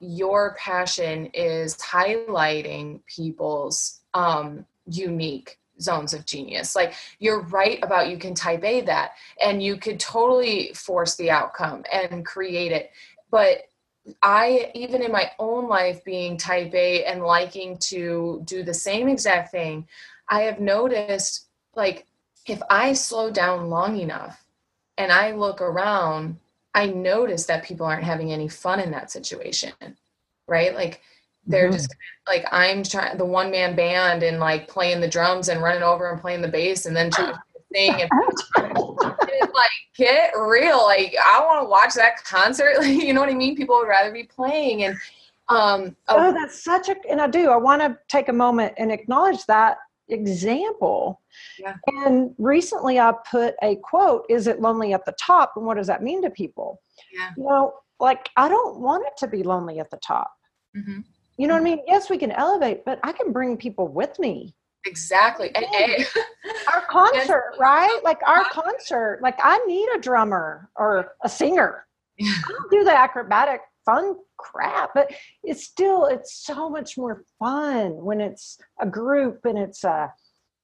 your 0.00 0.54
passion 0.58 1.26
is 1.34 1.76
highlighting 1.76 3.00
people's 3.06 4.00
um, 4.14 4.64
unique 4.86 5.58
zones 5.80 6.12
of 6.12 6.26
genius. 6.26 6.76
Like 6.76 6.94
you're 7.18 7.42
right 7.42 7.78
about 7.82 8.08
you 8.08 8.18
can 8.18 8.34
type 8.34 8.64
A 8.64 8.82
that 8.82 9.12
and 9.42 9.62
you 9.62 9.76
could 9.76 10.00
totally 10.00 10.72
force 10.74 11.16
the 11.16 11.30
outcome 11.30 11.84
and 11.92 12.24
create 12.24 12.72
it. 12.72 12.90
But 13.30 13.62
I, 14.22 14.70
even 14.74 15.02
in 15.02 15.12
my 15.12 15.30
own 15.38 15.68
life, 15.68 16.02
being 16.04 16.36
type 16.36 16.74
A 16.74 17.04
and 17.04 17.22
liking 17.22 17.78
to 17.78 18.42
do 18.44 18.62
the 18.62 18.74
same 18.74 19.08
exact 19.08 19.50
thing, 19.50 19.86
I 20.28 20.42
have 20.42 20.60
noticed 20.60 21.46
like 21.74 22.06
if 22.46 22.60
I 22.70 22.94
slow 22.94 23.30
down 23.30 23.68
long 23.68 23.98
enough 23.98 24.44
and 25.00 25.10
I 25.10 25.32
look 25.32 25.62
around, 25.62 26.38
I 26.74 26.86
notice 26.86 27.46
that 27.46 27.64
people 27.64 27.86
aren't 27.86 28.04
having 28.04 28.32
any 28.32 28.48
fun 28.48 28.80
in 28.80 28.90
that 28.90 29.10
situation. 29.10 29.72
Right? 30.46 30.74
Like 30.74 31.00
they're 31.46 31.68
mm-hmm. 31.68 31.76
just 31.76 31.94
like 32.28 32.44
I'm 32.52 32.82
trying 32.82 33.16
the 33.16 33.24
one 33.24 33.50
man 33.50 33.74
band 33.74 34.22
and 34.22 34.38
like 34.38 34.68
playing 34.68 35.00
the 35.00 35.08
drums 35.08 35.48
and 35.48 35.62
running 35.62 35.82
over 35.82 36.10
and 36.10 36.20
playing 36.20 36.42
the 36.42 36.48
bass 36.48 36.84
and 36.84 36.94
then 36.94 37.10
trying 37.10 37.32
to 37.32 37.40
sing 37.74 38.02
and 38.02 38.10
like 38.58 39.70
get 39.96 40.32
real. 40.36 40.84
Like 40.84 41.14
I 41.24 41.42
want 41.46 41.64
to 41.64 41.70
watch 41.70 41.94
that 41.94 42.22
concert. 42.22 42.74
Like, 42.78 43.02
you 43.02 43.14
know 43.14 43.20
what 43.20 43.30
I 43.30 43.34
mean? 43.34 43.56
People 43.56 43.78
would 43.78 43.88
rather 43.88 44.12
be 44.12 44.24
playing 44.24 44.84
and 44.84 44.96
um 45.48 45.96
oh 46.08 46.30
that's 46.32 46.62
such 46.62 46.90
a 46.90 46.96
and 47.10 47.22
I 47.22 47.26
do. 47.26 47.48
I 47.48 47.56
want 47.56 47.80
to 47.80 47.98
take 48.08 48.28
a 48.28 48.34
moment 48.34 48.74
and 48.76 48.92
acknowledge 48.92 49.46
that 49.46 49.78
example. 50.12 51.20
Yeah. 51.58 51.76
And 51.86 52.34
recently 52.38 52.98
I 52.98 53.12
put 53.30 53.54
a 53.62 53.76
quote, 53.76 54.26
is 54.28 54.46
it 54.46 54.60
lonely 54.60 54.92
at 54.92 55.04
the 55.04 55.14
top? 55.20 55.52
And 55.56 55.64
what 55.64 55.76
does 55.76 55.86
that 55.86 56.02
mean 56.02 56.22
to 56.22 56.30
people? 56.30 56.80
Yeah. 57.12 57.30
You 57.36 57.44
know, 57.44 57.74
like 57.98 58.30
I 58.36 58.48
don't 58.48 58.80
want 58.80 59.06
it 59.06 59.12
to 59.18 59.26
be 59.26 59.42
lonely 59.42 59.78
at 59.78 59.90
the 59.90 59.98
top. 59.98 60.32
Mm-hmm. 60.76 61.00
You 61.36 61.46
know 61.46 61.54
mm-hmm. 61.54 61.64
what 61.64 61.72
I 61.72 61.76
mean? 61.76 61.84
Yes, 61.86 62.10
we 62.10 62.18
can 62.18 62.32
elevate, 62.32 62.84
but 62.84 63.00
I 63.02 63.12
can 63.12 63.32
bring 63.32 63.56
people 63.56 63.88
with 63.88 64.18
me. 64.18 64.54
Exactly. 64.86 65.54
And, 65.54 65.66
and, 65.74 66.06
our 66.72 66.82
concert, 66.90 67.54
right? 67.58 68.00
Like 68.02 68.20
our 68.26 68.44
concert, 68.44 69.20
like 69.22 69.38
I 69.42 69.58
need 69.66 69.88
a 69.94 70.00
drummer 70.00 70.70
or 70.76 71.12
a 71.22 71.28
singer. 71.28 71.86
I 72.20 72.42
don't 72.48 72.70
do 72.70 72.84
the 72.84 72.96
acrobatic 72.96 73.60
fun 73.84 74.14
crap 74.36 74.90
but 74.94 75.10
it's 75.42 75.64
still 75.64 76.06
it's 76.06 76.34
so 76.34 76.68
much 76.68 76.96
more 76.96 77.24
fun 77.38 77.92
when 78.04 78.20
it's 78.20 78.58
a 78.80 78.86
group 78.86 79.40
and 79.44 79.58
it's 79.58 79.84
uh 79.84 80.06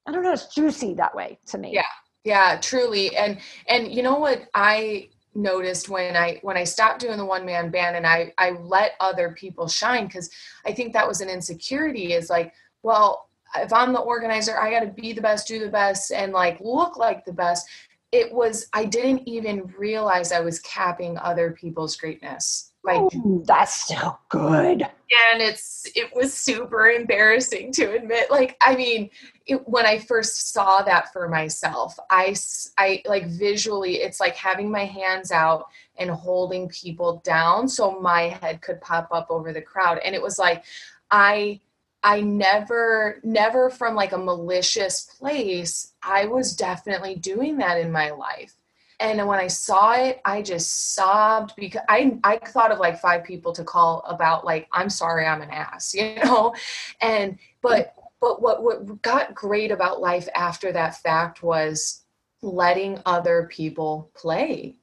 i 0.06 0.12
don't 0.12 0.22
know 0.22 0.32
it's 0.32 0.54
juicy 0.54 0.94
that 0.94 1.14
way 1.14 1.38
to 1.46 1.58
me. 1.58 1.72
Yeah 1.72 1.82
yeah 2.26 2.58
truly 2.60 3.16
and 3.16 3.38
and 3.68 3.92
you 3.92 4.02
know 4.02 4.18
what 4.18 4.42
i 4.52 5.08
noticed 5.34 5.88
when 5.88 6.16
i 6.16 6.38
when 6.42 6.56
i 6.56 6.64
stopped 6.64 7.00
doing 7.00 7.16
the 7.16 7.24
one 7.24 7.46
man 7.46 7.70
band 7.70 7.94
and 7.96 8.06
i 8.06 8.32
i 8.36 8.50
let 8.50 8.92
other 9.00 9.30
people 9.38 9.68
shine 9.68 10.06
because 10.06 10.28
i 10.66 10.72
think 10.72 10.92
that 10.92 11.06
was 11.06 11.20
an 11.20 11.28
insecurity 11.28 12.14
is 12.14 12.28
like 12.28 12.52
well 12.82 13.28
if 13.56 13.72
i'm 13.72 13.92
the 13.92 14.00
organizer 14.00 14.58
i 14.58 14.70
got 14.70 14.80
to 14.80 14.88
be 15.00 15.12
the 15.12 15.20
best 15.20 15.46
do 15.46 15.60
the 15.60 15.68
best 15.70 16.10
and 16.10 16.32
like 16.32 16.58
look 16.60 16.96
like 16.96 17.24
the 17.24 17.32
best 17.32 17.68
it 18.12 18.32
was 18.32 18.68
i 18.72 18.84
didn't 18.84 19.26
even 19.26 19.72
realize 19.78 20.32
i 20.32 20.40
was 20.40 20.60
capping 20.60 21.18
other 21.18 21.52
people's 21.52 21.96
greatness. 21.96 22.72
Like 22.84 23.12
Ooh, 23.16 23.42
that's 23.44 23.88
so 23.88 24.16
good. 24.28 24.82
and 24.82 25.42
it's 25.42 25.86
it 25.96 26.14
was 26.14 26.32
super 26.32 26.88
embarrassing 26.88 27.72
to 27.72 27.96
admit. 27.96 28.30
Like 28.30 28.56
i 28.60 28.76
mean 28.76 29.10
it, 29.46 29.68
when 29.68 29.86
i 29.86 29.98
first 29.98 30.52
saw 30.52 30.82
that 30.82 31.12
for 31.12 31.28
myself 31.28 31.98
i 32.10 32.34
i 32.78 33.02
like 33.06 33.26
visually 33.26 33.96
it's 33.96 34.20
like 34.20 34.36
having 34.36 34.70
my 34.70 34.84
hands 34.84 35.32
out 35.32 35.66
and 35.98 36.10
holding 36.10 36.68
people 36.68 37.20
down 37.24 37.68
so 37.68 38.00
my 38.00 38.22
head 38.22 38.60
could 38.60 38.80
pop 38.80 39.08
up 39.10 39.26
over 39.30 39.52
the 39.52 39.62
crowd. 39.62 39.98
And 40.04 40.14
it 40.14 40.22
was 40.22 40.38
like 40.38 40.64
i 41.10 41.60
i 42.02 42.20
never 42.20 43.20
never 43.24 43.70
from 43.70 43.94
like 43.94 44.12
a 44.12 44.18
malicious 44.18 45.02
place 45.18 45.94
i 46.02 46.26
was 46.26 46.54
definitely 46.54 47.14
doing 47.14 47.58
that 47.58 47.80
in 47.80 47.90
my 47.90 48.10
life. 48.10 48.56
And 48.98 49.26
when 49.26 49.38
I 49.38 49.46
saw 49.46 49.92
it, 49.92 50.20
I 50.24 50.40
just 50.40 50.94
sobbed 50.94 51.54
because 51.56 51.82
I 51.88 52.18
I 52.24 52.38
thought 52.38 52.72
of 52.72 52.78
like 52.78 52.98
five 52.98 53.24
people 53.24 53.52
to 53.52 53.64
call 53.64 54.02
about 54.08 54.44
like 54.44 54.68
I'm 54.72 54.88
sorry 54.88 55.26
I'm 55.26 55.42
an 55.42 55.50
ass, 55.50 55.94
you 55.98 56.14
know, 56.24 56.54
and 57.00 57.38
but 57.62 57.94
but 58.20 58.40
what 58.40 58.62
what 58.62 59.02
got 59.02 59.34
great 59.34 59.70
about 59.70 60.00
life 60.00 60.28
after 60.34 60.72
that 60.72 60.96
fact 60.96 61.42
was 61.42 62.02
letting 62.42 63.00
other 63.04 63.48
people 63.52 64.10
play 64.14 64.76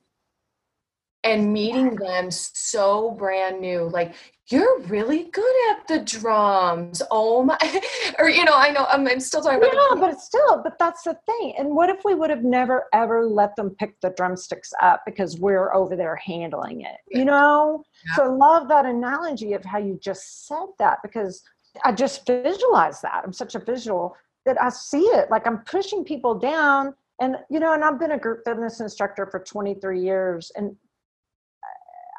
and 1.24 1.53
meeting 1.53 1.95
them 1.95 2.30
so 2.30 3.11
brand 3.11 3.61
new. 3.61 3.84
Like 3.84 4.14
you're 4.48 4.80
really 4.82 5.30
good 5.32 5.72
at 5.72 5.88
the 5.88 6.00
drums. 6.00 7.02
Oh 7.10 7.44
my, 7.44 7.58
or 8.20 8.30
you 8.30 8.44
know, 8.44 8.56
I 8.56 8.72
know 8.72 8.86
I'm, 8.89 9.08
I'm 9.08 9.20
still 9.20 9.41
talking 9.41 9.60
about. 9.60 9.74
Yeah, 9.74 9.96
but 10.00 10.20
still, 10.20 10.62
but 10.62 10.78
that's 10.78 11.04
the 11.04 11.18
thing. 11.26 11.54
And 11.58 11.70
what 11.70 11.89
if 11.89 12.04
we 12.04 12.14
would 12.14 12.30
have 12.30 12.44
never 12.44 12.86
ever 12.94 13.26
let 13.26 13.56
them 13.56 13.70
pick 13.72 14.00
the 14.02 14.14
drumsticks 14.18 14.74
up 14.82 15.04
because 15.06 15.39
we're 15.39 15.74
over 15.74 15.96
there 15.96 16.18
handling 16.18 16.82
it? 16.82 16.98
You 17.08 17.26
know. 17.26 17.84
Yeah. 18.06 18.16
So 18.16 18.24
I 18.24 18.28
love 18.28 18.68
that 18.68 18.86
analogy 18.86 19.54
of 19.54 19.64
how 19.64 19.78
you 19.78 19.98
just 20.02 20.46
said 20.46 20.68
that 20.78 21.00
because 21.04 21.41
I 21.86 21.94
just 21.94 22.26
visualize 22.26 23.00
that. 23.02 23.22
I'm 23.24 23.34
such 23.34 23.56
a 23.56 23.60
visual 23.60 24.16
that 24.46 24.62
I 24.62 24.70
see 24.70 25.04
it. 25.04 25.32
Like 25.32 25.48
I'm 25.48 25.60
pushing 25.60 26.04
people 26.04 26.36
down, 26.36 26.94
and 27.22 27.38
you 27.50 27.62
know, 27.62 27.74
and 27.74 27.84
I've 27.84 28.00
been 28.00 28.12
a 28.12 28.20
group 28.20 28.41
fitness 28.46 28.82
instructor 28.82 29.26
for 29.26 29.39
23 29.39 30.02
years, 30.02 30.52
and 30.58 30.76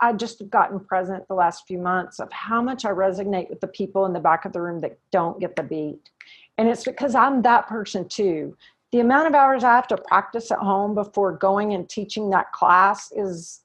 I 0.05 0.13
just 0.13 0.39
have 0.41 0.51
gotten 0.51 0.79
present 0.79 1.27
the 1.29 1.35
last 1.35 1.67
few 1.67 1.79
months 1.79 2.21
of 2.21 2.31
how 2.31 2.61
much 2.61 2.85
I 2.85 2.91
resonate 2.91 3.49
with 3.49 3.61
the 3.61 3.67
people 3.67 4.05
in 4.05 4.13
the 4.13 4.21
back 4.21 4.45
of 4.45 4.53
the 4.53 4.61
room 4.61 4.83
that 4.83 4.99
don't 5.11 5.41
get 5.41 5.57
the 5.57 5.63
beat. 5.63 6.11
And 6.59 6.69
it's 6.69 6.85
because 6.85 7.15
I'm 7.15 7.41
that 7.43 7.67
person 7.69 8.07
too. 8.07 8.55
The 8.93 9.01
amount 9.01 9.29
of 9.29 9.35
hours 9.35 9.65
I 9.65 9.75
have 9.75 9.89
to 9.89 9.97
practice 9.97 10.51
at 10.51 10.59
home 10.59 10.95
before 10.95 11.33
going 11.33 11.73
and 11.73 11.89
teaching 11.89 12.29
that 12.31 12.53
class 12.53 13.11
is, 13.13 13.63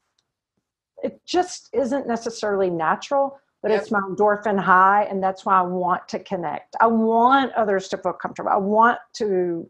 it 1.04 1.20
just 1.26 1.70
isn't 1.74 2.08
necessarily 2.08 2.70
natural, 2.70 3.38
but 3.62 3.72
yep. 3.72 3.82
it's 3.82 3.92
my 3.92 4.00
endorphin 4.00 4.58
high. 4.58 5.04
And 5.04 5.22
that's 5.22 5.46
why 5.46 5.60
I 5.60 5.64
want 5.64 6.08
to 6.08 6.20
connect. 6.20 6.78
I 6.80 6.88
want 6.88 7.52
others 7.52 7.90
to 7.90 7.98
feel 7.98 8.14
comfortable. 8.14 8.50
I 8.50 8.58
want 8.58 9.00
to 9.16 9.70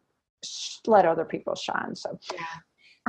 let 0.86 1.06
other 1.06 1.26
people 1.26 1.56
shine. 1.56 1.96
So, 1.96 2.20
yeah. 2.32 2.46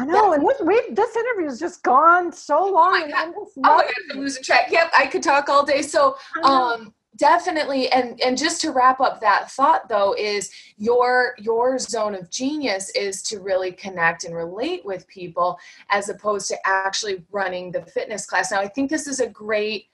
I 0.01 0.05
know, 0.07 0.33
and 0.33 0.47
this, 0.47 0.61
we, 0.63 0.83
this 0.93 1.15
interview 1.15 1.45
has 1.45 1.61
just 1.61 1.83
gone 1.83 2.33
so 2.33 2.65
long. 2.65 2.95
Oh 2.95 3.01
my 3.01 3.11
god, 3.11 3.35
oh 3.37 3.51
my 3.57 3.69
god 3.69 3.85
I'm 4.13 4.19
losing 4.19 4.43
track. 4.43 4.71
Yep, 4.71 4.91
I 4.97 5.07
could 5.07 5.23
talk 5.23 5.51
all 5.51 5.65
day. 5.65 5.83
So, 5.83 6.17
um, 6.43 6.95
definitely 7.17 7.91
and 7.91 8.19
and 8.23 8.39
just 8.39 8.63
to 8.63 8.71
wrap 8.71 8.99
up 8.99 9.21
that 9.21 9.51
thought 9.51 9.89
though 9.89 10.15
is 10.19 10.51
your 10.79 11.35
your 11.39 11.79
zone 11.79 12.15
of 12.15 12.31
genius 12.31 12.89
is 12.91 13.21
to 13.21 13.41
really 13.41 13.73
connect 13.73 14.25
and 14.25 14.35
relate 14.35 14.83
with 14.87 15.07
people 15.07 15.59
as 15.91 16.09
opposed 16.09 16.49
to 16.49 16.57
actually 16.65 17.23
running 17.31 17.71
the 17.73 17.83
fitness 17.83 18.25
class 18.25 18.51
now 18.51 18.61
i 18.61 18.67
think 18.67 18.89
this 18.89 19.07
is 19.07 19.21
a 19.21 19.29
great 19.29 19.87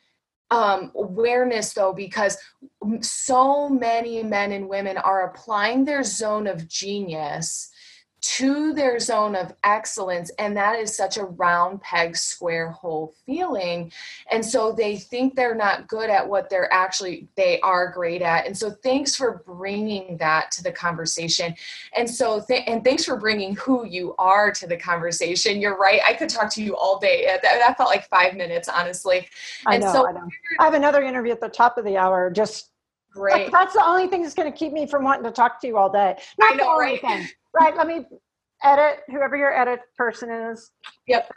um, 0.52 0.92
awareness 0.94 1.72
though 1.72 1.92
because 1.92 2.38
so 3.00 3.68
many 3.68 4.22
men 4.22 4.52
and 4.52 4.68
women 4.68 4.96
are 4.96 5.28
applying 5.28 5.84
their 5.84 6.04
zone 6.04 6.46
of 6.46 6.68
genius 6.68 7.70
to 8.21 8.73
their 8.73 8.99
zone 8.99 9.37
of 9.37 9.53
excellence 9.62 10.31
and 10.39 10.57
that 10.57 10.79
is 10.79 10.97
such 10.97 11.17
a 11.17 11.25
round 11.25 11.81
peg 11.83 12.17
square 12.17 12.71
hole 12.71 13.14
feeling. 13.27 13.93
And 14.31 14.45
so 14.45 14.73
they 14.73 14.97
think 14.97 15.35
they're 15.35 15.55
not 15.55 15.87
good 15.87 16.11
at 16.11 16.27
what 16.27 16.49
they're 16.49 16.73
actually 16.73 17.29
they 17.37 17.61
are 17.61 17.91
great 17.91 18.23
at. 18.23 18.47
And 18.47 18.57
so 18.57 18.71
thanks 18.71 19.14
for 19.14 19.43
bringing 19.47 20.17
that 20.17 20.51
to 20.53 20.62
the 20.62 20.73
conversation. 20.73 21.55
And 21.95 22.09
so 22.09 22.41
th- 22.41 22.64
and 22.67 22.83
thanks 22.83 23.05
for 23.05 23.17
bringing 23.17 23.55
who 23.57 23.87
you 23.87 24.14
are 24.19 24.51
to 24.51 24.67
the 24.67 24.77
conversation. 24.77 25.61
You're 25.61 25.77
right 25.77 26.01
i 26.07 26.14
could 26.14 26.29
talk 26.29 26.53
to 26.55 26.62
you 26.62 26.75
all 26.75 26.99
day. 26.99 27.27
That, 27.27 27.43
that 27.43 27.77
felt 27.77 27.91
like 27.91 28.09
five 28.09 28.35
minutes 28.35 28.69
honestly. 28.69 29.29
And 29.67 29.85
I 29.85 29.87
know, 29.87 29.93
so 29.93 30.09
I, 30.09 30.12
know. 30.12 30.29
I 30.59 30.64
have 30.64 30.75
another 30.75 31.03
interview 31.03 31.33
at 31.33 31.41
the 31.41 31.49
top 31.49 31.79
of 31.79 31.85
the 31.85 31.97
hour 31.97 32.31
just 32.31 32.71
Great. 33.17 33.51
That's 33.51 33.73
the 33.73 33.85
only 33.85 34.09
thing 34.09 34.23
that's 34.23 34.35
going 34.35 34.51
to 34.51 34.57
keep 34.57 34.75
me 34.75 34.87
from 34.87 35.03
wanting 35.03 35.25
to 35.25 35.31
talk 35.31 35.59
to 35.62 35.67
you 35.67 35.79
all 35.79 35.91
day. 35.91 36.17
Not 36.39 36.53
I 36.53 36.57
know, 36.57 36.77
right? 36.79 37.01
Thing. 37.01 37.27
Right. 37.59 37.75
Let 37.75 37.87
me 37.87 38.05
edit 38.62 39.01
whoever 39.09 39.37
your 39.37 39.59
edit 39.59 39.81
person 39.97 40.31
is. 40.31 40.71
Yep. 41.07 41.31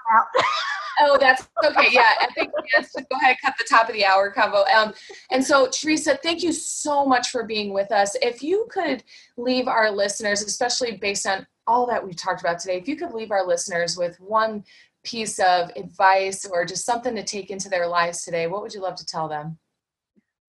oh, 1.00 1.18
that's 1.18 1.48
okay. 1.66 1.88
Yeah, 1.92 2.12
I 2.20 2.28
think 2.36 2.52
yes. 2.74 2.94
Go 2.94 3.18
ahead, 3.22 3.38
cut 3.42 3.54
the 3.58 3.66
top 3.70 3.88
of 3.88 3.96
the 3.96 4.06
hour 4.06 4.30
combo. 4.30 4.66
Um, 4.76 4.94
and 5.32 5.44
so 5.44 5.70
Teresa, 5.70 6.20
thank 6.22 6.44
you 6.44 6.52
so 6.52 7.06
much 7.06 7.30
for 7.30 7.44
being 7.44 7.74
with 7.74 7.94
us. 7.94 8.18
If 8.22 8.44
you 8.44 8.68
could 8.70 9.04
leave 9.38 9.70
our 9.70 9.90
listeners, 9.90 10.42
especially 10.42 10.98
based 10.98 11.26
on 11.26 11.48
all 11.66 11.88
that 11.88 12.06
we've 12.06 12.18
talked 12.18 12.42
about 12.42 12.60
today, 12.60 12.78
if 12.78 12.90
you 12.90 12.98
could 12.98 13.14
leave 13.14 13.32
our 13.32 13.48
listeners 13.48 13.96
with 13.96 14.20
one 14.20 14.66
piece 15.04 15.40
of 15.40 15.72
advice 15.78 16.46
or 16.46 16.66
just 16.66 16.86
something 16.86 17.16
to 17.16 17.24
take 17.24 17.50
into 17.50 17.70
their 17.70 17.88
lives 17.88 18.26
today, 18.26 18.48
what 18.48 18.62
would 18.62 18.74
you 18.74 18.82
love 18.82 18.96
to 18.96 19.06
tell 19.06 19.30
them? 19.30 19.58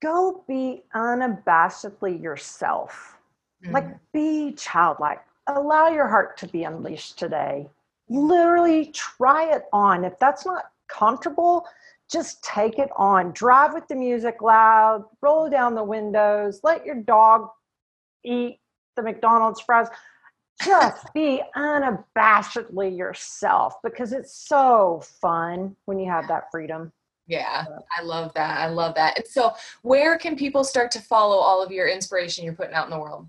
Go 0.00 0.44
be 0.48 0.82
unabashedly 0.94 2.20
yourself. 2.22 3.18
Mm-hmm. 3.64 3.74
Like 3.74 4.12
be 4.12 4.52
childlike. 4.52 5.20
Allow 5.46 5.88
your 5.88 6.08
heart 6.08 6.36
to 6.38 6.48
be 6.48 6.64
unleashed 6.64 7.18
today. 7.18 7.68
Literally 8.08 8.86
try 8.86 9.52
it 9.52 9.64
on. 9.72 10.04
If 10.04 10.18
that's 10.18 10.46
not 10.46 10.70
comfortable, 10.88 11.66
just 12.10 12.42
take 12.42 12.78
it 12.78 12.90
on. 12.96 13.32
Drive 13.32 13.72
with 13.74 13.86
the 13.88 13.94
music 13.94 14.42
loud, 14.42 15.04
roll 15.20 15.48
down 15.48 15.74
the 15.74 15.84
windows, 15.84 16.60
let 16.64 16.84
your 16.84 16.96
dog 16.96 17.48
eat 18.24 18.58
the 18.96 19.02
McDonald's 19.02 19.60
fries. 19.60 19.88
Just 20.62 21.06
be 21.14 21.42
unabashedly 21.56 22.96
yourself 22.96 23.74
because 23.82 24.12
it's 24.12 24.34
so 24.34 25.02
fun 25.20 25.76
when 25.84 25.98
you 25.98 26.10
have 26.10 26.26
that 26.28 26.50
freedom. 26.50 26.92
Yeah, 27.30 27.64
I 27.96 28.02
love 28.02 28.34
that. 28.34 28.58
I 28.58 28.66
love 28.66 28.96
that. 28.96 29.16
And 29.16 29.26
so, 29.26 29.54
where 29.82 30.18
can 30.18 30.34
people 30.34 30.64
start 30.64 30.90
to 30.90 31.00
follow 31.00 31.36
all 31.36 31.62
of 31.62 31.70
your 31.70 31.86
inspiration 31.86 32.44
you're 32.44 32.54
putting 32.54 32.74
out 32.74 32.86
in 32.86 32.90
the 32.90 32.98
world? 32.98 33.28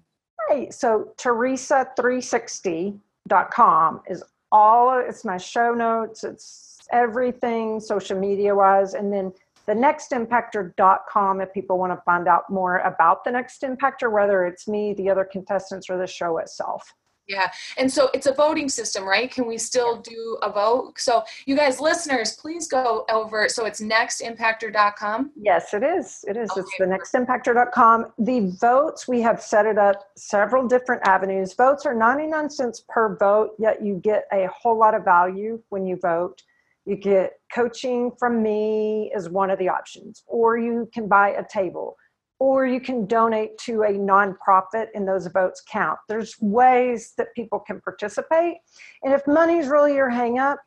Right. 0.49 0.73
So, 0.73 1.13
Teresa360.com 1.17 4.01
is 4.09 4.23
all, 4.51 4.99
it's 4.99 5.23
my 5.23 5.37
show 5.37 5.75
notes, 5.75 6.23
it's 6.23 6.79
everything 6.91 7.79
social 7.79 8.19
media 8.19 8.55
wise. 8.55 8.95
And 8.95 9.13
then 9.13 9.31
the 9.67 9.73
nextimpactor.com 9.73 11.41
if 11.41 11.53
people 11.53 11.77
want 11.77 11.93
to 11.93 12.01
find 12.03 12.27
out 12.27 12.49
more 12.49 12.79
about 12.79 13.23
the 13.23 13.29
next 13.29 13.61
impactor, 13.61 14.11
whether 14.11 14.47
it's 14.47 14.67
me, 14.67 14.95
the 14.95 15.11
other 15.11 15.29
contestants, 15.31 15.91
or 15.91 15.99
the 15.99 16.07
show 16.07 16.39
itself. 16.39 16.91
Yeah. 17.27 17.51
And 17.77 17.91
so 17.91 18.09
it's 18.13 18.25
a 18.25 18.33
voting 18.33 18.67
system, 18.67 19.05
right? 19.05 19.31
Can 19.31 19.47
we 19.47 19.57
still 19.57 20.01
do 20.01 20.37
a 20.41 20.51
vote? 20.51 20.93
So 20.97 21.23
you 21.45 21.55
guys, 21.55 21.79
listeners, 21.79 22.33
please 22.33 22.67
go 22.67 23.05
over. 23.09 23.47
So 23.47 23.65
it's 23.65 23.79
nextimpactor.com. 23.79 25.31
Yes, 25.35 25.73
it 25.73 25.83
is. 25.83 26.25
It 26.27 26.35
is. 26.35 26.49
Okay. 26.51 26.61
It's 26.61 26.77
the 26.77 26.85
nextimpactor.com. 26.85 28.13
The 28.19 28.53
votes, 28.59 29.07
we 29.07 29.21
have 29.21 29.41
set 29.41 29.65
it 29.65 29.77
up 29.77 30.09
several 30.17 30.67
different 30.67 31.07
avenues. 31.07 31.53
Votes 31.53 31.85
are 31.85 31.93
99 31.93 32.49
cents 32.49 32.83
per 32.89 33.15
vote, 33.15 33.51
yet 33.59 33.83
you 33.83 33.95
get 33.95 34.25
a 34.33 34.47
whole 34.47 34.77
lot 34.77 34.93
of 34.93 35.05
value 35.05 35.61
when 35.69 35.85
you 35.85 35.97
vote. 35.97 36.41
You 36.85 36.95
get 36.95 37.33
coaching 37.53 38.11
from 38.17 38.41
me 38.41 39.11
is 39.15 39.29
one 39.29 39.51
of 39.51 39.59
the 39.59 39.69
options, 39.69 40.23
or 40.25 40.57
you 40.57 40.89
can 40.93 41.07
buy 41.07 41.29
a 41.29 41.47
table 41.47 41.95
or 42.41 42.65
you 42.65 42.81
can 42.81 43.05
donate 43.05 43.55
to 43.59 43.83
a 43.83 43.91
nonprofit 43.91 44.87
and 44.95 45.07
those 45.07 45.27
votes 45.27 45.61
count. 45.69 45.99
There's 46.09 46.33
ways 46.41 47.13
that 47.19 47.27
people 47.35 47.59
can 47.59 47.79
participate. 47.81 48.57
And 49.03 49.13
if 49.13 49.27
money's 49.27 49.67
really 49.67 49.93
your 49.93 50.09
hangup, 50.09 50.57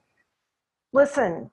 listen, 0.92 1.50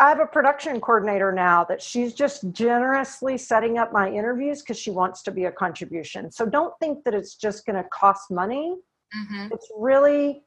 I 0.00 0.08
have 0.08 0.18
a 0.18 0.26
production 0.26 0.80
coordinator 0.80 1.30
now 1.30 1.62
that 1.68 1.80
she's 1.80 2.12
just 2.12 2.50
generously 2.50 3.38
setting 3.38 3.78
up 3.78 3.92
my 3.92 4.10
interviews 4.10 4.62
because 4.62 4.80
she 4.80 4.90
wants 4.90 5.22
to 5.22 5.30
be 5.30 5.44
a 5.44 5.52
contribution. 5.52 6.32
So 6.32 6.44
don't 6.44 6.74
think 6.80 7.04
that 7.04 7.14
it's 7.14 7.36
just 7.36 7.64
going 7.66 7.80
to 7.80 7.88
cost 7.90 8.32
money. 8.32 8.74
Mm-hmm. 9.16 9.52
It's 9.52 9.70
really 9.78 10.42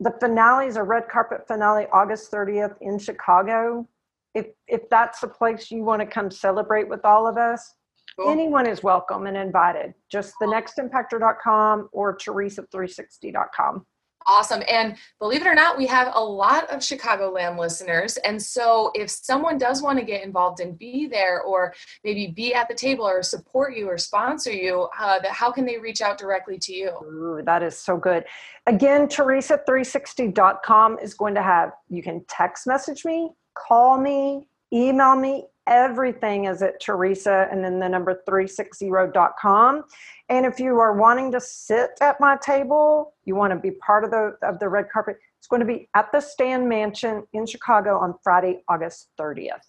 the 0.00 0.12
finale 0.18 0.66
is 0.66 0.74
a 0.74 0.82
red 0.82 1.08
carpet 1.08 1.46
finale 1.46 1.86
August 1.92 2.32
30th 2.32 2.74
in 2.80 2.98
Chicago. 2.98 3.86
If 4.34 4.46
if 4.66 4.90
that's 4.90 5.20
the 5.20 5.28
place 5.28 5.70
you 5.70 5.84
want 5.84 6.00
to 6.00 6.06
come 6.06 6.32
celebrate 6.32 6.88
with 6.88 7.04
all 7.04 7.28
of 7.28 7.36
us, 7.36 7.76
Cool. 8.18 8.30
Anyone 8.30 8.66
is 8.66 8.82
welcome 8.82 9.26
and 9.26 9.36
invited. 9.36 9.94
Just 10.10 10.34
the 10.40 10.46
nextimpactor.com 10.46 11.88
or 11.92 12.16
teresa360.com. 12.16 13.86
Awesome. 14.26 14.62
And 14.70 14.96
believe 15.18 15.42
it 15.42 15.46
or 15.46 15.54
not, 15.54 15.76
we 15.76 15.86
have 15.86 16.10
a 16.14 16.24
lot 16.24 16.70
of 16.70 16.80
Chicagoland 16.80 17.58
listeners. 17.58 18.16
And 18.18 18.40
so 18.40 18.90
if 18.94 19.10
someone 19.10 19.58
does 19.58 19.82
want 19.82 19.98
to 19.98 20.04
get 20.04 20.24
involved 20.24 20.60
and 20.60 20.78
be 20.78 21.06
there 21.06 21.42
or 21.42 21.74
maybe 22.04 22.28
be 22.28 22.54
at 22.54 22.68
the 22.68 22.74
table 22.74 23.06
or 23.06 23.22
support 23.22 23.76
you 23.76 23.86
or 23.88 23.98
sponsor 23.98 24.52
you, 24.52 24.88
uh, 24.98 25.20
how 25.28 25.52
can 25.52 25.66
they 25.66 25.78
reach 25.78 26.00
out 26.00 26.16
directly 26.16 26.58
to 26.58 26.72
you? 26.72 26.90
Ooh, 27.04 27.42
that 27.44 27.62
is 27.62 27.76
so 27.76 27.98
good. 27.98 28.24
Again, 28.66 29.08
teresa360.com 29.08 30.98
is 31.00 31.12
going 31.12 31.34
to 31.34 31.42
have, 31.42 31.72
you 31.90 32.02
can 32.02 32.24
text 32.26 32.66
message 32.66 33.04
me, 33.04 33.30
call 33.54 33.98
me, 33.98 34.48
email 34.72 35.16
me, 35.16 35.48
everything 35.66 36.44
is 36.44 36.62
at 36.62 36.80
Teresa 36.80 37.48
and 37.50 37.64
then 37.64 37.78
the 37.78 37.88
number 37.88 38.22
360.com. 38.28 39.84
And 40.28 40.46
if 40.46 40.58
you 40.58 40.78
are 40.78 40.94
wanting 40.94 41.32
to 41.32 41.40
sit 41.40 41.90
at 42.00 42.20
my 42.20 42.36
table, 42.36 43.14
you 43.24 43.34
want 43.34 43.52
to 43.52 43.58
be 43.58 43.72
part 43.72 44.04
of 44.04 44.10
the 44.10 44.36
of 44.42 44.58
the 44.58 44.68
red 44.68 44.90
carpet, 44.90 45.18
it's 45.38 45.46
going 45.46 45.60
to 45.60 45.66
be 45.66 45.88
at 45.94 46.10
the 46.12 46.20
Stan 46.20 46.68
Mansion 46.68 47.26
in 47.32 47.46
Chicago 47.46 47.98
on 47.98 48.14
Friday, 48.22 48.62
August 48.68 49.08
30th. 49.18 49.60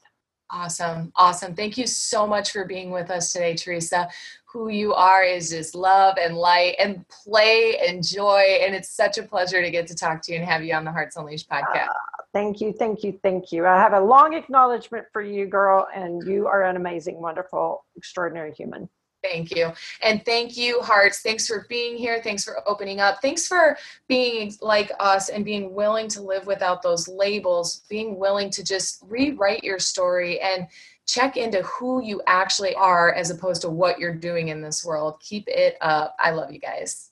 Awesome. 0.52 1.12
Awesome. 1.16 1.56
Thank 1.56 1.78
you 1.78 1.88
so 1.88 2.28
much 2.28 2.52
for 2.52 2.66
being 2.66 2.92
with 2.92 3.10
us 3.10 3.34
today, 3.34 3.56
Teresa. 3.56 4.08
Who 4.46 4.70
you 4.70 4.94
are 4.94 5.24
is 5.24 5.50
just 5.50 5.76
love 5.76 6.18
and 6.22 6.38
light 6.38 6.76
and 6.80 7.06
play 7.10 7.78
and 7.86 8.06
joy. 8.06 8.60
And 8.62 8.74
it's 8.76 8.90
such 8.90 9.18
a 9.18 9.24
pleasure 9.24 9.62
to 9.62 9.70
get 9.72 9.88
to 9.88 9.96
talk 9.96 10.22
to 10.24 10.32
you 10.32 10.40
and 10.40 10.48
have 10.48 10.64
you 10.64 10.74
on 10.74 10.86
the 10.86 10.92
Hearts 10.92 11.18
Unleashed 11.18 11.50
podcast. 11.50 11.90
Uh, 11.90 11.94
Thank 12.36 12.60
you, 12.60 12.74
thank 12.74 13.02
you, 13.02 13.18
thank 13.24 13.54
you. 13.54 13.66
I 13.66 13.78
have 13.78 13.94
a 13.94 14.00
long 14.02 14.34
acknowledgement 14.34 15.06
for 15.14 15.22
you, 15.22 15.46
girl, 15.46 15.88
and 15.96 16.22
you 16.28 16.48
are 16.48 16.64
an 16.64 16.76
amazing, 16.76 17.22
wonderful, 17.22 17.86
extraordinary 17.96 18.52
human. 18.52 18.90
Thank 19.32 19.56
you. 19.56 19.72
And 20.04 20.24
thank 20.26 20.58
you, 20.58 20.82
Hearts. 20.82 21.22
Thanks 21.22 21.48
for 21.48 21.66
being 21.70 21.98
here. 21.98 22.22
Thanks 22.24 22.44
for 22.44 22.68
opening 22.68 23.00
up. 23.00 23.22
Thanks 23.22 23.48
for 23.48 23.78
being 24.08 24.54
like 24.62 24.92
us 25.00 25.30
and 25.30 25.44
being 25.44 25.74
willing 25.74 26.08
to 26.10 26.22
live 26.22 26.46
without 26.48 26.82
those 26.82 27.08
labels, 27.08 27.84
being 27.90 28.18
willing 28.18 28.50
to 28.52 28.64
just 28.64 29.04
rewrite 29.08 29.64
your 29.64 29.80
story 29.80 30.40
and 30.40 30.68
check 31.08 31.38
into 31.38 31.62
who 31.64 32.04
you 32.04 32.22
actually 32.28 32.76
are 32.76 33.14
as 33.14 33.30
opposed 33.30 33.62
to 33.62 33.70
what 33.70 34.00
you're 34.00 34.16
doing 34.16 34.50
in 34.50 34.62
this 34.62 34.84
world. 34.84 35.20
Keep 35.22 35.48
it 35.48 35.78
up. 35.82 36.16
I 36.20 36.32
love 36.32 36.52
you 36.52 36.60
guys. 36.60 37.12